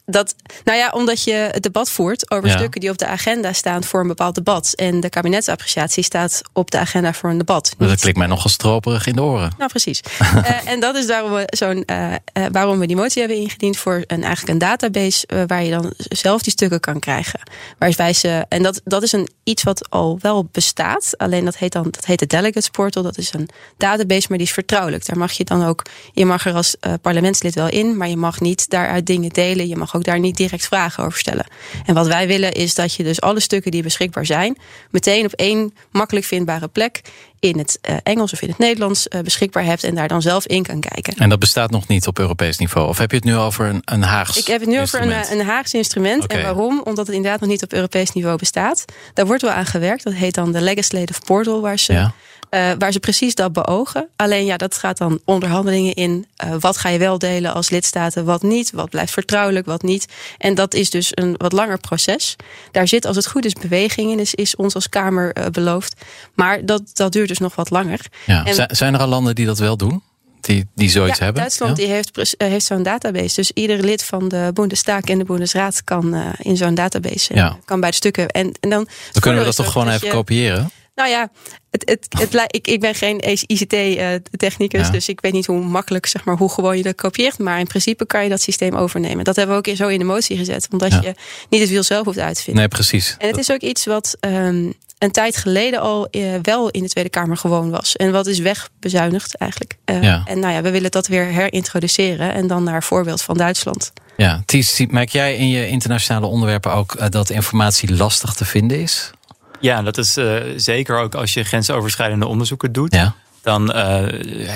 Dat, 0.10 0.36
nou 0.64 0.78
ja, 0.78 0.90
omdat 0.90 1.24
je 1.24 1.34
het 1.34 1.64
debat 1.64 1.90
voert 1.90 2.32
over 2.32 2.50
stukken 2.50 2.82
die 2.82 2.90
op 2.90 2.98
de 2.98 3.08
agenda 3.08 3.54
staan 3.54 3.84
voor 3.84 4.02
een 4.02 4.08
bepaald 4.08 4.36
debat. 4.36 4.74
En 4.76 5.00
de 5.00 5.10
kabinetsappreciatie 5.10 6.04
staat 6.04 6.42
op 6.54 6.72
de 6.72 6.78
agenda 6.78 7.14
voor 7.14 7.30
een 7.30 7.38
debat. 7.38 7.74
Dat 7.78 8.00
klinkt 8.00 8.18
mij 8.18 8.28
nogal 8.28 8.50
stroperig 8.50 9.08
in 9.08 9.16
de 9.16 9.22
oren. 9.22 9.52
Nou, 9.58 9.70
precies. 9.70 10.02
uh, 10.22 10.68
en 10.72 10.80
dat 10.80 10.96
is 10.96 11.08
daarom 11.08 11.32
we, 11.32 11.44
zo'n, 11.46 11.84
uh, 11.92 12.12
uh, 12.12 12.46
waarom 12.52 12.80
we 12.80 12.88
die 12.88 12.96
motie 12.96 13.22
hebben 13.22 13.40
ingediend 13.40 13.78
voor 13.78 14.04
een, 14.08 14.24
eigenlijk 14.24 14.54
een 14.54 14.58
database 14.58 15.28
waar 15.48 15.64
je 15.64 15.72
dan 15.72 15.94
zelf 15.98 16.42
die 16.42 16.52
stukken 16.52 16.80
kan 16.80 17.00
krijgen. 17.00 17.40
Waarbij 17.78 18.14
ze, 18.14 18.46
en 18.50 18.64
dat, 18.64 18.82
dat 18.84 19.04
is 19.04 19.12
een, 19.12 19.30
iets 19.44 19.64
wat 19.64 19.90
al 19.90 20.18
wel 20.22 20.50
bestaat. 20.52 21.14
Alleen 21.18 21.46
dat 21.46 21.58
heet 21.58 21.72
dan 21.72 21.84
dat 21.84 22.06
heet 22.06 22.20
de 22.20 22.28
Delegates 22.28 22.70
Portal. 22.70 23.04
Dat 23.04 23.18
is 23.18 23.34
een 23.34 23.50
database, 23.78 24.26
maar 24.30 24.38
die 24.38 24.48
is 24.48 24.54
vertrouwelijk. 24.54 25.06
Daar 25.06 25.18
mag 25.18 25.32
je 25.32 25.44
dan 25.44 25.66
ook, 25.66 25.86
je 26.14 26.26
mag 26.26 26.46
er 26.46 26.54
als 26.54 26.76
parlementslid 27.02 27.56
wel 27.56 27.70
in, 27.70 27.98
maar 27.98 28.10
je 28.10 28.18
mag 28.18 28.40
niet 28.40 28.70
daaruit 28.70 29.06
dingen 29.06 29.30
delen. 29.30 29.68
Je 29.68 29.76
mag 29.76 29.96
ook 29.96 29.99
daar 30.04 30.20
niet 30.20 30.38
direct 30.38 30.66
vragen 30.66 31.04
over 31.04 31.20
stellen. 31.20 31.46
En 31.86 31.94
wat 31.94 32.08
wij 32.08 32.28
willen 32.28 32.52
is 32.52 32.76
dat 32.76 32.94
je 32.94 33.04
dus 33.04 33.22
alle 33.22 33.40
stukken 33.40 33.72
die 33.72 33.84
beschikbaar 33.84 34.26
zijn, 34.26 34.58
meteen 34.90 35.26
op 35.26 35.34
één 35.34 35.74
makkelijk 35.92 36.26
vindbare 36.26 36.68
plek 36.68 37.02
in 37.40 37.58
het 37.58 37.80
uh, 37.90 37.96
Engels 38.04 38.34
of 38.34 38.42
in 38.42 38.50
het 38.50 38.58
Nederlands 38.58 39.08
uh, 39.10 39.22
beschikbaar 39.22 39.64
hebt 39.64 39.84
en 39.84 39.96
daar 39.96 40.08
dan 40.08 40.22
zelf 40.22 40.48
in 40.48 40.64
kan 40.64 40.80
kijken. 40.80 41.14
En 41.18 41.30
dat 41.30 41.40
bestaat 41.40 41.72
nog 41.72 41.88
niet 41.88 42.08
op 42.08 42.20
Europees 42.20 42.58
niveau? 42.58 42.88
Of 42.88 42.98
heb 42.98 43.10
je 43.10 43.16
het 43.16 43.26
nu 43.26 43.36
over 43.36 43.66
een, 43.66 43.82
een 43.86 44.04
Haags 44.04 44.38
Ik 44.38 44.48
heb 44.48 44.60
het 44.60 44.70
nu 44.70 44.80
instrument? 44.80 45.12
over 45.12 45.32
een, 45.32 45.40
een 45.40 45.46
Haags 45.46 45.74
instrument. 45.74 46.24
Okay. 46.24 46.38
En 46.38 46.44
waarom? 46.44 46.82
Omdat 46.84 47.08
het 47.08 47.16
inderdaad 47.16 47.40
nog 47.40 47.50
niet 47.50 47.64
op 47.64 47.74
Europees 47.74 48.12
niveau 48.12 48.38
bestaat. 48.38 48.86
Daar 49.14 49.26
wordt 49.26 49.42
wel 49.42 49.52
aan 49.52 49.66
gewerkt. 49.66 50.04
Dat 50.04 50.14
heet 50.14 50.34
dan 50.34 50.52
de 50.52 50.62
Legislative 50.62 51.22
Portal, 51.26 51.62
waar 51.62 51.80
ze 51.80 51.94
ja. 51.94 52.14
Uh, 52.50 52.72
waar 52.78 52.92
ze 52.92 53.00
precies 53.00 53.36
dat 53.36 53.54
beogen. 53.54 54.08
Alleen 54.16 54.46
ja, 54.46 54.58
dat 54.58 54.76
gaat 54.76 54.98
dan 54.98 55.20
onderhandelingen 55.26 55.94
in. 55.94 56.28
Uh, 56.46 56.56
wat 56.60 56.78
ga 56.78 56.90
je 56.90 57.00
wel 57.00 57.20
delen 57.20 57.54
als 57.54 57.70
lidstaten, 57.70 58.26
wat 58.26 58.42
niet? 58.42 58.72
Wat 58.72 58.90
blijft 58.90 59.12
vertrouwelijk, 59.12 59.66
wat 59.66 59.82
niet? 59.82 60.06
En 60.38 60.56
dat 60.56 60.74
is 60.74 60.90
dus 60.90 61.12
een 61.14 61.36
wat 61.38 61.52
langer 61.52 61.78
proces. 61.78 62.36
Daar 62.72 62.88
zit, 62.88 63.06
als 63.06 63.16
het 63.16 63.28
goed 63.28 63.46
is, 63.46 63.54
beweging 63.54 64.12
in, 64.12 64.20
is, 64.20 64.36
is 64.36 64.56
ons 64.56 64.76
als 64.76 64.90
Kamer 64.90 65.38
uh, 65.38 65.46
beloofd. 65.46 66.02
Maar 66.34 66.66
dat, 66.66 66.82
dat 66.94 67.12
duurt 67.12 67.29
dus 67.30 67.40
nog 67.40 67.56
wat 67.56 67.70
langer. 67.70 68.00
Ja. 68.26 68.46
En, 68.46 68.76
zijn 68.76 68.94
er 68.94 69.00
al 69.00 69.08
landen 69.08 69.36
die 69.36 69.46
dat 69.46 69.60
wel 69.60 69.78
doen? 69.78 70.04
Die, 70.42 70.68
die 70.76 70.90
zoiets 70.90 71.18
ja, 71.18 71.24
hebben? 71.24 71.42
Duitsland 71.42 71.78
ja? 71.78 71.84
die 71.84 71.94
heeft, 71.94 72.36
heeft 72.38 72.66
zo'n 72.66 72.84
database. 72.84 73.36
Dus 73.36 73.52
ieder 73.52 73.84
lid 73.84 74.04
van 74.04 74.28
de 74.28 74.52
Bundestag 74.54 75.02
en 75.02 75.18
de 75.18 75.24
Bundesraad 75.24 75.84
kan 75.84 76.16
uh, 76.16 76.28
in 76.38 76.58
zo'n 76.58 76.76
database. 76.76 77.34
Ja. 77.36 77.58
Kan 77.66 77.80
bij 77.80 77.90
de 77.90 77.96
stukken. 77.96 78.28
En, 78.28 78.52
en 78.60 78.70
dan, 78.70 78.88
dan 79.12 79.22
kunnen 79.22 79.40
we 79.40 79.46
dat 79.46 79.56
toch 79.56 79.72
gewoon 79.72 79.90
even 79.90 80.08
je, 80.08 80.14
kopiëren? 80.14 80.72
Nou 81.00 81.12
ja, 81.12 81.30
het, 81.72 81.90
het, 81.90 82.08
het, 82.34 82.48
ik, 82.48 82.68
ik 82.68 82.80
ben 82.80 82.96
geen 82.96 83.20
ICT-technicus, 83.48 84.86
ja. 84.86 84.92
dus 84.92 85.10
ik 85.10 85.22
weet 85.22 85.34
niet 85.34 85.46
hoe 85.46 85.64
makkelijk, 85.64 86.06
zeg 86.06 86.24
maar, 86.24 86.38
hoe 86.38 86.50
gewoon 86.50 86.78
je 86.78 86.84
dat 86.84 86.96
kopieert. 86.96 87.38
Maar 87.38 87.60
in 87.60 87.68
principe 87.68 88.06
kan 88.06 88.24
je 88.24 88.30
dat 88.30 88.42
systeem 88.42 88.76
overnemen. 88.76 89.24
Dat 89.24 89.36
hebben 89.36 89.62
we 89.62 89.70
ook 89.70 89.78
zo 89.78 89.88
in 89.88 90.00
de 90.00 90.06
motie 90.06 90.38
gezet, 90.38 90.68
omdat 90.72 90.92
ja. 90.92 91.02
je 91.02 91.14
niet 91.50 91.62
het 91.62 91.70
wiel 91.70 91.84
zelf 91.84 92.06
hoeft 92.06 92.20
uit 92.20 92.36
te 92.36 92.42
vinden. 92.44 92.62
Nee, 92.62 92.72
precies. 92.72 93.16
En 93.18 93.28
het 93.28 93.38
is 93.38 93.52
ook 93.52 93.62
iets 93.62 93.86
wat 93.86 94.18
um, 94.20 94.74
een 95.00 95.12
tijd 95.12 95.38
geleden 95.38 95.80
al 95.80 96.08
uh, 96.12 96.34
wel 96.42 96.70
in 96.70 96.84
de 96.84 96.90
Tweede 96.90 97.10
Kamer 97.10 97.38
gewoon 97.38 97.70
was. 97.70 97.96
En 97.96 98.12
wat 98.12 98.28
is 98.28 98.40
wegbezuinigd 98.40 99.36
eigenlijk. 99.36 99.78
Uh, 99.86 100.04
ja. 100.04 100.24
En 100.26 100.40
nou 100.40 100.54
ja, 100.54 100.62
we 100.62 100.72
willen 100.72 100.92
dat 100.92 101.08
weer 101.08 101.26
herintroduceren. 101.26 102.34
En 102.34 102.48
dan 102.48 102.64
naar 102.64 102.84
voorbeeld 102.84 103.22
van 103.22 103.38
Duitsland. 103.38 103.92
Ja, 104.18 104.42
Ties, 104.46 104.86
merk 104.88 105.10
jij 105.10 105.36
in 105.36 105.50
je 105.50 105.68
internationale 105.68 106.26
onderwerpen 106.26 106.74
ook 106.74 106.96
uh, 106.96 107.06
dat 107.10 107.30
informatie 107.30 107.96
lastig 107.96 108.34
te 108.34 108.46
vinden 108.46 108.82
is? 108.82 109.12
Ja, 109.60 109.82
dat 109.82 109.98
is 109.98 110.18
uh, 110.18 110.36
zeker 110.56 110.98
ook 110.98 111.16
als 111.16 111.34
je 111.34 111.44
grensoverschrijdende 111.44 112.28
onderzoeken 112.28 112.72
doet. 112.72 112.94
Ja. 112.94 113.16
Dan 113.42 113.76
uh, 113.76 114.04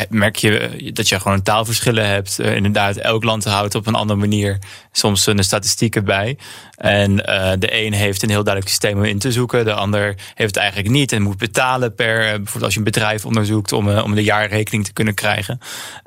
merk 0.09 0.35
je 0.35 0.91
dat 0.93 1.09
je 1.09 1.19
gewoon 1.19 1.41
taalverschillen 1.41 2.07
hebt. 2.07 2.39
Uh, 2.39 2.55
inderdaad, 2.55 2.95
elk 2.95 3.23
land 3.23 3.43
houdt 3.43 3.75
op 3.75 3.87
een 3.87 3.95
andere 3.95 4.19
manier 4.19 4.57
soms 4.91 5.23
de 5.23 5.43
statistieken 5.43 6.05
bij. 6.05 6.37
En 6.77 7.15
de 7.59 7.67
een 7.85 7.93
heeft 7.93 8.23
een 8.23 8.29
heel 8.29 8.43
duidelijk 8.43 8.73
systeem 8.73 8.97
om 8.97 9.03
in 9.03 9.19
te 9.19 9.31
zoeken. 9.31 9.65
De 9.65 9.73
ander 9.73 10.05
heeft 10.07 10.55
het 10.55 10.63
eigenlijk 10.63 10.89
niet 10.89 11.11
en 11.11 11.21
moet 11.21 11.37
betalen 11.37 11.95
per. 11.95 12.17
bijvoorbeeld 12.17 12.63
als 12.63 12.73
je 12.73 12.79
een 12.79 12.85
bedrijf 12.85 13.25
onderzoekt 13.25 13.71
om, 13.71 13.97
om 13.97 14.15
de 14.15 14.23
jaarrekening 14.23 14.85
te 14.85 14.93
kunnen 14.93 15.13
krijgen. 15.13 15.59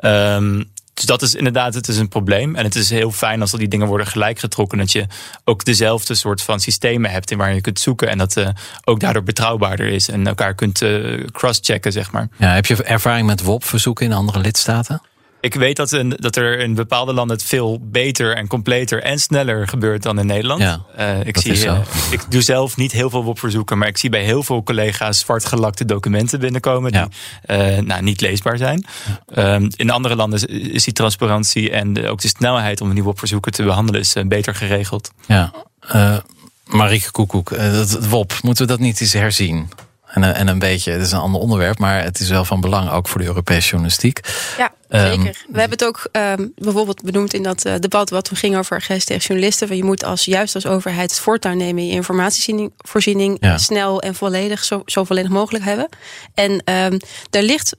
Um, 0.05 0.71
dus 0.97 1.05
dat 1.05 1.23
is 1.23 1.35
inderdaad, 1.35 1.75
het 1.75 1.89
is 1.89 1.99
een 1.99 2.09
probleem. 2.09 2.55
En 2.55 2.65
het 2.65 2.75
is 2.75 2.91
heel 2.91 3.13
fijn 3.13 3.41
als 3.41 3.53
al 3.53 3.59
die 3.59 3.69
dingen 3.69 3.87
worden 3.87 4.07
gelijk 4.07 4.39
getrokken. 4.39 4.79
Dat 4.79 4.93
je 4.93 5.07
ook 5.45 5.65
dezelfde 5.65 6.15
soort 6.15 6.43
van 6.43 6.61
systemen 6.61 7.11
hebt 7.11 7.31
in 7.31 7.39
waar 7.39 7.55
je 7.55 7.61
kunt 7.61 7.81
zoeken. 7.81 8.09
En 8.09 8.19
dat 8.19 8.37
uh, 8.37 8.49
ook 8.85 9.01
daardoor 9.01 9.23
betrouwbaarder 9.23 9.87
is. 9.87 10.09
En 10.09 10.27
elkaar 10.27 10.55
kunt 10.55 10.83
uh, 10.83 11.25
cross-checken, 11.33 11.93
zeg 11.93 12.13
maar. 12.13 12.29
Ja, 12.37 12.55
heb 12.55 12.67
je 12.67 12.83
ervaring 12.83 13.27
met 13.27 13.43
WOP-verzoeken 13.43 14.07
in 14.07 14.13
andere 14.13 14.39
lidstaten? 14.39 15.01
Ik 15.47 15.55
weet 15.55 15.77
dat, 15.77 15.93
een, 15.93 16.17
dat 16.17 16.37
er 16.37 16.59
in 16.59 16.75
bepaalde 16.75 17.13
landen 17.13 17.37
het 17.37 17.47
veel 17.47 17.79
beter 17.83 18.37
en 18.37 18.47
completer 18.47 19.03
en 19.03 19.19
sneller 19.19 19.69
gebeurt 19.69 20.03
dan 20.03 20.19
in 20.19 20.27
Nederland. 20.27 20.61
Ja, 20.61 20.81
uh, 20.99 21.27
ik, 21.27 21.39
zie, 21.39 21.65
uh, 21.65 21.79
ik 22.11 22.31
doe 22.31 22.43
zelf 22.43 22.77
niet 22.77 22.93
heel 22.93 23.11
veel 23.11 23.25
WOP-verzoeken, 23.25 23.79
maar 23.79 23.89
ik 23.89 23.97
zie 23.97 24.11
bij 24.11 24.23
heel 24.23 24.43
veel 24.43 24.63
collega's 24.63 25.19
zwartgelakte 25.19 25.85
documenten 25.85 26.41
binnenkomen 26.41 26.93
die 26.93 27.01
ja. 27.47 27.77
uh, 27.77 27.83
nou, 27.83 28.03
niet 28.03 28.21
leesbaar 28.21 28.57
zijn. 28.57 28.87
Ja. 29.35 29.55
Um, 29.55 29.69
in 29.77 29.91
andere 29.91 30.17
landen 30.17 30.49
is 30.73 30.85
die 30.85 30.93
transparantie 30.93 31.71
en 31.71 31.93
de, 31.93 32.09
ook 32.09 32.21
de 32.21 32.29
snelheid 32.29 32.81
om 32.81 32.95
die 32.95 33.03
WOP-verzoeken 33.03 33.53
te 33.53 33.63
behandelen 33.63 34.01
is 34.01 34.15
beter 34.27 34.55
geregeld. 34.55 35.11
Ja, 35.27 35.53
Marieke 36.65 37.11
Koekoek, 37.11 37.57
dat 37.57 38.07
WOP, 38.09 38.33
moeten 38.43 38.67
we 38.67 38.73
dat 38.73 38.81
niet 38.81 39.01
eens 39.01 39.13
herzien? 39.13 39.69
En, 40.07 40.35
en 40.35 40.49
een 40.49 40.59
beetje, 40.59 40.93
het 40.93 41.03
is 41.03 41.13
een 41.13 41.19
ander 41.19 41.41
onderwerp, 41.41 41.79
maar 41.79 42.03
het 42.03 42.21
is 42.21 42.29
wel 42.29 42.45
van 42.45 42.61
belang 42.61 42.91
ook 42.91 43.09
voor 43.09 43.21
de 43.21 43.27
Europese 43.27 43.69
journalistiek. 43.69 44.21
Ja, 44.59 44.73
zeker. 45.01 45.27
Um, 45.27 45.53
we 45.53 45.59
hebben 45.61 45.79
het 45.79 45.85
ook 45.85 46.09
um, 46.13 46.53
bijvoorbeeld 46.57 47.03
benoemd 47.03 47.35
in 47.35 47.43
dat 47.43 47.67
uh, 47.67 47.75
debat 47.79 48.11
wat 48.11 48.29
we 48.29 48.37
ging 48.37 48.57
over 48.57 48.77
agressie 48.77 49.07
tegen 49.07 49.23
journalisten. 49.27 49.69
Van 49.69 49.77
je 49.77 49.85
moet 49.85 50.05
als, 50.05 50.25
juist 50.25 50.55
als 50.55 50.67
overheid 50.67 51.11
het 51.11 51.21
voortouw 51.21 51.53
nemen 51.53 51.83
in 51.83 51.89
je 51.89 51.95
informatievoorziening 51.95 53.37
ja. 53.41 53.59
snel 53.59 54.03
en 54.03 54.15
volledig, 54.15 54.65
zo, 54.65 54.83
zo 54.85 55.05
volledig 55.05 55.31
mogelijk 55.31 55.65
hebben. 55.65 55.89
En 56.35 56.51
um, 56.51 56.99
daar 57.31 57.43
ligt, 57.43 57.75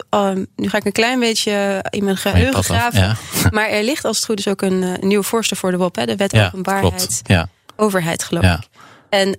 nu 0.55 0.69
ga 0.69 0.77
ik 0.77 0.85
een 0.85 0.91
klein 0.91 1.19
beetje 1.19 1.85
in 1.89 2.03
mijn 2.03 2.17
geheugen 2.17 2.63
graven, 2.63 2.99
ja. 2.99 3.15
maar 3.51 3.69
er 3.69 3.83
ligt 3.83 4.05
als 4.05 4.17
het 4.17 4.25
goed 4.25 4.39
is 4.39 4.47
ook 4.47 4.61
een, 4.61 4.81
uh, 4.81 4.93
een 4.99 5.07
nieuwe 5.07 5.23
voorstel 5.23 5.57
voor 5.57 5.71
de 5.71 5.77
WOP, 5.77 5.95
hè, 5.95 6.05
de 6.05 6.15
wet 6.15 6.31
ja, 6.31 6.45
openbaarheid, 6.45 7.21
ja. 7.23 7.49
overheid 7.75 8.23
geloof 8.23 8.43
ik. 8.43 8.67
En 9.09 9.35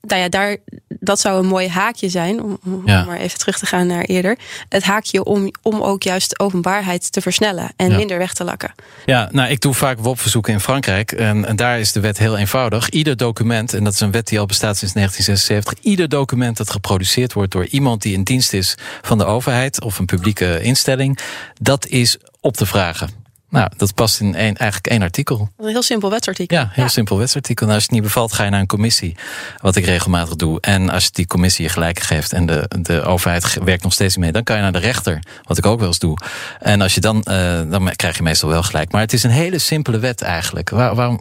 nou 0.00 0.20
ja, 0.20 0.28
daar, 0.28 0.56
dat 1.00 1.20
zou 1.20 1.38
een 1.38 1.46
mooi 1.46 1.68
haakje 1.68 2.08
zijn, 2.08 2.42
om, 2.42 2.58
om 2.64 2.82
maar 2.84 3.18
even 3.18 3.38
terug 3.38 3.58
te 3.58 3.66
gaan 3.66 3.86
naar 3.86 4.02
eerder. 4.02 4.38
Het 4.68 4.82
haakje 4.82 5.24
om, 5.24 5.50
om 5.62 5.80
ook 5.80 6.02
juist 6.02 6.40
openbaarheid 6.40 7.12
te 7.12 7.20
versnellen 7.20 7.72
en 7.76 7.96
minder 7.96 8.18
weg 8.18 8.34
te 8.34 8.44
lakken. 8.44 8.74
Ja, 9.06 9.28
nou, 9.32 9.50
ik 9.50 9.60
doe 9.60 9.74
vaak 9.74 9.98
WOP-verzoeken 9.98 10.52
in 10.52 10.60
Frankrijk. 10.60 11.12
En, 11.12 11.44
en, 11.44 11.56
daar 11.56 11.80
is 11.80 11.92
de 11.92 12.00
wet 12.00 12.18
heel 12.18 12.36
eenvoudig. 12.36 12.88
Ieder 12.88 13.16
document, 13.16 13.74
en 13.74 13.84
dat 13.84 13.92
is 13.92 14.00
een 14.00 14.10
wet 14.10 14.26
die 14.26 14.38
al 14.38 14.46
bestaat 14.46 14.76
sinds 14.76 14.94
1976, 14.94 15.90
ieder 15.90 16.08
document 16.08 16.56
dat 16.56 16.70
geproduceerd 16.70 17.32
wordt 17.32 17.52
door 17.52 17.66
iemand 17.66 18.02
die 18.02 18.14
in 18.14 18.22
dienst 18.22 18.52
is 18.52 18.74
van 19.02 19.18
de 19.18 19.24
overheid 19.24 19.80
of 19.80 19.98
een 19.98 20.06
publieke 20.06 20.62
instelling, 20.62 21.18
dat 21.60 21.86
is 21.86 22.18
op 22.40 22.56
te 22.56 22.66
vragen. 22.66 23.19
Nou, 23.50 23.70
dat 23.76 23.94
past 23.94 24.20
in 24.20 24.34
één, 24.34 24.56
eigenlijk 24.56 24.86
één 24.86 25.02
artikel. 25.02 25.50
Een 25.58 25.68
heel 25.68 25.82
simpel 25.82 26.10
wetsartikel. 26.10 26.56
Ja, 26.56 26.68
heel 26.72 26.88
simpel 26.88 27.18
wetsartikel. 27.18 27.66
Nou, 27.66 27.74
als 27.78 27.84
het 27.84 27.92
niet 27.94 28.02
bevalt, 28.02 28.32
ga 28.32 28.44
je 28.44 28.50
naar 28.50 28.60
een 28.60 28.66
commissie. 28.66 29.16
Wat 29.60 29.76
ik 29.76 29.84
regelmatig 29.84 30.36
doe. 30.36 30.60
En 30.60 30.90
als 30.90 31.10
die 31.10 31.26
commissie 31.26 31.64
je 31.64 31.70
gelijk 31.70 32.00
geeft 32.00 32.32
en 32.32 32.46
de, 32.46 32.70
de 32.80 33.02
overheid 33.02 33.58
werkt 33.64 33.82
nog 33.82 33.92
steeds 33.92 34.16
mee, 34.16 34.32
dan 34.32 34.42
kan 34.42 34.56
je 34.56 34.62
naar 34.62 34.72
de 34.72 34.78
rechter. 34.78 35.22
Wat 35.42 35.58
ik 35.58 35.66
ook 35.66 35.78
wel 35.78 35.88
eens 35.88 35.98
doe. 35.98 36.16
En 36.58 36.80
als 36.80 36.94
je 36.94 37.00
dan, 37.00 37.16
uh, 37.16 37.60
dan 37.70 37.92
krijg 37.96 38.16
je 38.16 38.22
meestal 38.22 38.48
wel 38.48 38.62
gelijk. 38.62 38.92
Maar 38.92 39.00
het 39.00 39.12
is 39.12 39.22
een 39.22 39.30
hele 39.30 39.58
simpele 39.58 39.98
wet 39.98 40.22
eigenlijk. 40.22 40.70
Waar, 40.70 40.94
waarom 40.94 41.20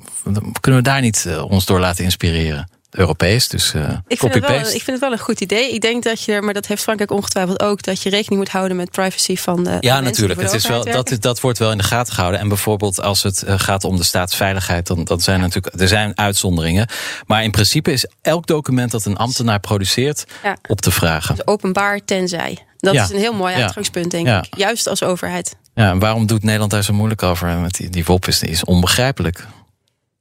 kunnen 0.60 0.80
we 0.80 0.88
daar 0.88 1.02
niet 1.02 1.26
uh, 1.28 1.52
ons 1.52 1.66
door 1.66 1.80
laten 1.80 2.04
inspireren? 2.04 2.79
Europees. 2.92 3.48
Dus 3.48 3.74
uh, 3.74 3.82
ik, 4.08 4.20
vind 4.20 4.34
het 4.34 4.48
wel, 4.48 4.60
ik 4.60 4.66
vind 4.66 4.86
het 4.86 5.00
wel 5.00 5.12
een 5.12 5.20
goed 5.20 5.42
idee. 5.42 5.74
Ik 5.74 5.82
denk 5.82 6.04
dat 6.04 6.24
je, 6.24 6.42
maar 6.42 6.54
dat 6.54 6.68
heeft 6.68 6.84
Frankrijk 6.84 7.12
ongetwijfeld 7.12 7.62
ook, 7.62 7.82
dat 7.82 8.02
je 8.02 8.10
rekening 8.10 8.40
moet 8.40 8.50
houden 8.50 8.78
met 8.78 8.92
privacy 8.92 9.36
van 9.36 9.64
de. 9.64 9.78
Ja, 9.80 10.00
natuurlijk. 10.00 10.42
Het 10.42 10.54
is 10.54 10.68
wel, 10.68 10.84
dat, 10.84 11.18
dat 11.20 11.40
wordt 11.40 11.60
wel 11.60 11.72
in 11.72 11.78
de 11.78 11.84
gaten 11.84 12.14
gehouden. 12.14 12.42
En 12.42 12.48
bijvoorbeeld 12.48 13.02
als 13.02 13.24
het 13.24 13.44
eh, 13.44 13.60
gaat 13.60 13.84
om 13.84 13.98
de 13.98 14.04
staatsveiligheid, 14.04 14.88
dan, 14.88 15.04
dan 15.04 15.20
zijn 15.20 15.40
natuurlijk, 15.40 15.82
er 15.82 15.88
zijn 15.88 16.18
uitzonderingen. 16.18 16.88
Maar 17.26 17.44
in 17.44 17.52
principe 17.52 17.92
is 17.92 18.06
elk 18.22 18.48
document 18.48 18.92
dat 18.92 19.06
een 19.06 19.18
ambtenaar 19.18 19.60
produceert 19.60 20.24
op 20.68 20.82
te 20.82 20.92
vragen. 20.92 21.36
Dus 21.36 21.48
openbaar 21.48 22.06
tenzij. 22.06 22.58
Dat 22.78 22.94
is 22.94 23.10
een 23.10 23.18
heel 23.18 23.34
mooi 23.34 23.56
uitgangspunt, 23.56 24.12
denk 24.12 24.28
ik. 24.28 24.58
Juist 24.58 24.88
als 24.88 25.04
overheid. 25.04 25.56
Ja, 25.74 25.90
en 25.90 26.00
waarom 26.00 26.26
doet 26.26 26.44
Nederland 26.44 26.72
daar 26.72 26.84
zo 26.84 26.94
moeilijk 26.94 27.24
over? 27.24 27.58
Met 27.58 27.76
die, 27.76 27.90
die 27.90 28.06
WOP 28.06 28.28
is, 28.28 28.44
is 28.44 28.64
onbegrijpelijk. 28.64 29.48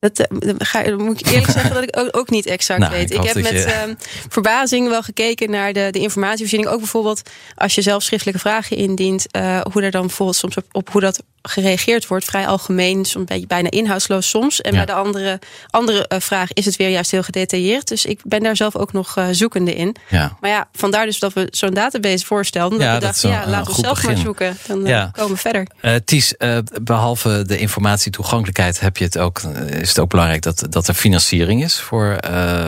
Dat, 0.00 0.18
eh, 0.18 0.54
ga, 0.58 0.96
moet 0.96 1.20
ik 1.20 1.26
eerlijk 1.26 1.50
zeggen 1.50 1.74
dat 1.74 1.82
ik 1.82 1.98
ook, 1.98 2.16
ook 2.16 2.30
niet 2.30 2.46
exact 2.46 2.80
nou, 2.88 2.92
weet. 2.92 3.10
Ik, 3.10 3.22
heb 3.22 3.34
met 3.34 3.52
je... 3.52 3.96
verbazing 4.28 4.88
wel 4.88 5.02
gekeken 5.02 5.50
naar 5.50 5.72
de, 5.72 5.88
de 5.90 5.98
informatievoorziening. 5.98 6.70
Ook 6.70 6.78
bijvoorbeeld 6.78 7.22
als 7.54 7.74
je 7.74 7.82
zelf 7.82 8.02
schriftelijke 8.02 8.40
vragen 8.40 8.76
indient, 8.76 9.26
uh, 9.36 9.60
hoe 9.72 9.82
er 9.82 9.90
dan 9.90 10.06
bijvoorbeeld 10.06 10.38
soms 10.38 10.56
op, 10.56 10.64
op 10.72 10.90
hoe 10.90 11.00
dat 11.00 11.22
gereageerd 11.48 12.06
wordt. 12.06 12.24
Vrij 12.24 12.46
algemeen, 12.46 13.04
soms 13.04 13.24
beetje 13.24 13.46
bijna 13.46 13.70
inhoudsloos 13.70 14.28
soms. 14.28 14.60
En 14.60 14.72
bij 14.72 14.86
de 14.86 14.92
andere, 14.92 15.38
andere 15.70 16.10
uh, 16.12 16.18
vraag 16.20 16.52
is 16.52 16.64
het 16.64 16.76
weer 16.76 16.88
juist 16.88 17.10
heel 17.10 17.22
gedetailleerd. 17.22 17.88
Dus 17.88 18.04
ik 18.04 18.20
ben 18.24 18.42
daar 18.42 18.56
zelf 18.56 18.76
ook 18.76 18.92
nog 18.92 19.16
uh, 19.18 19.26
zoekende 19.30 19.74
in. 19.74 19.96
Ja. 20.08 20.36
Maar 20.40 20.50
ja, 20.50 20.68
vandaar 20.72 21.06
dus 21.06 21.18
dat 21.18 21.32
we 21.32 21.48
zo'n 21.50 21.74
database 21.74 22.26
voorstelden. 22.26 22.78
Ja, 22.78 22.92
dat 22.92 23.00
we 23.00 23.06
dachten, 23.06 23.30
ja, 23.30 23.48
laten 23.48 23.74
we 23.74 23.80
zelf 23.80 23.94
begin. 23.94 24.12
maar 24.12 24.20
zoeken. 24.20 24.56
Dan 24.66 24.84
ja. 24.84 25.10
komen 25.12 25.32
we 25.32 25.40
verder. 25.40 25.66
Uh, 25.82 25.94
Ties, 26.04 26.34
behalve 26.82 27.44
de 27.46 27.58
informatietoegankelijkheid 27.58 28.80
heb 28.80 28.96
je 28.96 29.04
het 29.04 29.18
ook, 29.18 29.42
is 29.68 29.88
het 29.88 29.98
ook 29.98 30.10
belangrijk 30.10 30.42
dat, 30.42 30.66
dat 30.70 30.88
er 30.88 30.94
financiering 30.94 31.64
is 31.64 31.80
voor 31.80 32.16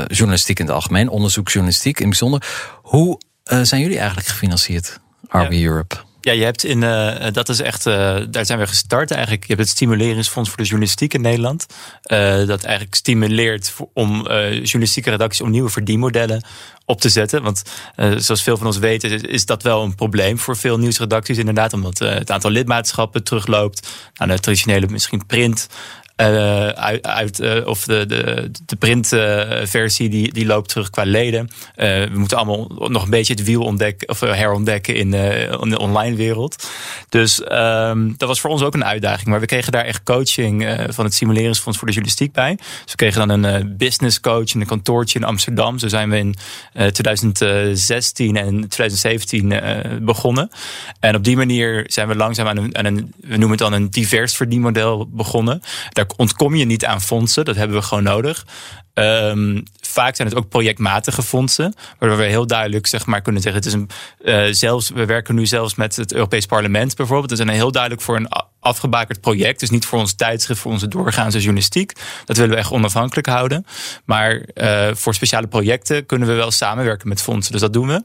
journalistiek 0.06 0.58
in 0.58 0.66
het 0.66 0.74
algemeen, 0.74 1.08
onderzoeksjournalistiek 1.08 2.00
in 2.00 2.08
het 2.08 2.18
bijzonder. 2.18 2.48
Hoe 2.82 3.20
zijn 3.62 3.80
jullie 3.80 3.98
eigenlijk 3.98 4.28
gefinancierd, 4.28 5.00
RB 5.28 5.52
Europe? 5.52 6.08
Ja, 6.20 6.32
je 6.32 6.44
hebt 6.44 6.64
in, 6.64 6.82
uh, 6.82 7.26
dat 7.32 7.48
is 7.48 7.60
echt, 7.60 7.86
uh, 7.86 8.16
daar 8.30 8.46
zijn 8.46 8.58
we 8.58 8.66
gestart 8.66 9.10
eigenlijk. 9.10 9.42
Je 9.42 9.54
hebt 9.54 9.60
het 9.66 9.76
Stimuleringsfonds 9.76 10.48
voor 10.48 10.58
de 10.58 10.64
Journalistiek 10.64 11.14
in 11.14 11.20
Nederland. 11.20 11.66
Uh, 12.06 12.46
dat 12.46 12.64
eigenlijk 12.64 12.94
stimuleert 12.94 13.74
om 13.92 14.22
journalistieke 14.52 15.10
redacties 15.10 15.40
om 15.40 15.50
nieuwe 15.50 15.70
verdienmodellen 15.70 16.44
op 16.84 17.00
te 17.00 17.08
zetten. 17.08 17.42
Want 17.42 17.62
zoals 17.96 18.42
veel 18.42 18.56
van 18.56 18.66
ons 18.66 18.78
weten, 18.78 19.28
is 19.28 19.46
dat 19.46 19.62
wel 19.62 19.82
een 19.82 19.94
probleem 19.94 20.38
voor 20.38 20.56
veel 20.56 20.78
nieuwsredacties 20.78 21.38
inderdaad. 21.38 21.72
Omdat 21.72 21.98
het 21.98 22.30
aantal 22.30 22.50
lidmaatschappen 22.50 23.24
terugloopt 23.24 23.88
naar 24.14 24.28
de 24.28 24.38
traditionele 24.38 24.86
misschien 24.86 25.26
print. 25.26 25.66
Uh, 26.20 26.66
uit, 27.00 27.40
uh, 27.40 27.66
of 27.66 27.84
de, 27.84 28.06
de, 28.06 28.50
de 28.66 28.76
printversie 28.76 30.08
die, 30.08 30.32
die 30.32 30.46
loopt 30.46 30.68
terug 30.68 30.90
qua 30.90 31.04
leden. 31.04 31.48
we 31.74 32.10
moeten 32.12 32.36
allemaal 32.36 32.88
nog 32.88 33.04
een 33.04 33.10
beetje 33.10 33.34
het 33.34 33.44
wiel 33.44 33.62
ontdekken 33.62 34.08
of 34.08 34.20
herontdekken 34.20 34.94
in, 34.94 35.10
de 35.10 35.78
online 35.78 36.16
wereld. 36.16 36.68
Dus 37.08 37.40
um, 37.52 38.14
dat 38.16 38.28
was 38.28 38.40
voor 38.40 38.50
ons 38.50 38.62
ook 38.62 38.74
een 38.74 38.84
uitdaging. 38.84 39.28
Maar 39.28 39.40
we 39.40 39.46
kregen 39.46 39.72
daar 39.72 39.84
echt 39.84 40.02
coaching 40.02 40.76
van 40.88 41.04
het 41.04 41.14
Simuleringsfonds 41.14 41.78
voor 41.78 41.88
de 41.88 41.94
Journalistiek 41.94 42.32
bij. 42.32 42.56
Dus 42.56 42.90
we 42.90 42.96
kregen 42.96 43.28
dan 43.28 43.44
een 43.44 43.76
business 43.76 44.20
coach 44.20 44.54
in 44.54 44.60
een 44.60 44.66
kantoortje 44.66 45.18
in 45.18 45.24
Amsterdam. 45.24 45.78
Zo 45.78 45.88
zijn 45.88 46.10
we 46.10 46.16
in 46.16 46.34
2016 46.92 48.36
en 48.36 48.68
2017 48.68 49.60
begonnen. 50.02 50.50
En 51.00 51.14
op 51.14 51.24
die 51.24 51.36
manier 51.36 51.84
zijn 51.86 52.08
we 52.08 52.16
langzaam 52.16 52.46
aan 52.46 52.56
een, 52.56 52.76
aan 52.76 52.84
een 52.84 53.12
we 53.20 53.36
noemen 53.36 53.50
het 53.50 53.58
dan 53.58 53.72
een 53.72 53.90
divers 53.90 54.34
verdienmodel 54.34 55.08
begonnen. 55.08 55.62
Daar 55.90 56.06
ontkom 56.16 56.54
je 56.54 56.64
niet 56.64 56.84
aan 56.84 57.00
fondsen. 57.00 57.44
Dat 57.44 57.56
hebben 57.56 57.76
we 57.76 57.82
gewoon 57.82 58.02
nodig. 58.02 58.46
Um, 58.94 59.62
vaak 59.80 60.16
zijn 60.16 60.28
het 60.28 60.36
ook 60.36 60.48
projectmatige 60.48 61.22
fondsen, 61.22 61.74
waardoor 61.98 62.18
we 62.18 62.24
heel 62.24 62.46
duidelijk 62.46 62.86
zeg 62.86 63.06
maar, 63.06 63.22
kunnen 63.22 63.42
zeggen: 63.42 63.62
het 63.62 63.70
is 63.70 63.78
een, 63.78 63.90
uh, 64.46 64.52
zelfs, 64.54 64.90
we 64.90 65.04
werken 65.04 65.34
nu 65.34 65.46
zelfs 65.46 65.74
met 65.74 65.96
het 65.96 66.12
Europees 66.12 66.46
Parlement 66.46 66.96
bijvoorbeeld. 66.96 67.32
Is 67.32 67.38
een 67.38 67.48
heel 67.48 67.72
duidelijk 67.72 68.02
voor 68.02 68.16
een 68.16 68.28
afgebakerd 68.60 69.20
project. 69.20 69.60
Dus 69.60 69.70
niet 69.70 69.86
voor 69.86 69.98
ons 69.98 70.12
tijdschrift, 70.12 70.60
voor 70.60 70.72
onze 70.72 70.88
doorgaanse 70.88 71.38
journalistiek. 71.38 71.92
Dat 72.24 72.36
willen 72.36 72.52
we 72.52 72.58
echt 72.58 72.70
onafhankelijk 72.70 73.26
houden. 73.26 73.66
Maar 74.04 74.42
uh, 74.54 74.88
voor 74.92 75.14
speciale 75.14 75.46
projecten 75.46 76.06
kunnen 76.06 76.28
we 76.28 76.34
wel 76.34 76.50
samenwerken 76.50 77.08
met 77.08 77.22
fondsen. 77.22 77.52
Dus 77.52 77.60
dat 77.60 77.72
doen 77.72 77.86
we. 77.86 78.02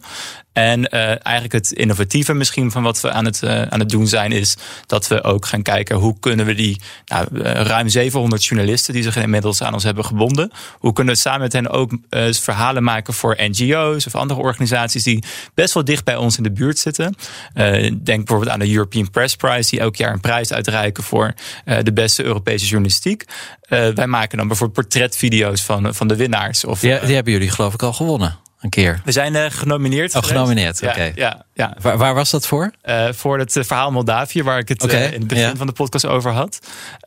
En 0.54 0.80
uh, 0.80 1.26
eigenlijk 1.26 1.52
het 1.52 1.72
innovatieve 1.72 2.34
misschien 2.34 2.72
van 2.72 2.84
wat 2.84 3.02
we 3.02 3.12
aan 3.12 3.26
het, 3.26 3.42
uh, 3.44 3.62
aan 3.62 3.80
het 3.80 3.90
doen 3.90 4.08
zijn, 4.08 4.32
is 4.32 4.58
dat 4.86 5.08
we 5.08 5.24
ook 5.24 5.46
gaan 5.46 5.62
kijken 5.62 5.96
hoe 5.96 6.20
kunnen 6.20 6.46
we 6.46 6.54
die 6.54 6.82
nou, 7.06 7.28
ruim 7.42 7.90
700 7.90 8.46
journalisten 8.46 8.94
die 8.94 9.04
zich 9.04 9.16
inmiddels 9.18 9.62
aan 9.62 9.74
ons 9.74 9.84
hebben 9.84 10.06
gebonden, 10.06 10.52
hoe 10.80 10.94
kunnen 10.94 11.14
we 11.14 11.20
samen 11.20 11.40
met 11.40 11.54
hen 11.54 11.70
ook 11.70 11.92
verhalen 12.32 12.84
maken 12.84 13.14
voor 13.14 13.36
NGO's 13.40 14.06
of 14.06 14.16
andere 14.16 14.40
organisaties 14.40 15.04
die 15.04 15.24
best 15.54 15.74
wel 15.74 15.84
dicht 15.84 16.04
bij 16.04 16.16
ons 16.16 16.38
in 16.38 16.44
de 16.44 16.52
buurt 16.52 16.80
zitten. 16.80 17.16
denk 17.54 18.04
bijvoorbeeld 18.04 18.50
aan 18.50 18.60
de 18.60 18.72
European 18.72 19.10
Press 19.10 19.36
Prize, 19.36 19.70
die 19.70 19.80
elk 19.80 19.96
jaar 19.96 20.14
een 20.14 20.20
prijs 20.20 20.45
uitreiken 20.54 21.04
voor 21.04 21.34
de 21.64 21.94
beste 21.94 22.24
Europese 22.24 22.66
journalistiek. 22.66 23.26
wij 23.70 24.08
maken 24.08 24.38
dan 24.38 24.48
bijvoorbeeld 24.48 24.88
portretvideo's 24.88 25.62
van, 25.62 25.96
van 25.96 26.08
de 26.08 26.16
winnaars. 26.16 26.66
Of, 26.66 26.82
ja, 26.82 27.00
die 27.00 27.16
hebben 27.16 27.34
jullie 27.34 27.50
geloof 27.50 27.74
ik 27.74 27.84
al 27.84 27.94
gewonnen 27.94 28.44
een 28.66 28.70
keer? 28.70 29.02
We 29.06 29.12
zijn 29.12 29.34
uh, 29.34 29.46
genomineerd. 29.50 30.16
Oh, 30.16 30.24
genomineerd, 30.24 30.82
oké. 30.84 31.12
Ja, 31.16 31.46
ja, 31.54 31.76
Waar, 31.82 31.98
waar, 31.98 32.14
was 32.14 32.30
dat 32.30 32.48
voor? 32.48 32.72
Uh, 32.86 33.08
voor 33.12 33.40
het 33.40 33.52
verhaal 33.52 33.92
Moldavië, 33.92 34.44
waar 34.44 34.60
ik 34.60 34.70
het 34.70 34.84
okay, 34.84 35.06
in 35.06 35.20
het 35.20 35.28
begin 35.28 35.58
van 35.58 35.68
de 35.68 35.74
podcast 35.74 36.06
over 36.06 36.32
had. 36.32 36.60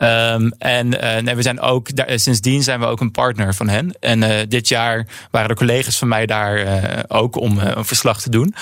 Um, 0.03 0.53
en 0.59 0.89
nee, 1.25 1.35
we 1.35 1.43
zijn 1.43 1.61
ook, 1.61 1.97
daar, 1.97 2.19
sindsdien 2.19 2.63
zijn 2.63 2.81
we 2.81 2.87
ook 2.87 3.01
een 3.01 3.11
partner 3.11 3.55
van 3.55 3.69
hen. 3.69 3.97
En 4.01 4.49
dit 4.49 4.69
jaar 4.69 5.07
waren 5.31 5.49
er 5.49 5.57
collega's 5.57 5.99
van 5.99 6.09
mij 6.09 6.27
daar 6.27 6.85
ook 7.09 7.37
om 7.37 7.59
een 7.59 7.85
verslag 7.85 8.21
te 8.21 8.31
doen. 8.31 8.55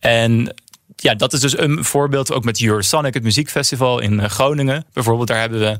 En 0.00 0.54
ja, 1.04 1.14
dat 1.14 1.32
is 1.32 1.40
dus 1.40 1.58
een 1.58 1.84
voorbeeld 1.84 2.32
ook 2.32 2.44
met 2.44 2.62
Eurosonic, 2.62 3.14
het 3.14 3.22
muziekfestival 3.22 4.00
in 4.00 4.20
eh, 4.20 4.28
Groningen. 4.28 4.84
Bijvoorbeeld, 4.92 5.28
daar 5.28 5.40
hebben 5.40 5.60
we 5.60 5.76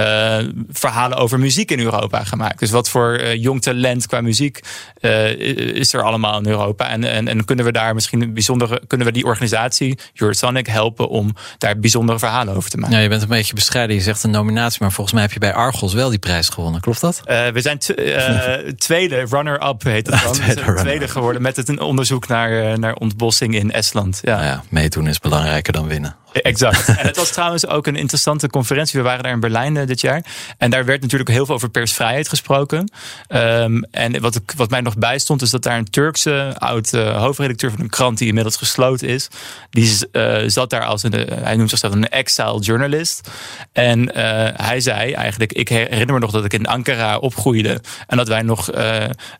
uh, 0.00 0.52
verhalen 0.70 1.18
over 1.18 1.38
muziek 1.38 1.70
in 1.70 1.80
Europa 1.80 2.24
gemaakt. 2.24 2.58
Dus 2.58 2.70
wat 2.70 2.88
voor 2.88 3.20
uh, 3.20 3.34
jong 3.34 3.62
talent 3.62 4.06
qua 4.06 4.20
muziek 4.20 4.60
uh, 5.00 5.30
is 5.74 5.92
er 5.92 6.02
allemaal 6.02 6.38
in 6.38 6.46
Europa? 6.46 6.88
En, 6.88 7.04
en, 7.04 7.28
en 7.28 7.44
kunnen 7.44 7.64
we 7.64 7.72
daar 7.72 7.94
misschien 7.94 8.22
een 8.22 8.34
bijzondere, 8.34 8.82
kunnen 8.86 9.06
we 9.06 9.12
die 9.12 9.24
organisatie, 9.24 9.98
Eurosonic, 10.14 10.66
helpen 10.66 11.08
om 11.08 11.34
daar 11.58 11.78
bijzondere 11.78 12.18
verhalen 12.18 12.54
over 12.54 12.70
te 12.70 12.76
maken? 12.76 12.96
Ja, 12.96 13.02
je 13.02 13.08
bent 13.08 13.22
een 13.22 13.28
beetje 13.28 13.54
bescheiden. 13.54 13.96
Je 13.96 14.02
zegt 14.02 14.24
een 14.24 14.30
nominatie, 14.30 14.78
maar 14.80 14.92
volgens 14.92 15.14
mij 15.14 15.22
heb 15.24 15.32
je 15.32 15.38
bij 15.40 15.54
Argos 15.54 15.94
wel 15.94 16.10
die 16.10 16.18
prijs 16.18 16.48
gewonnen. 16.48 16.80
Klopt 16.80 17.00
dat? 17.00 17.20
we 17.24 17.60
zijn 17.60 17.78
tweede, 18.88 19.26
runner-up 19.30 19.82
heet 19.82 20.06
het 20.06 20.22
dan. 20.22 20.32
tweede, 20.32 20.74
tweede 20.74 21.08
geworden 21.08 21.42
met 21.42 21.56
het 21.56 21.68
een 21.68 21.80
onderzoek 21.80 22.28
naar, 22.28 22.78
naar 22.78 22.94
ontbossing 22.94 23.54
in 23.54 23.72
Estland. 23.72 24.20
Ja. 24.22 24.36
Nou 24.36 24.46
ja 24.46 24.62
meedoen 24.70 25.06
is 25.06 25.18
belangrijker 25.18 25.72
dan 25.72 25.86
winnen. 25.86 26.16
Exact. 26.32 26.88
En 26.88 27.06
het 27.06 27.16
was 27.16 27.30
trouwens 27.30 27.66
ook 27.66 27.86
een 27.86 27.96
interessante 27.96 28.48
conferentie. 28.48 28.98
We 29.00 29.06
waren 29.06 29.22
daar 29.22 29.32
in 29.32 29.40
Berlijn 29.40 29.76
eh, 29.76 29.86
dit 29.86 30.00
jaar. 30.00 30.24
En 30.58 30.70
daar 30.70 30.84
werd 30.84 31.00
natuurlijk 31.00 31.30
heel 31.30 31.46
veel 31.46 31.54
over 31.54 31.70
persvrijheid 31.70 32.28
gesproken. 32.28 32.90
Um, 33.28 33.84
en 33.84 34.20
wat, 34.20 34.34
ik, 34.34 34.52
wat 34.56 34.70
mij 34.70 34.80
nog 34.80 34.96
bijstond, 34.96 35.42
is 35.42 35.50
dat 35.50 35.62
daar 35.62 35.78
een 35.78 35.90
Turkse 35.90 36.54
oud 36.58 36.92
uh, 36.92 37.16
hoofdredacteur 37.16 37.70
van 37.70 37.80
een 37.80 37.88
krant 37.88 38.18
die 38.18 38.28
inmiddels 38.28 38.56
gesloten 38.56 39.08
is. 39.08 39.28
Die 39.70 39.96
uh, 40.12 40.38
zat 40.46 40.70
daar 40.70 40.84
als 40.84 41.02
een, 41.02 41.12
hij 41.12 41.56
noemt 41.56 41.70
zichzelf 41.70 41.92
een 41.92 42.08
exile 42.08 42.60
journalist. 42.60 43.28
En 43.72 44.16
hij 44.56 44.80
zei 44.80 45.12
eigenlijk, 45.12 45.52
ik 45.52 45.68
herinner 45.68 46.14
me 46.14 46.18
nog 46.18 46.30
dat 46.30 46.44
ik 46.44 46.52
in 46.52 46.66
Ankara 46.66 47.18
opgroeide. 47.18 47.80
En 48.06 48.16
dat 48.16 48.28
wij 48.28 48.42
nog 48.42 48.70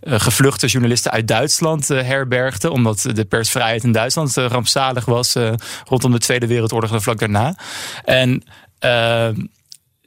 gevluchte 0.01 0.66
journalisten 0.66 1.11
uit 1.11 1.28
Duitsland 1.28 1.89
herbergden. 1.89 2.72
Omdat 2.72 3.07
de 3.12 3.24
persvrijheid 3.24 3.84
in 3.84 3.93
Duitsland 3.93 4.34
rampzalig 4.34 5.05
was 5.05 5.36
rondom 5.84 6.12
de 6.12 6.18
Tweede 6.18 6.47
Wereldoorlog 6.47 6.78
vlak 6.87 7.18
daarna. 7.18 7.55
En 8.05 8.43
uh, 8.85 9.31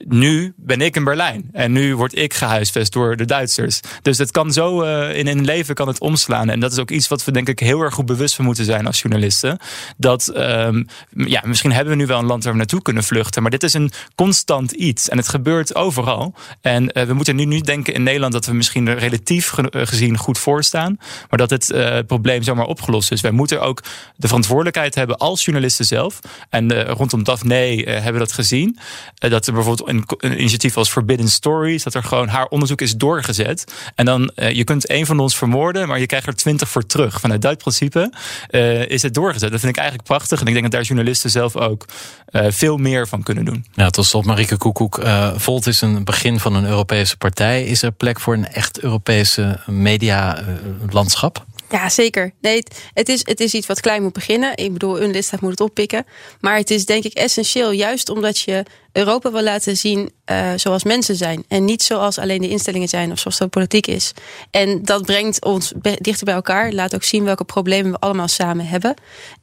nu 0.07 0.53
ben 0.57 0.81
ik 0.81 0.95
in 0.95 1.03
Berlijn 1.03 1.49
en 1.51 1.71
nu 1.71 1.95
word 1.95 2.17
ik 2.17 2.33
gehuisvest 2.33 2.93
door 2.93 3.15
de 3.15 3.25
Duitsers. 3.25 3.79
Dus 4.01 4.17
het 4.17 4.31
kan 4.31 4.51
zo 4.51 4.83
uh, 4.83 5.17
in 5.17 5.27
een 5.27 5.45
leven 5.45 5.75
kan 5.75 5.87
het 5.87 5.99
omslaan. 5.99 6.49
En 6.49 6.59
dat 6.59 6.71
is 6.71 6.77
ook 6.77 6.91
iets 6.91 7.07
wat 7.07 7.23
we 7.23 7.31
denk 7.31 7.49
ik 7.49 7.59
heel 7.59 7.81
erg 7.81 7.93
goed 7.93 8.05
bewust 8.05 8.35
van 8.35 8.45
moeten 8.45 8.65
zijn 8.65 8.87
als 8.87 9.01
journalisten. 9.01 9.57
Dat 9.97 10.31
um, 10.37 10.87
ja, 11.15 11.41
misschien 11.45 11.71
hebben 11.71 11.93
we 11.93 11.99
nu 11.99 12.05
wel 12.05 12.19
een 12.19 12.25
land 12.25 12.43
waar 12.43 12.53
we 12.53 12.57
naartoe 12.57 12.81
kunnen 12.81 13.03
vluchten, 13.03 13.41
maar 13.41 13.51
dit 13.51 13.63
is 13.63 13.73
een 13.73 13.91
constant 14.15 14.71
iets 14.71 15.09
en 15.09 15.17
het 15.17 15.27
gebeurt 15.27 15.75
overal. 15.75 16.33
En 16.61 16.83
uh, 16.93 17.03
we 17.03 17.13
moeten 17.13 17.35
nu 17.35 17.45
niet 17.45 17.65
denken 17.65 17.93
in 17.93 18.03
Nederland 18.03 18.33
dat 18.33 18.45
we 18.45 18.53
misschien 18.53 18.93
relatief 18.93 19.53
gezien 19.71 20.17
goed 20.17 20.37
voorstaan, 20.37 20.97
maar 21.29 21.47
dat 21.47 21.49
het 21.49 21.73
probleem 22.07 22.43
zomaar 22.43 22.65
opgelost 22.65 23.11
is. 23.11 23.21
Wij 23.21 23.31
moeten 23.31 23.61
ook 23.61 23.83
de 24.15 24.27
verantwoordelijkheid 24.27 24.95
hebben 24.95 25.17
als 25.17 25.45
journalisten 25.45 25.85
zelf. 25.85 26.19
En 26.49 26.85
rondom 26.85 27.23
Daphne 27.23 27.55
hebben 27.85 28.13
we 28.13 28.19
dat 28.19 28.31
gezien. 28.31 28.77
dat 29.15 29.47
er 29.47 29.53
bijvoorbeeld 29.53 29.89
een, 29.91 30.03
een, 30.17 30.39
initiatief 30.39 30.77
als 30.77 30.89
Forbidden 30.89 31.29
Stories, 31.29 31.83
dat 31.83 31.93
er 31.93 32.03
gewoon 32.03 32.27
haar 32.27 32.45
onderzoek 32.45 32.81
is 32.81 32.95
doorgezet. 32.95 33.73
En 33.95 34.05
dan, 34.05 34.31
uh, 34.35 34.51
je 34.51 34.63
kunt 34.63 34.89
een 34.89 35.05
van 35.05 35.19
ons 35.19 35.37
vermoorden, 35.37 35.87
maar 35.87 35.99
je 35.99 36.05
krijgt 36.05 36.27
er 36.27 36.35
twintig 36.35 36.69
voor 36.69 36.85
terug. 36.85 37.19
Vanuit 37.19 37.41
dat 37.41 37.57
principe 37.57 38.13
uh, 38.51 38.89
is 38.89 39.01
het 39.01 39.13
doorgezet. 39.13 39.51
Dat 39.51 39.59
vind 39.59 39.71
ik 39.71 39.79
eigenlijk 39.79 40.07
prachtig. 40.07 40.41
En 40.41 40.47
ik 40.47 40.51
denk 40.51 40.63
dat 40.63 40.73
daar 40.73 40.83
journalisten 40.83 41.29
zelf 41.29 41.55
ook 41.55 41.85
uh, 42.31 42.45
veel 42.49 42.77
meer 42.77 43.07
van 43.07 43.23
kunnen 43.23 43.45
doen. 43.45 43.65
Ja, 43.73 43.89
tot 43.89 44.05
slot, 44.05 44.25
Marike 44.25 44.57
Koekoek. 44.57 44.99
Volt 45.35 45.67
is 45.67 45.81
een 45.81 46.03
begin 46.03 46.39
van 46.39 46.55
een 46.55 46.65
Europese 46.65 47.17
partij. 47.17 47.63
Is 47.63 47.81
er 47.81 47.91
plek 47.91 48.19
voor 48.19 48.33
een 48.33 48.47
echt 48.47 48.79
Europese 48.79 49.59
medialandschap? 49.65 51.45
Ja, 51.71 51.89
zeker. 51.89 52.31
Nee, 52.41 52.63
het, 52.93 53.09
is, 53.09 53.21
het 53.23 53.39
is 53.39 53.53
iets 53.53 53.67
wat 53.67 53.79
klein 53.79 54.03
moet 54.03 54.13
beginnen. 54.13 54.57
Ik 54.57 54.73
bedoel, 54.73 55.01
een 55.01 55.11
lidstaat 55.11 55.41
moet 55.41 55.51
het 55.51 55.61
oppikken. 55.61 56.05
Maar 56.39 56.57
het 56.57 56.69
is 56.69 56.85
denk 56.85 57.03
ik 57.03 57.13
essentieel, 57.13 57.71
juist 57.71 58.09
omdat 58.09 58.39
je 58.39 58.65
Europa 58.91 59.31
wil 59.31 59.43
laten 59.43 59.77
zien 59.77 60.11
uh, 60.31 60.51
zoals 60.55 60.83
mensen 60.83 61.15
zijn. 61.15 61.43
En 61.47 61.65
niet 61.65 61.83
zoals 61.83 62.17
alleen 62.17 62.41
de 62.41 62.49
instellingen 62.49 62.87
zijn 62.87 63.11
of 63.11 63.19
zoals 63.19 63.37
de 63.37 63.47
politiek 63.47 63.87
is. 63.87 64.11
En 64.51 64.83
dat 64.83 65.05
brengt 65.05 65.45
ons 65.45 65.73
dichter 65.81 66.25
bij 66.25 66.33
elkaar. 66.33 66.71
Laat 66.71 66.95
ook 66.95 67.03
zien 67.03 67.23
welke 67.23 67.43
problemen 67.43 67.91
we 67.91 67.99
allemaal 67.99 68.27
samen 68.27 68.67
hebben. 68.67 68.93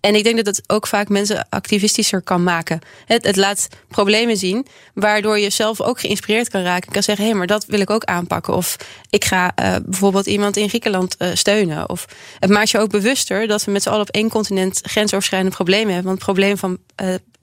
En 0.01 0.15
ik 0.15 0.25
denk 0.25 0.37
dat 0.37 0.47
het 0.47 0.63
ook 0.67 0.87
vaak 0.87 1.09
mensen 1.09 1.47
activistischer 1.49 2.23
kan 2.23 2.43
maken. 2.43 2.81
Het, 3.07 3.25
het 3.25 3.37
laat 3.37 3.69
problemen 3.89 4.37
zien, 4.37 4.67
waardoor 4.95 5.39
je 5.39 5.51
zelf 5.51 5.81
ook 5.81 6.01
geïnspireerd 6.01 6.49
kan 6.49 6.63
raken. 6.63 6.87
En 6.87 6.93
kan 6.93 7.03
zeggen, 7.03 7.25
hé, 7.25 7.31
hey, 7.31 7.39
maar 7.39 7.49
dat 7.49 7.65
wil 7.65 7.81
ik 7.81 7.91
ook 7.91 8.05
aanpakken. 8.05 8.55
Of 8.55 8.77
ik 9.11 9.25
ga 9.25 9.53
uh, 9.61 9.77
bijvoorbeeld 9.85 10.27
iemand 10.27 10.57
in 10.57 10.69
Griekenland 10.69 11.15
uh, 11.19 11.29
steunen. 11.35 11.89
Of 11.89 12.07
het 12.39 12.51
maakt 12.51 12.71
je 12.71 12.79
ook 12.79 12.91
bewuster 12.91 13.47
dat 13.47 13.65
we 13.65 13.71
met 13.71 13.83
z'n 13.83 13.89
allen 13.89 14.01
op 14.01 14.11
één 14.11 14.29
continent 14.29 14.81
grensoverschrijdende 14.83 15.57
problemen 15.57 15.95
hebben. 15.95 16.05
Want 16.05 16.17
het 16.17 16.25
probleem 16.25 16.59
van 16.59 16.79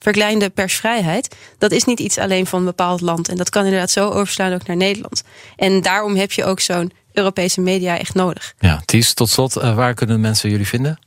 verkleinde 0.05 0.49
persvrijheid, 0.49 1.35
dat 1.57 1.71
is 1.71 1.83
niet 1.83 1.99
iets 1.99 2.17
alleen 2.17 2.45
van 2.45 2.59
een 2.59 2.65
bepaald 2.65 3.01
land. 3.01 3.29
En 3.29 3.37
dat 3.37 3.49
kan 3.49 3.63
inderdaad 3.63 3.91
zo 3.91 4.09
overslaan 4.09 4.53
ook 4.53 4.67
naar 4.67 4.77
Nederland. 4.77 5.23
En 5.55 5.81
daarom 5.81 6.15
heb 6.15 6.31
je 6.31 6.43
ook 6.43 6.59
zo'n 6.59 6.91
Europese 7.13 7.61
media 7.61 7.97
echt 7.99 8.13
nodig. 8.13 8.53
Ja, 8.59 8.81
Ties, 8.85 9.13
tot 9.13 9.29
slot, 9.29 9.57
uh, 9.57 9.75
waar 9.75 9.93
kunnen 9.93 10.19
mensen 10.19 10.49
jullie 10.49 10.67
vinden? 10.67 10.99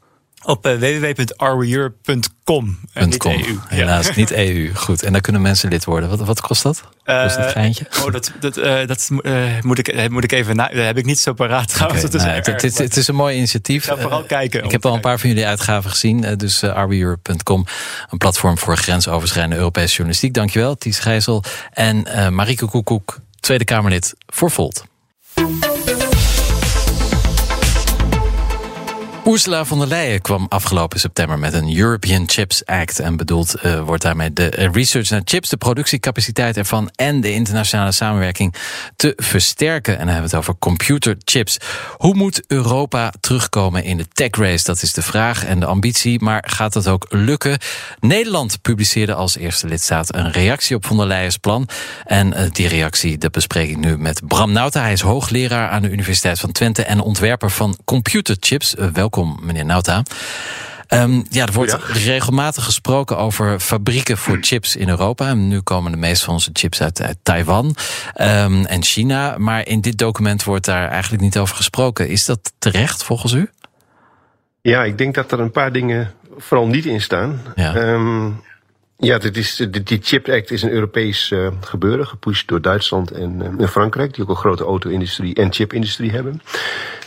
Op 0.49 0.67
uh, 0.67 0.75
www.ouryear.com. 0.75 2.79
Uh, 2.95 3.05
niet 3.05 3.25
EU. 3.25 3.59
Helaas, 3.69 4.15
niet 4.15 4.31
EU. 4.31 4.75
Goed. 4.75 5.03
En 5.03 5.13
daar 5.13 5.21
kunnen 5.21 5.43
mensen 5.43 5.69
lid 5.69 5.85
worden. 5.85 6.09
Wat, 6.09 6.21
wat 6.21 6.41
kost 6.41 6.63
dat? 6.63 6.83
Uh, 7.05 7.23
kost 7.23 7.37
dat 7.37 7.51
geintje? 7.51 7.87
Oh, 8.05 8.13
dat, 8.13 8.33
dat, 8.41 8.55
dat 8.89 9.09
moet, 9.63 9.79
ik, 9.79 10.11
moet 10.11 10.25
ik 10.25 10.33
even 10.33 10.57
na. 10.57 10.69
Dat 10.69 10.85
heb 10.85 10.99
ik 10.99 11.05
niet 11.05 11.19
zo 11.19 11.33
paraat 11.33 11.69
trouwens. 11.75 12.05
Okay, 12.05 12.21
nou, 12.21 12.31
het, 12.37 12.47
het, 12.63 12.79
het, 12.79 12.97
is 12.97 13.09
een 13.09 13.15
mooi 13.15 13.37
initiatief. 13.37 13.85
Vooral 13.85 14.25
kijken. 14.25 14.65
Ik 14.65 14.71
heb 14.71 14.87
al 14.87 14.95
een 14.95 15.01
paar 15.01 15.19
van 15.19 15.29
jullie 15.29 15.47
uitgaven 15.47 15.91
gezien. 15.91 16.37
dus 16.37 16.63
uh, 16.63 16.85
Een 18.09 18.19
platform 18.19 18.59
voor 18.59 18.77
grensoverschrijdende 18.77 19.57
Europese 19.57 19.89
journalistiek. 19.89 20.35
Dankjewel, 20.35 20.77
Ties 20.77 20.99
Gijzel. 20.99 21.45
En 21.73 22.07
Marike 22.35 22.67
Koekoek, 22.67 23.21
Tweede 23.41 23.65
Kamerlid 23.65 24.15
voor 24.27 24.51
Volt. 24.51 24.85
Ursula 29.29 29.65
von 29.65 29.79
der 29.79 29.89
Leyen 29.89 30.23
kwam 30.23 30.47
afgelopen 30.49 31.01
september 31.01 31.39
met 31.39 31.53
een 31.53 31.77
European 31.77 32.29
Chips 32.29 32.67
Act. 32.67 32.99
En 32.99 33.17
bedoeld 33.17 33.55
uh, 33.63 33.81
wordt 33.81 34.03
daarmee 34.03 34.33
de 34.33 34.47
research 34.73 35.11
naar 35.11 35.21
chips, 35.25 35.49
de 35.49 35.57
productiecapaciteit 35.57 36.57
ervan 36.57 36.91
en 36.95 37.21
de 37.21 37.33
internationale 37.33 37.93
samenwerking 37.93 38.55
te 38.97 39.13
versterken. 39.17 39.93
En 39.93 39.99
dan 39.99 40.09
hebben 40.09 40.31
we 40.31 40.37
het 40.37 40.47
over 40.47 40.59
computerchips. 40.59 41.57
Hoe 41.97 42.15
moet 42.15 42.43
Europa 42.47 43.13
terugkomen 43.21 43.85
in 43.85 43.97
de 43.97 44.09
tech 44.13 44.31
race? 44.31 44.65
Dat 44.65 44.83
is 44.83 44.93
de 44.93 45.03
vraag 45.03 45.45
en 45.45 45.61
de 45.61 45.67
ambitie. 45.67 46.23
Maar 46.23 46.45
gaat 46.47 46.73
dat 46.73 46.89
ook 46.89 47.07
lukken? 47.09 47.59
Nederland 48.01 48.63
publiceerde 48.63 49.15
als 49.15 49.37
eerste 49.37 49.67
lidstaat 49.67 50.15
een 50.15 50.33
reactie 50.33 50.77
op 50.77 50.87
von 50.87 50.97
der 50.97 51.07
Leyen's 51.07 51.37
plan. 51.37 51.69
En 52.05 52.33
uh, 52.33 52.51
die 52.53 52.69
reactie 52.69 53.19
dat 53.19 53.33
bespreek 53.33 53.71
ik 53.71 53.77
nu 53.77 53.99
met 53.99 54.27
Bram 54.27 54.53
Nauta. 54.53 54.81
Hij 54.81 54.93
is 54.93 55.01
hoogleraar 55.01 55.69
aan 55.69 55.83
de 55.83 55.91
Universiteit 55.91 56.41
van 56.41 56.53
Twente 56.53 56.83
en 56.83 57.01
ontwerper 57.01 57.51
van 57.51 57.79
computerchips. 57.85 58.75
Welkom 58.93 59.17
welkom, 59.19 59.47
meneer 59.47 59.65
Nauta. 59.65 60.03
Um, 60.95 61.25
ja, 61.31 61.47
er 61.47 61.53
wordt 61.53 61.77
regelmatig 61.85 62.65
gesproken 62.65 63.19
over 63.19 63.61
fabrieken 63.61 64.19
voor 64.19 64.39
chips 64.49 64.77
in 64.77 64.89
Europa. 64.89 65.29
En 65.29 65.49
nu 65.49 65.61
komen 65.61 65.93
de 65.93 65.99
meeste 65.99 66.25
van 66.25 66.35
onze 66.35 66.51
chips 66.53 66.83
uit, 66.83 67.03
uit 67.03 67.19
Taiwan 67.23 67.67
um, 68.21 68.65
en 68.65 68.83
China. 68.83 69.39
Maar 69.39 69.67
in 69.67 69.81
dit 69.81 69.99
document 69.99 70.45
wordt 70.45 70.65
daar 70.65 70.89
eigenlijk 70.89 71.23
niet 71.23 71.39
over 71.39 71.57
gesproken. 71.57 72.09
Is 72.09 72.25
dat 72.25 72.53
terecht 72.59 73.03
volgens 73.03 73.33
u? 73.33 73.51
Ja, 74.61 74.85
ik 74.85 74.99
denk 74.99 75.15
dat 75.15 75.33
er 75.33 75.41
een 75.41 75.51
paar 75.51 75.73
dingen 75.73 76.13
vooral 76.37 76.67
niet 76.67 76.85
in 76.85 77.01
staan. 77.01 77.41
Ja. 77.55 77.75
Um, 77.75 78.43
ja, 78.97 79.19
dit 79.19 79.37
is, 79.37 79.67
die 79.71 79.99
Chip 80.03 80.29
Act 80.29 80.51
is 80.51 80.63
een 80.63 80.71
Europees 80.71 81.31
uh, 81.31 81.49
gebeuren, 81.61 82.07
gepusht 82.07 82.49
door 82.49 82.61
Duitsland 82.61 83.11
en, 83.11 83.57
uh, 83.59 83.69
Frankrijk, 83.69 84.15
die 84.15 84.23
ook 84.23 84.31
een 84.31 84.37
grote 84.37 84.65
auto-industrie 84.65 85.35
en 85.35 85.53
chip-industrie 85.53 86.11
hebben. 86.11 86.43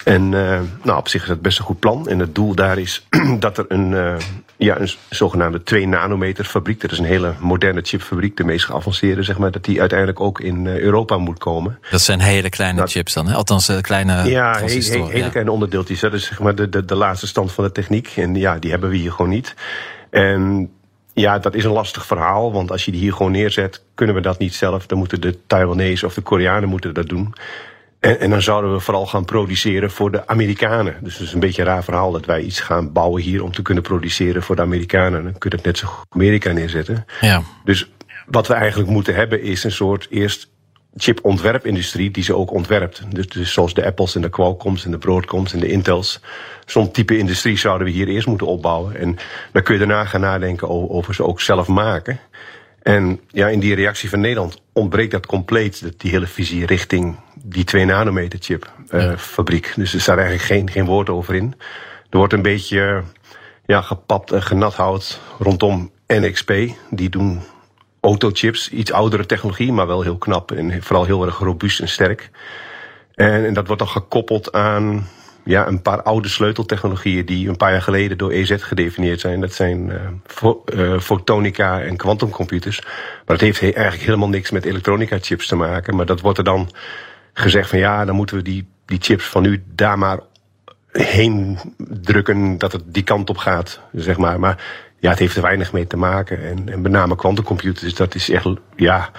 En 0.03 0.31
uh, 0.31 0.59
nou, 0.83 0.97
op 0.97 1.07
zich 1.07 1.21
is 1.21 1.27
dat 1.27 1.41
best 1.41 1.59
een 1.59 1.65
goed 1.65 1.79
plan. 1.79 2.07
En 2.07 2.19
het 2.19 2.35
doel 2.35 2.55
daar 2.55 2.77
is 2.77 3.07
dat 3.39 3.57
er 3.57 3.65
een, 3.67 4.19
ja, 4.57 4.79
een 4.79 4.91
zogenaamde 5.09 5.63
2 5.63 5.87
nanometer 5.87 6.45
fabriek, 6.45 6.81
dat 6.81 6.91
is 6.91 6.99
een 6.99 7.05
hele 7.05 7.33
moderne 7.39 7.81
chipfabriek, 7.83 8.37
de 8.37 8.43
meest 8.43 8.65
geavanceerde, 8.65 9.23
zeg 9.23 9.37
maar, 9.37 9.51
dat 9.51 9.63
die 9.63 9.79
uiteindelijk 9.79 10.19
ook 10.19 10.39
in 10.39 10.67
Europa 10.67 11.17
moet 11.17 11.37
komen. 11.37 11.79
Dat 11.91 12.01
zijn 12.01 12.19
hele 12.19 12.49
kleine 12.49 12.87
chips 12.87 13.13
dan, 13.13 13.27
hè? 13.27 13.33
althans 13.33 13.71
kleine 13.81 14.29
Ja, 14.29 14.57
he, 14.57 14.65
he, 14.65 15.05
hele 15.05 15.29
kleine 15.29 15.51
onderdeeltjes. 15.51 15.99
Dat 15.99 16.13
is 16.13 16.25
zeg 16.25 16.39
maar 16.39 16.55
de, 16.55 16.69
de, 16.69 16.85
de 16.85 16.95
laatste 16.95 17.27
stand 17.27 17.51
van 17.51 17.63
de 17.63 17.71
techniek. 17.71 18.13
En 18.15 18.35
ja, 18.35 18.59
die 18.59 18.71
hebben 18.71 18.89
we 18.89 18.97
hier 18.97 19.11
gewoon 19.11 19.31
niet. 19.31 19.55
En 20.09 20.69
ja, 21.13 21.39
dat 21.39 21.55
is 21.55 21.63
een 21.63 21.71
lastig 21.71 22.05
verhaal, 22.05 22.51
want 22.51 22.71
als 22.71 22.85
je 22.85 22.91
die 22.91 22.99
hier 22.99 23.13
gewoon 23.13 23.31
neerzet, 23.31 23.83
kunnen 23.95 24.15
we 24.15 24.21
dat 24.21 24.39
niet 24.39 24.53
zelf. 24.53 24.85
Dan 24.85 24.97
moeten 24.97 25.21
de 25.21 25.37
Taiwanese 25.47 26.05
of 26.05 26.13
de 26.13 26.21
Koreanen 26.21 26.69
moeten 26.69 26.93
dat 26.93 27.07
doen. 27.07 27.33
En, 28.01 28.19
en, 28.19 28.29
dan 28.29 28.41
zouden 28.41 28.73
we 28.73 28.79
vooral 28.79 29.05
gaan 29.05 29.25
produceren 29.25 29.91
voor 29.91 30.11
de 30.11 30.27
Amerikanen. 30.27 30.95
Dus 31.01 31.17
het 31.17 31.27
is 31.27 31.33
een 31.33 31.39
beetje 31.39 31.61
een 31.61 31.67
raar 31.67 31.83
verhaal 31.83 32.11
dat 32.11 32.25
wij 32.25 32.41
iets 32.41 32.59
gaan 32.59 32.91
bouwen 32.91 33.21
hier 33.21 33.43
om 33.43 33.51
te 33.51 33.61
kunnen 33.61 33.83
produceren 33.83 34.43
voor 34.43 34.55
de 34.55 34.61
Amerikanen. 34.61 35.23
Dan 35.23 35.37
kun 35.37 35.49
je 35.49 35.55
het 35.55 35.65
net 35.65 35.77
zo 35.77 35.87
goed 35.87 36.05
Amerika 36.09 36.51
neerzetten. 36.51 37.05
Ja. 37.19 37.41
Dus 37.63 37.91
wat 38.25 38.47
we 38.47 38.53
eigenlijk 38.53 38.89
moeten 38.89 39.15
hebben 39.15 39.41
is 39.41 39.63
een 39.63 39.71
soort 39.71 40.07
eerst 40.09 40.49
chipontwerpindustrie 40.95 42.11
die 42.11 42.23
ze 42.23 42.35
ook 42.35 42.51
ontwerpt. 42.51 43.01
Dus, 43.09 43.27
dus, 43.27 43.53
zoals 43.53 43.73
de 43.73 43.85
Apples 43.85 44.15
en 44.15 44.21
de 44.21 44.29
Qualcomms 44.29 44.85
en 44.85 44.91
de 44.91 44.97
Broadcoms 44.97 45.53
en 45.53 45.59
de 45.59 45.67
Intels. 45.67 46.19
Zo'n 46.65 46.91
type 46.91 47.17
industrie 47.17 47.57
zouden 47.57 47.87
we 47.87 47.93
hier 47.93 48.07
eerst 48.07 48.27
moeten 48.27 48.47
opbouwen. 48.47 48.95
En 48.95 49.17
dan 49.51 49.63
kun 49.63 49.73
je 49.73 49.79
daarna 49.79 50.05
gaan 50.05 50.21
nadenken 50.21 50.69
over, 50.69 50.89
over 50.89 51.15
ze 51.15 51.23
ook 51.23 51.41
zelf 51.41 51.67
maken. 51.67 52.19
En 52.81 53.19
ja, 53.27 53.47
in 53.47 53.59
die 53.59 53.75
reactie 53.75 54.09
van 54.09 54.19
Nederland 54.19 54.61
ontbreekt 54.73 55.11
dat 55.11 55.25
compleet, 55.25 55.91
die 55.97 56.11
hele 56.11 56.27
visie 56.27 56.65
richting 56.65 57.15
die 57.43 57.63
2 57.63 57.85
nanometer 57.85 58.39
chip 58.41 58.71
uh, 58.89 59.17
fabriek. 59.17 59.73
Dus 59.75 59.93
er 59.93 60.01
staat 60.01 60.17
eigenlijk 60.17 60.47
geen, 60.47 60.69
geen 60.69 60.85
woord 60.85 61.09
over 61.09 61.35
in. 61.35 61.55
Er 62.09 62.17
wordt 62.17 62.33
een 62.33 62.41
beetje 62.41 63.03
ja, 63.65 63.81
gepapt 63.81 64.31
en 64.31 64.43
genathoud 64.43 65.19
rondom 65.39 65.91
NXP. 66.07 66.53
Die 66.89 67.09
doen 67.09 67.41
autochips, 67.99 68.69
iets 68.69 68.91
oudere 68.91 69.25
technologie, 69.25 69.71
maar 69.71 69.87
wel 69.87 70.01
heel 70.01 70.17
knap 70.17 70.51
en 70.51 70.83
vooral 70.83 71.05
heel 71.05 71.25
erg 71.25 71.37
robuust 71.37 71.79
en 71.79 71.89
sterk. 71.89 72.29
En, 73.15 73.45
en 73.45 73.53
dat 73.53 73.67
wordt 73.67 73.81
dan 73.81 73.91
gekoppeld 73.91 74.51
aan 74.51 75.07
ja, 75.43 75.67
een 75.67 75.81
paar 75.81 76.01
oude 76.01 76.27
sleuteltechnologieën 76.27 77.25
die 77.25 77.49
een 77.49 77.57
paar 77.57 77.71
jaar 77.71 77.81
geleden 77.81 78.17
door 78.17 78.31
EZ 78.31 78.55
gedefinieerd 78.57 79.19
zijn. 79.19 79.41
Dat 79.41 79.53
zijn 79.53 79.87
uh, 79.87 79.95
fo 80.25 80.63
fotonica 80.99 81.81
en 81.81 81.97
quantumcomputers. 81.97 82.81
Maar 82.81 83.37
dat 83.37 83.39
heeft 83.39 83.61
eigenlijk 83.61 84.03
helemaal 84.03 84.29
niks 84.29 84.51
met 84.51 84.65
elektronica 84.65 85.17
chips 85.21 85.47
te 85.47 85.55
maken. 85.55 85.95
Maar 85.95 86.05
dat 86.05 86.21
wordt 86.21 86.37
er 86.37 86.43
dan 86.43 86.69
gezegd 87.33 87.69
van 87.69 87.79
ja, 87.79 88.05
dan 88.05 88.15
moeten 88.15 88.35
we 88.35 88.41
die, 88.41 88.67
die 88.85 88.99
chips 89.01 89.25
van 89.25 89.41
nu 89.41 89.63
daar 89.75 89.97
maar 89.97 90.19
heen 90.91 91.57
drukken 92.01 92.57
dat 92.57 92.71
het 92.71 92.83
die 92.85 93.03
kant 93.03 93.29
op 93.29 93.37
gaat, 93.37 93.79
zeg 93.91 94.17
maar. 94.17 94.39
Maar 94.39 94.63
ja, 94.99 95.09
het 95.09 95.19
heeft 95.19 95.35
er 95.35 95.41
weinig 95.41 95.73
mee 95.73 95.87
te 95.87 95.97
maken. 95.97 96.43
En, 96.43 96.69
en 96.69 96.81
met 96.81 96.91
name 96.91 97.15
quantumcomputers, 97.15 97.93
dat 97.93 98.15
is 98.15 98.29
echt, 98.29 98.47
ja, 98.75 99.11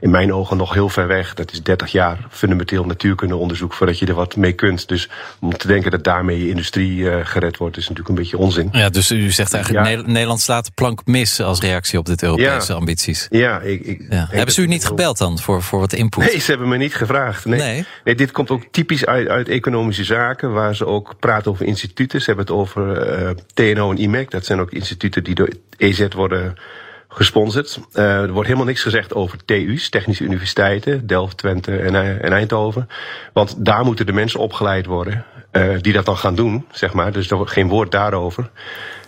in 0.00 0.10
mijn 0.10 0.32
ogen 0.32 0.56
nog 0.56 0.74
heel 0.74 0.88
ver 0.88 1.06
weg. 1.06 1.34
Dat 1.34 1.52
is 1.52 1.62
30 1.62 1.92
jaar 1.92 2.26
fundamenteel 2.30 2.84
natuurkundeonderzoek 2.84 3.72
voordat 3.72 3.98
je 3.98 4.06
er 4.06 4.14
wat 4.14 4.36
mee 4.36 4.52
kunt. 4.52 4.88
Dus 4.88 5.08
om 5.40 5.56
te 5.56 5.66
denken 5.66 5.90
dat 5.90 6.04
daarmee 6.04 6.38
je 6.38 6.48
industrie 6.48 6.98
uh, 6.98 7.16
gered 7.22 7.56
wordt, 7.56 7.76
is 7.76 7.82
natuurlijk 7.82 8.08
een 8.08 8.22
beetje 8.22 8.38
onzin. 8.38 8.68
Ja, 8.72 8.88
dus 8.88 9.10
u 9.10 9.30
zegt 9.30 9.54
eigenlijk 9.54 9.86
ja. 9.86 10.02
Nederland 10.06 10.40
slaat 10.40 10.64
de 10.64 10.70
plank 10.74 11.00
mis 11.04 11.40
als 11.40 11.60
reactie 11.60 11.98
op 11.98 12.06
dit 12.06 12.22
Europese 12.22 12.72
ja. 12.72 12.78
ambities. 12.78 13.26
Ja, 13.30 13.60
ik, 13.60 13.80
ik 13.80 14.06
ja. 14.10 14.26
Hebben 14.30 14.54
ze 14.54 14.62
u 14.62 14.66
niet 14.66 14.86
gebeld 14.86 15.18
dan 15.18 15.38
voor, 15.38 15.62
voor 15.62 15.80
wat 15.80 15.92
input? 15.92 16.24
Nee, 16.24 16.38
ze 16.38 16.50
hebben 16.50 16.68
me 16.68 16.76
niet 16.76 16.94
gevraagd. 16.94 17.44
Nee. 17.44 17.58
nee. 17.58 17.84
nee 18.04 18.14
dit 18.14 18.30
komt 18.30 18.50
ook 18.50 18.62
typisch 18.70 19.06
uit, 19.06 19.28
uit 19.28 19.48
economische 19.48 20.04
zaken, 20.04 20.52
waar 20.52 20.76
ze 20.76 20.86
ook 20.86 21.14
praten 21.18 21.50
over 21.50 21.66
instituten. 21.66 22.20
Ze 22.20 22.26
hebben 22.26 22.44
het 22.44 22.54
over 22.54 23.18
uh, 23.20 23.30
TNO 23.54 23.90
en 23.90 23.98
IMEC. 23.98 24.30
Dat 24.30 24.44
zijn 24.44 24.60
ook 24.60 24.70
instituten 24.70 25.24
die 25.24 25.34
door 25.34 25.48
EZ 25.76 26.06
worden 26.14 26.56
gesponsord. 27.18 27.80
Uh, 27.94 28.04
er 28.04 28.32
wordt 28.32 28.46
helemaal 28.46 28.68
niks 28.68 28.82
gezegd 28.82 29.14
over 29.14 29.44
TU's, 29.44 29.88
technische 29.88 30.24
universiteiten, 30.24 31.06
Delft, 31.06 31.36
Twente 31.36 31.76
en, 31.76 31.94
uh, 31.94 32.24
en 32.24 32.32
Eindhoven. 32.32 32.88
Want 33.32 33.64
daar 33.64 33.84
moeten 33.84 34.06
de 34.06 34.12
mensen 34.12 34.40
opgeleid 34.40 34.86
worden 34.86 35.24
uh, 35.52 35.76
die 35.80 35.92
dat 35.92 36.04
dan 36.04 36.16
gaan 36.16 36.34
doen, 36.34 36.66
zeg 36.70 36.92
maar. 36.92 37.12
Dus 37.12 37.30
er 37.30 37.48
geen 37.48 37.68
woord 37.68 37.90
daarover. 37.90 38.50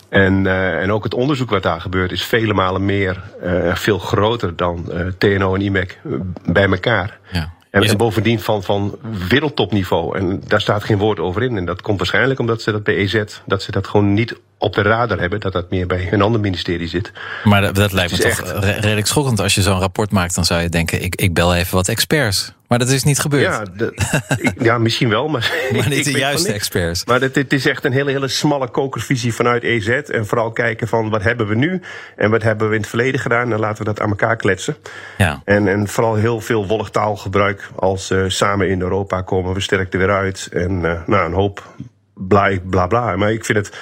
En, 0.08 0.46
en 0.80 0.92
ook 0.92 1.04
het 1.04 1.14
onderzoek 1.14 1.50
wat 1.50 1.62
daar 1.62 1.80
gebeurt 1.80 2.12
is 2.12 2.24
vele 2.24 2.54
malen 2.54 2.84
meer, 2.84 3.22
veel 3.74 3.98
groter 3.98 4.56
dan 4.56 4.92
TNO 5.18 5.54
en 5.54 5.60
IMEC 5.60 5.98
bij 6.44 6.68
elkaar. 6.68 7.18
Ja. 7.32 7.52
En, 7.70 7.82
en 7.82 7.96
bovendien 7.96 8.40
van, 8.40 8.62
van 8.62 8.98
wereldtopniveau. 9.28 10.18
En 10.18 10.42
daar 10.46 10.60
staat 10.60 10.84
geen 10.84 10.98
woord 10.98 11.18
over 11.18 11.42
in. 11.42 11.56
En 11.56 11.64
dat 11.64 11.82
komt 11.82 11.98
waarschijnlijk 11.98 12.40
omdat 12.40 12.62
ze 12.62 12.72
dat 12.72 12.82
bij 12.82 12.94
EZ, 12.96 13.22
dat 13.46 13.62
ze 13.62 13.70
dat 13.70 13.86
gewoon 13.86 14.14
niet 14.14 14.34
op 14.58 14.74
de 14.74 14.82
radar 14.82 15.18
hebben. 15.18 15.40
Dat 15.40 15.52
dat 15.52 15.70
meer 15.70 15.86
bij 15.86 16.12
een 16.12 16.22
ander 16.22 16.40
ministerie 16.40 16.88
zit. 16.88 17.12
Maar 17.44 17.60
dat, 17.60 17.74
dat 17.74 17.92
lijkt 17.92 18.12
me 18.12 18.18
toch 18.18 18.26
echt... 18.26 18.64
redelijk 18.64 19.06
schokkend. 19.06 19.40
Als 19.40 19.54
je 19.54 19.62
zo'n 19.62 19.78
rapport 19.78 20.10
maakt, 20.10 20.34
dan 20.34 20.44
zou 20.44 20.62
je 20.62 20.68
denken, 20.68 21.02
ik, 21.02 21.14
ik 21.14 21.34
bel 21.34 21.54
even 21.54 21.74
wat 21.74 21.88
experts. 21.88 22.52
Maar 22.70 22.78
dat 22.78 22.88
is 22.88 23.04
niet 23.04 23.18
gebeurd. 23.18 23.42
Ja, 23.42 23.64
de, 23.76 23.92
ik, 24.38 24.62
ja 24.62 24.78
misschien 24.78 25.08
wel, 25.08 25.28
maar, 25.28 25.52
maar 25.76 25.88
niet 25.88 26.04
de 26.04 26.18
juiste 26.18 26.52
experts. 26.52 27.04
Maar 27.04 27.20
het, 27.20 27.34
het, 27.34 27.52
is 27.52 27.66
echt 27.66 27.84
een 27.84 27.92
hele, 27.92 28.10
hele 28.10 28.28
smalle 28.28 28.68
kokervisie 28.68 29.34
vanuit 29.34 29.62
EZ. 29.62 29.88
En 29.88 30.26
vooral 30.26 30.52
kijken 30.52 30.88
van 30.88 31.10
wat 31.10 31.22
hebben 31.22 31.46
we 31.46 31.54
nu 31.54 31.80
en 32.16 32.30
wat 32.30 32.42
hebben 32.42 32.68
we 32.68 32.74
in 32.74 32.80
het 32.80 32.88
verleden 32.88 33.20
gedaan. 33.20 33.52
En 33.52 33.58
laten 33.58 33.78
we 33.78 33.84
dat 33.84 34.00
aan 34.00 34.08
elkaar 34.08 34.36
kletsen. 34.36 34.76
Ja. 35.18 35.42
En, 35.44 35.68
en 35.68 35.88
vooral 35.88 36.14
heel 36.14 36.40
veel 36.40 36.66
wollig 36.66 36.90
taalgebruik 36.90 37.68
als 37.76 38.10
uh, 38.10 38.24
samen 38.26 38.68
in 38.68 38.80
Europa 38.80 39.22
komen 39.22 39.54
we 39.54 39.60
sterk 39.60 39.92
er 39.92 39.98
weer 39.98 40.14
uit. 40.14 40.48
En 40.52 40.72
uh, 40.72 41.06
nou, 41.06 41.26
een 41.26 41.32
hoop 41.32 41.74
bla 42.14 42.50
bla 42.70 42.86
bla. 42.86 43.16
Maar 43.16 43.32
ik 43.32 43.44
vind 43.44 43.58
het 43.58 43.78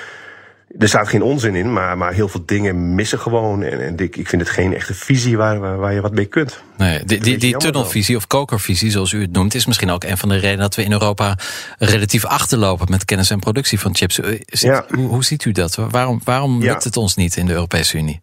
er 0.79 0.89
staat 0.89 1.09
geen 1.09 1.23
onzin 1.23 1.55
in, 1.55 1.73
maar, 1.73 1.99
maar 1.99 2.13
heel 2.13 2.29
veel 2.29 2.43
dingen 2.47 2.95
missen 2.95 3.19
gewoon. 3.19 3.63
En, 3.63 3.87
en 3.87 3.97
ik, 3.97 4.17
ik 4.17 4.29
vind 4.29 4.43
het 4.43 4.51
geen 4.51 4.75
echte 4.75 4.95
visie 4.95 5.37
waar, 5.37 5.59
waar, 5.59 5.79
waar 5.79 5.95
je 5.95 6.01
wat 6.01 6.13
mee 6.13 6.27
kunt. 6.27 6.63
Nee, 6.77 7.05
die, 7.05 7.21
die, 7.21 7.39
die 7.39 7.57
tunnelvisie 7.57 8.17
of 8.17 8.27
kokervisie, 8.27 8.91
zoals 8.91 9.13
u 9.13 9.21
het 9.21 9.33
noemt, 9.33 9.55
is 9.55 9.67
misschien 9.67 9.91
ook 9.91 10.05
een 10.05 10.19
van 10.19 10.29
de 10.29 10.35
redenen 10.35 10.59
dat 10.59 10.75
we 10.75 10.85
in 10.85 10.93
Europa 10.93 11.39
relatief 11.79 12.25
achterlopen 12.25 12.87
met 12.91 13.05
kennis 13.05 13.31
en 13.31 13.39
productie 13.39 13.81
van 13.81 13.95
chips. 13.95 14.21
Eh, 14.21 14.41
ja. 14.47 14.85
Hoe, 14.95 15.07
hoe 15.07 15.25
ziet 15.25 15.45
u 15.45 15.53
dat? 15.53 15.75
Waarom, 15.75 16.21
waarom 16.25 16.63
lukt 16.63 16.85
het 16.85 16.97
ons 16.97 17.17
niet 17.17 17.37
in 17.37 17.47
de 17.47 17.53
Europese 17.53 17.99
Unie? 17.99 18.21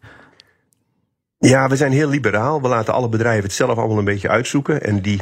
Ja, 1.39 1.69
we 1.69 1.75
zijn 1.75 1.91
heel 1.91 2.09
liberaal. 2.09 2.61
We 2.61 2.67
laten 2.67 2.93
alle 2.93 3.09
bedrijven 3.09 3.43
het 3.43 3.53
zelf 3.53 3.77
allemaal 3.77 3.97
een 3.97 4.05
beetje 4.05 4.29
uitzoeken. 4.29 4.83
En 4.83 5.01
die 5.01 5.21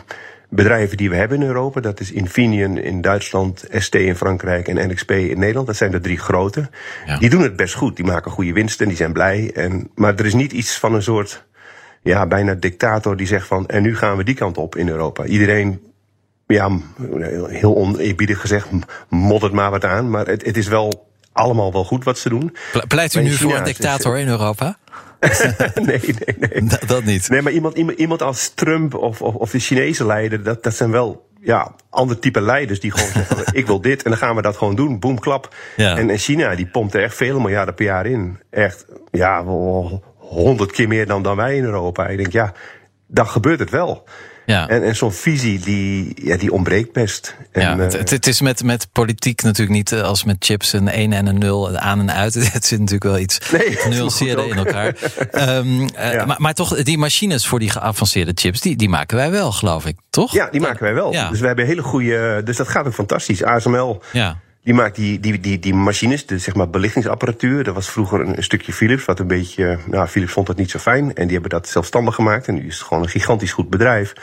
bedrijven 0.55 0.97
die 0.97 1.09
we 1.09 1.15
hebben 1.15 1.41
in 1.41 1.47
Europa. 1.47 1.81
Dat 1.81 1.99
is 1.99 2.11
Infineon 2.11 2.77
in 2.77 3.01
Duitsland, 3.01 3.63
ST 3.71 3.95
in 3.95 4.15
Frankrijk 4.15 4.67
en 4.67 4.89
NXP 4.89 5.11
in 5.11 5.39
Nederland. 5.39 5.67
Dat 5.67 5.75
zijn 5.75 5.91
de 5.91 5.99
drie 5.99 6.17
grote. 6.17 6.69
Ja. 7.05 7.17
Die 7.17 7.29
doen 7.29 7.41
het 7.41 7.55
best 7.55 7.73
goed. 7.73 7.95
Die 7.95 8.05
maken 8.05 8.31
goede 8.31 8.53
winsten 8.53 8.81
en 8.81 8.87
die 8.87 8.97
zijn 8.97 9.13
blij. 9.13 9.51
En, 9.53 9.89
maar 9.95 10.15
er 10.15 10.25
is 10.25 10.33
niet 10.33 10.51
iets 10.51 10.77
van 10.77 10.93
een 10.93 11.03
soort, 11.03 11.45
ja, 12.01 12.27
bijna 12.27 12.53
dictator 12.53 13.17
die 13.17 13.27
zegt 13.27 13.47
van... 13.47 13.67
en 13.67 13.81
nu 13.81 13.97
gaan 13.97 14.17
we 14.17 14.23
die 14.23 14.35
kant 14.35 14.57
op 14.57 14.75
in 14.75 14.87
Europa. 14.87 15.25
Iedereen, 15.25 15.81
ja, 16.47 16.69
heel 17.47 17.75
oneerbiedig 17.75 18.41
gezegd, 18.41 18.67
moddert 19.09 19.53
maar 19.53 19.71
wat 19.71 19.85
aan. 19.85 20.09
Maar 20.09 20.27
het, 20.27 20.45
het 20.45 20.57
is 20.57 20.67
wel 20.67 21.07
allemaal 21.31 21.71
wel 21.71 21.83
goed 21.83 22.03
wat 22.03 22.17
ze 22.17 22.29
doen. 22.29 22.55
Pleit 22.87 23.15
u 23.15 23.21
nu 23.21 23.31
voor 23.31 23.55
een 23.55 23.63
dictator 23.63 24.17
in 24.17 24.27
Europa? 24.27 24.77
nee, 25.87 25.99
nee, 26.01 26.35
nee. 26.39 26.63
Dat, 26.63 26.83
dat, 26.87 27.03
niet. 27.03 27.29
Nee, 27.29 27.41
maar 27.41 27.51
iemand, 27.51 27.77
iemand, 27.77 28.21
als 28.21 28.49
Trump 28.49 28.95
of, 28.95 29.21
of, 29.21 29.35
of 29.35 29.51
de 29.51 29.59
Chinese 29.59 30.05
leider, 30.05 30.43
dat, 30.43 30.63
dat 30.63 30.75
zijn 30.75 30.91
wel 30.91 31.27
ja, 31.41 31.75
ander 31.89 32.19
type 32.19 32.41
leiders 32.41 32.79
die 32.79 32.91
gewoon 32.91 33.09
zeggen: 33.09 33.45
ik 33.59 33.67
wil 33.67 33.81
dit 33.81 34.03
en 34.03 34.09
dan 34.09 34.19
gaan 34.19 34.35
we 34.35 34.41
dat 34.41 34.57
gewoon 34.57 34.75
doen. 34.75 34.99
Boom, 34.99 35.19
klap. 35.19 35.55
Ja. 35.75 35.97
En, 35.97 36.09
en 36.09 36.17
China 36.17 36.55
die 36.55 36.67
pompt 36.67 36.93
er 36.93 37.03
echt 37.03 37.15
vele 37.15 37.39
miljarden 37.39 37.73
per 37.73 37.85
jaar 37.85 38.05
in. 38.05 38.39
Echt, 38.49 38.85
ja, 39.11 39.43
honderd 40.17 40.71
keer 40.71 40.87
meer 40.87 41.07
dan, 41.07 41.23
dan 41.23 41.35
wij 41.35 41.55
in 41.55 41.63
Europa. 41.63 42.07
Ik 42.07 42.17
denk, 42.17 42.31
ja, 42.31 42.53
dan 43.13 43.27
gebeurt 43.27 43.59
het 43.59 43.69
wel. 43.69 44.03
Ja. 44.45 44.67
En, 44.67 44.83
en 44.83 44.95
zo'n 44.95 45.11
visie 45.11 45.59
die, 45.59 46.13
ja, 46.15 46.37
die 46.37 46.51
ontbreekt 46.51 46.91
best. 46.91 47.35
En, 47.51 47.61
ja, 47.61 47.77
het, 47.77 47.93
het, 47.93 48.09
het, 48.09 48.27
is 48.27 48.41
met, 48.41 48.63
met 48.63 48.87
politiek 48.91 49.41
natuurlijk 49.41 49.77
niet 49.77 49.91
eh, 49.91 50.01
als 50.01 50.23
met 50.23 50.35
chips 50.39 50.73
een 50.73 50.87
1 50.87 51.13
en 51.13 51.25
een 51.25 51.37
0 51.37 51.77
aan 51.77 51.99
en 51.99 52.13
uit. 52.13 52.33
Het 52.53 52.65
zit 52.65 52.79
natuurlijk 52.79 53.03
wel 53.03 53.19
iets 53.19 53.51
nee, 53.51 53.65
in 54.47 54.57
elkaar. 54.57 54.95
um, 55.31 55.89
ja. 55.95 56.25
maar, 56.25 56.41
maar 56.41 56.53
toch, 56.53 56.83
die 56.83 56.97
machines 56.97 57.47
voor 57.47 57.59
die 57.59 57.69
geavanceerde 57.69 58.31
chips, 58.35 58.61
die, 58.61 58.75
die 58.75 58.89
maken 58.89 59.17
wij 59.17 59.31
wel, 59.31 59.51
geloof 59.51 59.85
ik, 59.85 59.95
toch? 60.09 60.33
Ja, 60.33 60.49
die 60.49 60.61
maken 60.61 60.83
wij 60.83 60.93
wel. 60.93 61.11
Ja. 61.11 61.29
Dus 61.29 61.39
we 61.39 61.47
hebben 61.47 61.65
hele 61.65 61.83
goede. 61.83 62.41
Dus 62.43 62.57
dat 62.57 62.67
gaat 62.67 62.85
ook 62.85 62.93
fantastisch. 62.93 63.43
ASML. 63.43 64.01
Ja. 64.11 64.39
Die 64.63 64.73
maakt 64.73 64.95
die, 64.95 65.19
die, 65.19 65.39
die, 65.39 65.59
die 65.59 65.73
machines, 65.73 66.25
de 66.25 66.37
zeg 66.37 66.55
maar 66.55 66.69
belichtingsapparatuur. 66.69 67.63
Dat 67.63 67.73
was 67.73 67.89
vroeger 67.89 68.19
een, 68.19 68.37
een, 68.37 68.43
stukje 68.43 68.73
Philips, 68.73 69.05
wat 69.05 69.19
een 69.19 69.27
beetje. 69.27 69.79
Nou, 69.85 70.07
Philips 70.07 70.31
vond 70.31 70.47
dat 70.47 70.57
niet 70.57 70.71
zo 70.71 70.79
fijn. 70.79 71.15
En 71.15 71.23
die 71.23 71.31
hebben 71.31 71.49
dat 71.49 71.67
zelfstandig 71.67 72.15
gemaakt. 72.15 72.47
En 72.47 72.53
nu 72.53 72.65
is 72.65 72.77
het 72.77 72.87
gewoon 72.87 73.03
een 73.03 73.09
gigantisch 73.09 73.51
goed 73.51 73.69
bedrijf. 73.69 74.13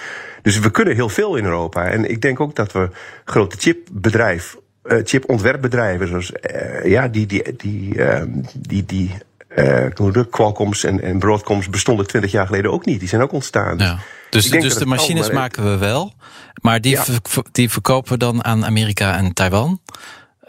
Dus 0.43 0.59
we 0.59 0.71
kunnen 0.71 0.95
heel 0.95 1.09
veel 1.09 1.37
in 1.37 1.45
Europa. 1.45 1.85
En 1.85 2.11
ik 2.11 2.21
denk 2.21 2.41
ook 2.41 2.55
dat 2.55 2.73
we 2.73 2.89
grote 3.25 3.57
chipbedrijf, 3.59 4.57
uh, 4.85 4.99
chipontwerpbedrijven, 5.05 6.09
zoals 6.09 6.33
uh, 6.33 6.85
ja, 6.85 7.09
die, 7.09 7.27
die, 7.27 7.57
die, 7.57 7.95
uh, 7.95 8.23
die, 8.59 8.85
die 8.85 9.15
uh, 9.57 10.25
Qualcomm's 10.31 10.85
en, 10.85 11.03
en 11.03 11.19
Broadcoms 11.19 11.69
bestonden 11.71 12.07
twintig 12.07 12.31
jaar 12.31 12.47
geleden 12.47 12.73
ook 12.73 12.85
niet. 12.85 13.01
Die 13.01 13.09
zijn 13.09 13.23
ook 13.23 13.33
ontstaan. 13.33 13.79
Ja. 13.79 13.99
Dus, 14.31 14.51
dus 14.51 14.75
de 14.75 14.87
machines 14.87 15.31
maken 15.31 15.65
we 15.65 15.79
wel, 15.79 16.13
maar 16.63 16.81
die, 16.81 16.93
ja. 16.93 17.05
die 17.53 17.71
verkopen 17.71 18.13
we 18.13 18.19
dan 18.19 18.45
aan 18.45 18.65
Amerika 18.65 19.17
en 19.17 19.33
Taiwan. 19.33 19.81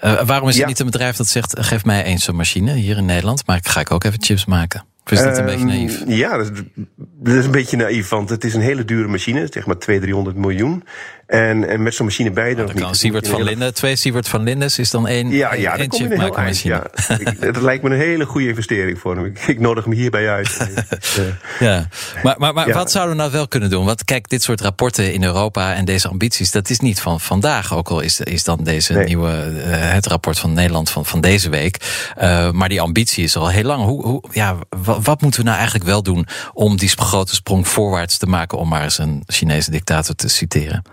Uh, 0.04 0.22
waarom 0.22 0.50
is 0.50 0.60
er 0.60 0.68
niet 0.68 0.80
een 0.80 0.86
bedrijf 0.86 1.16
dat 1.16 1.28
zegt: 1.28 1.60
geef 1.60 1.86
mij 1.86 2.04
eens 2.04 2.24
zo'n 2.24 2.36
machine 2.36 2.74
hier 2.74 2.98
in 2.98 3.06
Nederland, 3.06 3.48
maar 3.48 3.60
ga 3.64 3.80
ik 3.80 3.92
ook 3.92 4.04
even 4.04 4.24
chips 4.24 4.46
maken? 4.46 4.86
Of 5.06 5.12
is 5.12 5.24
dat 5.24 5.38
een 5.38 5.46
beetje 5.46 5.66
naïef? 5.66 6.02
Ehm, 6.02 6.12
ja, 6.12 6.38
dat 6.38 6.52
is, 6.52 6.62
dat 6.96 7.36
is, 7.36 7.46
een 7.46 7.52
beetje 7.52 7.78
naïef, 7.78 8.10
want 8.10 8.30
het 8.30 8.44
is 8.44 8.54
een 8.54 8.62
hele 8.62 8.86
dure 8.86 9.08
machine, 9.08 9.48
zeg 9.50 9.66
maar 9.66 9.78
200, 9.78 10.02
300 10.02 10.36
miljoen. 10.36 10.84
En, 11.32 11.70
en 11.70 11.84
met 11.84 11.94
zo'n 11.94 12.06
machine 12.06 12.32
bij 12.32 12.56
dan. 12.56 12.74
kan 12.74 12.96
van 12.96 13.44
Linden, 13.44 13.74
twee 13.74 13.96
Siebert 13.96 14.28
van 14.28 14.44
Lindes 14.44 14.80
is 14.80 14.90
dan 14.90 15.08
één. 15.08 15.30
Ja, 15.30 15.54
ja, 15.54 15.78
één 15.78 15.94
chip 15.94 16.16
maken 16.18 16.44
machine. 16.44 16.74
Ja. 16.74 16.84
Het 17.48 17.62
lijkt 17.62 17.84
me 17.84 17.90
een 17.90 18.00
hele 18.00 18.26
goede 18.26 18.48
investering 18.48 19.00
voor 19.00 19.16
hem. 19.16 19.26
Ik, 19.48 19.60
nodig 19.60 19.84
hem 19.84 19.94
hierbij 19.94 20.30
uit. 20.30 20.58
ja, 21.60 21.88
maar, 22.24 22.36
maar, 22.38 22.54
maar 22.54 22.74
wat 22.74 22.92
zouden 22.92 23.16
we 23.16 23.22
nou 23.22 23.32
wel 23.34 23.48
kunnen 23.48 23.70
doen? 23.70 23.86
Want 23.86 24.06
kijk, 24.06 24.30
dit 24.30 24.44
soort 24.44 24.62
rapporten 24.62 25.14
in 25.14 25.24
Europa 25.24 25.74
en 25.74 25.86
deze 25.86 26.08
ambities, 26.08 26.52
dat 26.52 26.70
is 26.70 26.80
niet 26.80 27.02
van 27.02 27.20
vandaag. 27.20 27.76
Ook 27.76 27.90
al 27.90 28.00
is, 28.00 28.20
is 28.20 28.44
dan 28.44 28.64
deze 28.64 28.94
nieuwe, 28.94 29.52
uh, 29.56 29.64
het 29.68 30.08
rapport 30.08 30.40
van 30.40 30.54
Nederland 30.54 30.90
van, 30.90 31.06
van 31.06 31.22
deze 31.22 31.50
week. 31.50 31.78
Uh, 32.22 32.52
maar 32.52 32.70
die 32.70 32.82
ambitie 32.82 33.24
is 33.24 33.36
al 33.36 33.50
heel 33.50 33.64
lang. 33.64 33.84
Hoe, 33.84 34.06
hoe, 34.06 34.24
ja, 34.32 34.58
wat, 34.70 35.06
wat 35.06 35.22
moeten 35.22 35.40
we 35.40 35.46
nou 35.46 35.58
eigenlijk 35.58 35.90
wel 35.90 36.04
doen 36.04 36.28
om 36.54 36.78
die 36.78 36.90
grote 36.90 37.36
sprong 37.36 37.68
voorwaarts 37.68 38.18
te 38.18 38.26
maken, 38.26 38.58
om 38.58 38.68
maar 38.68 38.84
eens 38.84 38.98
een 38.98 39.24
Chinese 39.26 39.72
dictator 39.72 40.16
te 40.16 40.28
citeren? 40.28 40.84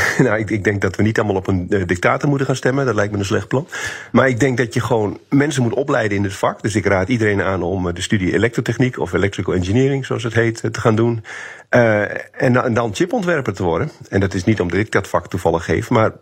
nou, 0.18 0.38
ik, 0.38 0.50
ik, 0.50 0.64
denk 0.64 0.80
dat 0.80 0.96
we 0.96 1.02
niet 1.02 1.18
allemaal 1.18 1.36
op 1.36 1.46
een 1.46 1.66
uh, 1.68 1.86
dictator 1.86 2.28
moeten 2.28 2.46
gaan 2.46 2.56
stemmen. 2.56 2.86
Dat 2.86 2.94
lijkt 2.94 3.12
me 3.12 3.18
een 3.18 3.24
slecht 3.24 3.48
plan. 3.48 3.68
Maar 4.12 4.28
ik 4.28 4.40
denk 4.40 4.56
dat 4.56 4.74
je 4.74 4.80
gewoon 4.80 5.18
mensen 5.28 5.62
moet 5.62 5.74
opleiden 5.74 6.16
in 6.16 6.22
dit 6.22 6.34
vak. 6.34 6.62
Dus 6.62 6.74
ik 6.74 6.86
raad 6.86 7.08
iedereen 7.08 7.42
aan 7.42 7.62
om 7.62 7.94
de 7.94 8.00
studie 8.00 8.32
elektrotechniek 8.32 8.98
of 8.98 9.12
electrical 9.12 9.54
engineering, 9.54 10.06
zoals 10.06 10.22
het 10.22 10.34
heet, 10.34 10.62
te 10.72 10.80
gaan 10.80 10.96
doen. 10.96 11.24
En, 11.68 12.64
en, 12.64 12.74
dan 12.74 12.94
chipontwerper 12.94 13.54
te 13.54 13.62
worden. 13.62 13.90
En 14.08 14.20
dat 14.20 14.34
is 14.34 14.44
niet 14.44 14.60
omdat 14.60 14.78
ik 14.78 14.92
dat 14.92 15.08
vak 15.08 15.28
toevallig 15.28 15.64
geef, 15.64 15.90
maar 15.90 16.12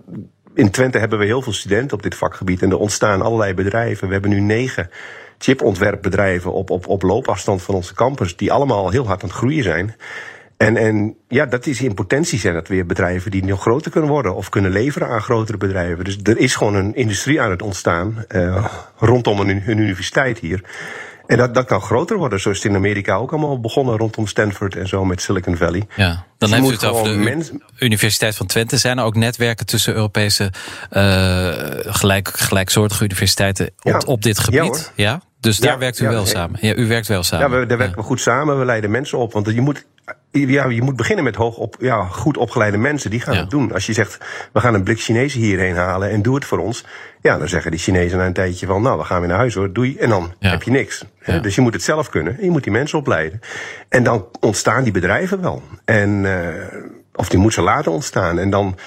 in 0.55 0.71
Twente 0.71 0.99
hebben 0.99 1.19
we 1.19 1.25
heel 1.25 1.43
veel 1.43 1.53
studenten 1.53 1.97
op 1.97 2.03
dit 2.03 2.15
vakgebied. 2.15 2.63
En 2.63 2.71
er 2.71 2.79
ontstaan 2.79 3.23
allerlei 3.23 3.55
bedrijven. 3.55 4.07
We 4.07 4.13
hebben 4.13 4.31
nu 4.31 4.41
negen 4.41 4.91
chipontwerpbedrijven 5.39 6.53
op, 6.53 6.71
op, 6.71 6.87
op 6.87 7.03
loopafstand 7.03 7.63
van 7.63 7.75
onze 7.75 7.95
campus, 7.95 8.37
die 8.37 8.53
allemaal 8.53 8.91
heel 8.91 9.07
hard 9.07 9.23
aan 9.23 9.29
het 9.29 9.39
groeien 9.39 9.63
zijn. 9.63 9.95
En, 10.61 10.77
en 10.77 11.17
ja, 11.29 11.47
dat 11.47 11.67
is 11.67 11.81
in 11.81 11.95
potentie 11.95 12.39
zijn 12.39 12.55
dat 12.55 12.69
weer 12.69 12.87
bedrijven 12.87 13.31
die 13.31 13.45
nog 13.45 13.61
groter 13.61 13.91
kunnen 13.91 14.11
worden 14.11 14.35
of 14.35 14.49
kunnen 14.49 14.71
leveren 14.71 15.09
aan 15.09 15.23
grotere 15.23 15.59
bedrijven. 15.59 16.05
Dus 16.05 16.19
er 16.23 16.39
is 16.39 16.55
gewoon 16.55 16.75
een 16.75 16.95
industrie 16.95 17.41
aan 17.41 17.51
het 17.51 17.63
ontstaan 17.63 18.25
uh, 18.29 18.67
rondom 18.97 19.41
een, 19.41 19.49
een, 19.49 19.79
universiteit 19.79 20.39
hier. 20.39 20.63
En 21.27 21.37
dat, 21.37 21.55
dat 21.55 21.67
kan 21.67 21.81
groter 21.81 22.17
worden, 22.17 22.41
zoals 22.41 22.57
het 22.63 22.67
in 22.67 22.77
Amerika 22.77 23.15
ook 23.15 23.31
allemaal 23.33 23.61
begonnen 23.61 23.97
rondom 23.97 24.27
Stanford 24.27 24.77
en 24.77 24.89
zo 24.89 25.05
met 25.05 25.23
Silicon 25.23 25.57
Valley. 25.57 25.87
Ja, 25.97 26.25
dan 26.39 26.51
dus 26.51 26.59
heeft 26.59 26.71
u 26.71 26.73
het 26.73 26.85
over 26.85 27.05
de 27.05 27.61
Universiteit 27.79 28.37
van 28.37 28.47
Twente. 28.47 28.77
Zijn 28.77 28.99
er 28.99 29.05
ook 29.05 29.17
netwerken 29.17 29.67
tussen 29.67 29.95
Europese 29.95 30.53
uh, 30.93 31.53
gelijk, 31.93 32.29
gelijksoortige 32.29 33.05
universiteiten 33.05 33.67
op, 33.67 33.93
ja. 33.93 33.99
op 33.99 34.23
dit 34.23 34.39
gebied? 34.39 34.93
Ja, 34.97 35.21
Dus 35.41 35.59
daar 35.59 35.79
werkt 35.79 36.01
u 36.01 36.09
wel 36.09 36.27
samen. 36.27 36.59
Ja, 36.67 36.75
u 36.75 36.87
werkt 36.87 37.09
wel 37.09 37.23
samen. 37.23 37.51
Ja, 37.51 37.59
we, 37.59 37.67
daar 37.67 37.79
werken 37.79 37.97
we 37.97 38.03
goed 38.03 38.21
samen. 38.21 38.59
We 38.59 38.65
leiden 38.65 38.91
mensen 38.91 39.19
op. 39.19 39.33
Want 39.33 39.47
je 39.47 39.61
moet 39.61 39.85
ja, 40.31 40.69
je 40.69 40.83
moet 40.83 40.97
beginnen 40.97 41.25
met 41.25 41.37
hoog 41.37 41.57
op, 41.57 41.77
ja, 41.79 42.05
goed 42.05 42.37
opgeleide 42.37 42.77
mensen. 42.77 43.11
Die 43.11 43.21
gaan 43.21 43.37
het 43.37 43.51
doen. 43.51 43.73
Als 43.73 43.87
je 43.87 43.93
zegt, 43.93 44.19
we 44.53 44.61
gaan 44.61 44.75
een 44.75 44.83
blik 44.83 45.01
Chinezen 45.01 45.41
hierheen 45.41 45.77
halen 45.77 46.11
en 46.11 46.23
doe 46.23 46.35
het 46.35 46.45
voor 46.45 46.59
ons. 46.59 46.85
Ja, 47.21 47.39
dan 47.39 47.49
zeggen 47.49 47.71
die 47.71 47.81
Chinezen 47.81 48.19
na 48.19 48.27
een 48.27 48.33
tijdje 48.33 48.67
van, 48.67 48.83
nou, 48.83 48.99
we 48.99 49.05
gaan 49.05 49.21
weer 49.21 49.29
naar 49.29 49.39
huis 49.39 49.55
hoor, 49.55 49.73
doei. 49.73 49.97
En 49.97 50.09
dan 50.09 50.33
heb 50.39 50.63
je 50.63 50.71
niks. 50.71 51.05
Dus 51.43 51.55
je 51.55 51.61
moet 51.61 51.73
het 51.73 51.83
zelf 51.83 52.09
kunnen. 52.09 52.39
En 52.39 52.45
je 52.45 52.51
moet 52.51 52.63
die 52.63 52.73
mensen 52.73 52.99
opleiden. 52.99 53.41
En 53.89 54.03
dan 54.03 54.27
ontstaan 54.41 54.83
die 54.83 54.93
bedrijven 54.93 55.41
wel. 55.41 55.63
En, 55.85 56.25
eh, 56.25 56.79
of 57.15 57.29
die 57.29 57.39
moet 57.39 57.55
ze 57.55 57.63
laten 57.63 57.93
ontstaan. 57.93 58.39
En 58.39 58.51
dan, 58.51 58.79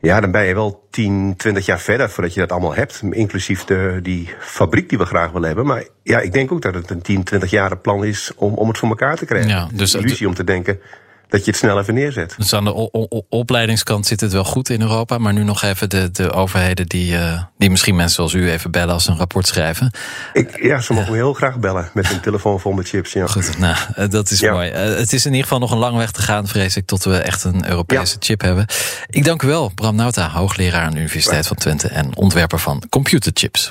ja, 0.00 0.20
dan 0.20 0.30
ben 0.30 0.44
je 0.44 0.54
wel 0.54 0.86
10, 0.90 1.34
20 1.36 1.66
jaar 1.66 1.80
verder 1.80 2.10
voordat 2.10 2.34
je 2.34 2.40
dat 2.40 2.52
allemaal 2.52 2.74
hebt. 2.74 3.02
Inclusief 3.10 3.64
de, 3.64 3.98
die 4.02 4.28
fabriek 4.38 4.88
die 4.88 4.98
we 4.98 5.04
graag 5.04 5.30
willen 5.30 5.46
hebben. 5.46 5.66
Maar 5.66 5.84
ja, 6.02 6.20
ik 6.20 6.32
denk 6.32 6.52
ook 6.52 6.62
dat 6.62 6.74
het 6.74 6.90
een 6.90 7.02
10, 7.02 7.22
20 7.22 7.50
jaar 7.50 7.76
plan 7.76 8.04
is 8.04 8.32
om, 8.36 8.54
om 8.54 8.68
het 8.68 8.78
voor 8.78 8.88
elkaar 8.88 9.16
te 9.16 9.24
krijgen. 9.24 9.50
Ja, 9.50 9.68
dus- 9.72 9.90
de 9.90 9.98
illusie 9.98 10.28
om 10.28 10.34
te 10.34 10.44
denken 10.44 10.80
dat 11.28 11.44
je 11.44 11.50
het 11.50 11.60
snel 11.60 11.78
even 11.78 11.94
neerzet. 11.94 12.34
Dus 12.36 12.52
aan 12.52 12.64
de 12.64 12.90
opleidingskant 13.28 14.06
zit 14.06 14.20
het 14.20 14.32
wel 14.32 14.44
goed 14.44 14.68
in 14.70 14.80
Europa. 14.80 15.18
Maar 15.18 15.32
nu 15.32 15.44
nog 15.44 15.62
even 15.62 15.88
de, 15.90 16.10
de 16.10 16.32
overheden 16.32 16.86
die, 16.86 17.16
eh, 17.16 17.42
die 17.58 17.70
misschien 17.70 17.96
mensen 17.96 18.14
zoals 18.14 18.32
u 18.32 18.50
even 18.50 18.70
bellen 18.70 18.94
als 18.94 19.04
ze 19.04 19.10
een 19.10 19.16
rapport 19.16 19.46
schrijven. 19.46 19.90
Ik, 20.32 20.62
ja, 20.62 20.80
ze 20.80 20.92
mogen 20.92 21.10
me 21.10 21.16
heel 21.16 21.32
graag 21.32 21.58
bellen 21.58 21.90
met 21.94 22.10
een 22.10 22.20
telefoon 22.20 22.60
vol 22.60 22.72
met 22.72 22.88
chips. 22.88 23.12
Ja. 23.12 23.26
Goed, 23.26 23.58
nou, 23.58 23.76
eh, 23.94 24.08
dat 24.08 24.30
is 24.30 24.40
Ja. 24.40 24.52
mooi. 24.52 24.70
Eh, 24.70 24.96
het 24.96 25.12
is 25.12 25.24
in 25.24 25.30
ieder 25.30 25.42
geval 25.42 25.58
nog 25.58 25.70
een 25.70 25.78
lange 25.78 25.98
weg 25.98 26.10
te 26.10 26.22
gaan, 26.22 26.48
vrees 26.48 26.76
ik, 26.76 26.86
tot 26.86 27.04
we 27.04 27.16
echt 27.16 27.44
een 27.44 27.68
Europese 27.68 28.16
chip 28.18 28.40
hebben. 28.40 28.66
Ik 29.10 29.24
dank 29.24 29.42
u 29.42 29.46
wel, 29.46 29.72
Bram 29.74 29.94
Nauta, 29.96 30.30
hoogleraar 30.30 30.82
aan 30.84 30.92
de 30.92 30.98
Universiteit 30.98 31.46
van 31.46 31.56
Twente 31.56 31.88
en 31.88 32.16
ontwerper 32.16 32.58
van 32.58 32.82
computerchips. 32.90 33.70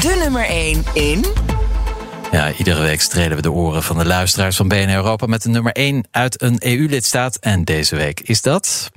De 0.00 0.16
nummer 0.22 0.44
1 0.48 0.84
in 0.92 1.24
Ja, 2.30 2.52
iedere 2.52 2.80
week 2.80 3.00
strelen 3.00 3.36
we 3.36 3.42
de 3.42 3.52
oren 3.52 3.82
van 3.82 3.98
de 3.98 4.06
luisteraars 4.06 4.56
van 4.56 4.68
BNR 4.68 4.94
Europa 4.94 5.26
met 5.26 5.42
de 5.42 5.48
nummer 5.48 5.72
1 5.72 6.04
uit 6.10 6.42
een 6.42 6.56
EU-lidstaat. 6.58 7.36
En 7.36 7.64
deze 7.64 7.96
week 7.96 8.20
is 8.20 8.42
dat. 8.42 8.90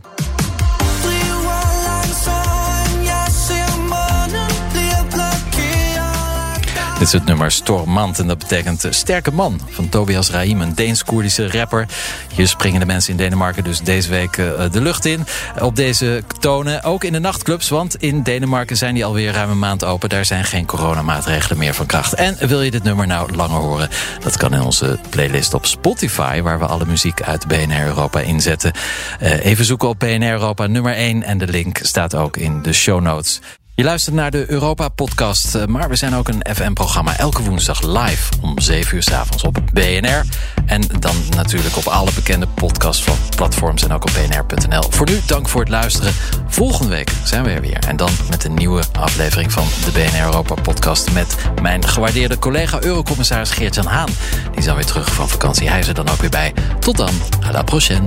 Is 7.07 7.13
het 7.13 7.25
nummer 7.25 7.51
Stormant 7.51 8.19
en 8.19 8.27
dat 8.27 8.37
betekent 8.37 8.83
eh, 8.83 8.91
sterke 8.91 9.31
man 9.31 9.61
van 9.69 9.89
Tobias 9.89 10.29
Rahim, 10.29 10.61
een 10.61 10.75
Deens-Koerdische 10.75 11.51
rapper. 11.51 11.87
Hier 12.35 12.47
springen 12.47 12.79
de 12.79 12.85
mensen 12.85 13.11
in 13.11 13.17
Denemarken 13.17 13.63
dus 13.63 13.79
deze 13.79 14.09
week 14.09 14.37
eh, 14.37 14.71
de 14.71 14.81
lucht 14.81 15.05
in 15.05 15.25
op 15.59 15.75
deze 15.75 16.23
tonen. 16.39 16.83
Ook 16.83 17.03
in 17.03 17.13
de 17.13 17.19
nachtclubs, 17.19 17.69
want 17.69 17.95
in 17.95 18.23
Denemarken 18.23 18.77
zijn 18.77 18.93
die 18.93 19.05
alweer 19.05 19.31
ruim 19.31 19.49
een 19.49 19.59
maand 19.59 19.83
open. 19.83 20.09
Daar 20.09 20.25
zijn 20.25 20.43
geen 20.43 20.65
coronamaatregelen 20.65 21.57
meer 21.57 21.73
van 21.73 21.85
kracht. 21.85 22.13
En 22.13 22.47
wil 22.47 22.61
je 22.61 22.71
dit 22.71 22.83
nummer 22.83 23.07
nou 23.07 23.35
langer 23.35 23.59
horen? 23.59 23.89
Dat 24.23 24.37
kan 24.37 24.53
in 24.53 24.61
onze 24.61 24.99
playlist 25.09 25.53
op 25.53 25.65
Spotify, 25.65 26.41
waar 26.41 26.59
we 26.59 26.65
alle 26.65 26.85
muziek 26.85 27.21
uit 27.21 27.47
BNR 27.47 27.85
Europa 27.85 28.19
inzetten. 28.19 28.71
Eh, 29.19 29.45
even 29.45 29.65
zoeken 29.65 29.89
op 29.89 29.99
BNR 29.99 30.31
Europa 30.31 30.67
nummer 30.67 30.93
1 30.93 31.23
en 31.23 31.37
de 31.37 31.47
link 31.47 31.79
staat 31.81 32.15
ook 32.15 32.37
in 32.37 32.61
de 32.61 32.73
show 32.73 33.01
notes. 33.01 33.41
Je 33.77 33.83
luistert 33.83 34.15
naar 34.15 34.31
de 34.31 34.51
Europa-podcast, 34.51 35.55
eh, 35.55 35.65
maar 35.65 35.89
we 35.89 35.95
zijn 35.95 36.15
ook 36.15 36.27
een 36.27 36.45
FM-programma 36.55 37.17
elke 37.17 37.43
woensdag 37.43 37.81
live 37.81 38.33
om 38.41 38.59
7 38.59 38.95
uur 38.95 39.03
's 39.03 39.11
avonds 39.11 39.43
op 39.43 39.59
BNR. 39.73 40.25
En 40.65 40.81
dan 40.99 41.15
natuurlijk 41.35 41.77
op 41.77 41.85
alle 41.85 42.11
bekende 42.15 42.47
podcastplatforms 42.47 43.83
en 43.83 43.91
ook 43.91 44.03
op 44.03 44.11
bnr.nl. 44.13 44.83
Voor 44.89 45.05
nu, 45.05 45.19
dank 45.25 45.49
voor 45.49 45.59
het 45.59 45.69
luisteren. 45.69 46.13
Volgende 46.47 46.89
week 46.89 47.11
zijn 47.23 47.43
we 47.43 47.49
er 47.49 47.61
weer. 47.61 47.79
En 47.87 47.97
dan 47.97 48.09
met 48.29 48.43
een 48.43 48.53
nieuwe 48.53 48.83
aflevering 48.99 49.51
van 49.51 49.67
de 49.85 49.91
BNR 49.91 50.25
Europa-podcast... 50.25 51.11
met 51.11 51.35
mijn 51.61 51.87
gewaardeerde 51.87 52.39
collega 52.39 52.81
Eurocommissaris 52.81 53.51
Geert-Jan 53.51 53.85
Haan. 53.85 54.09
Die 54.49 54.59
is 54.59 54.65
dan 54.65 54.75
weer 54.75 54.85
terug 54.85 55.13
van 55.13 55.29
vakantie. 55.29 55.69
Hij 55.69 55.79
is 55.79 55.87
er 55.87 55.93
dan 55.93 56.09
ook 56.09 56.21
weer 56.21 56.29
bij. 56.29 56.53
Tot 56.79 56.97
dan, 56.97 57.11
à 57.45 57.51
la 57.51 57.63
prochaine. 57.63 58.05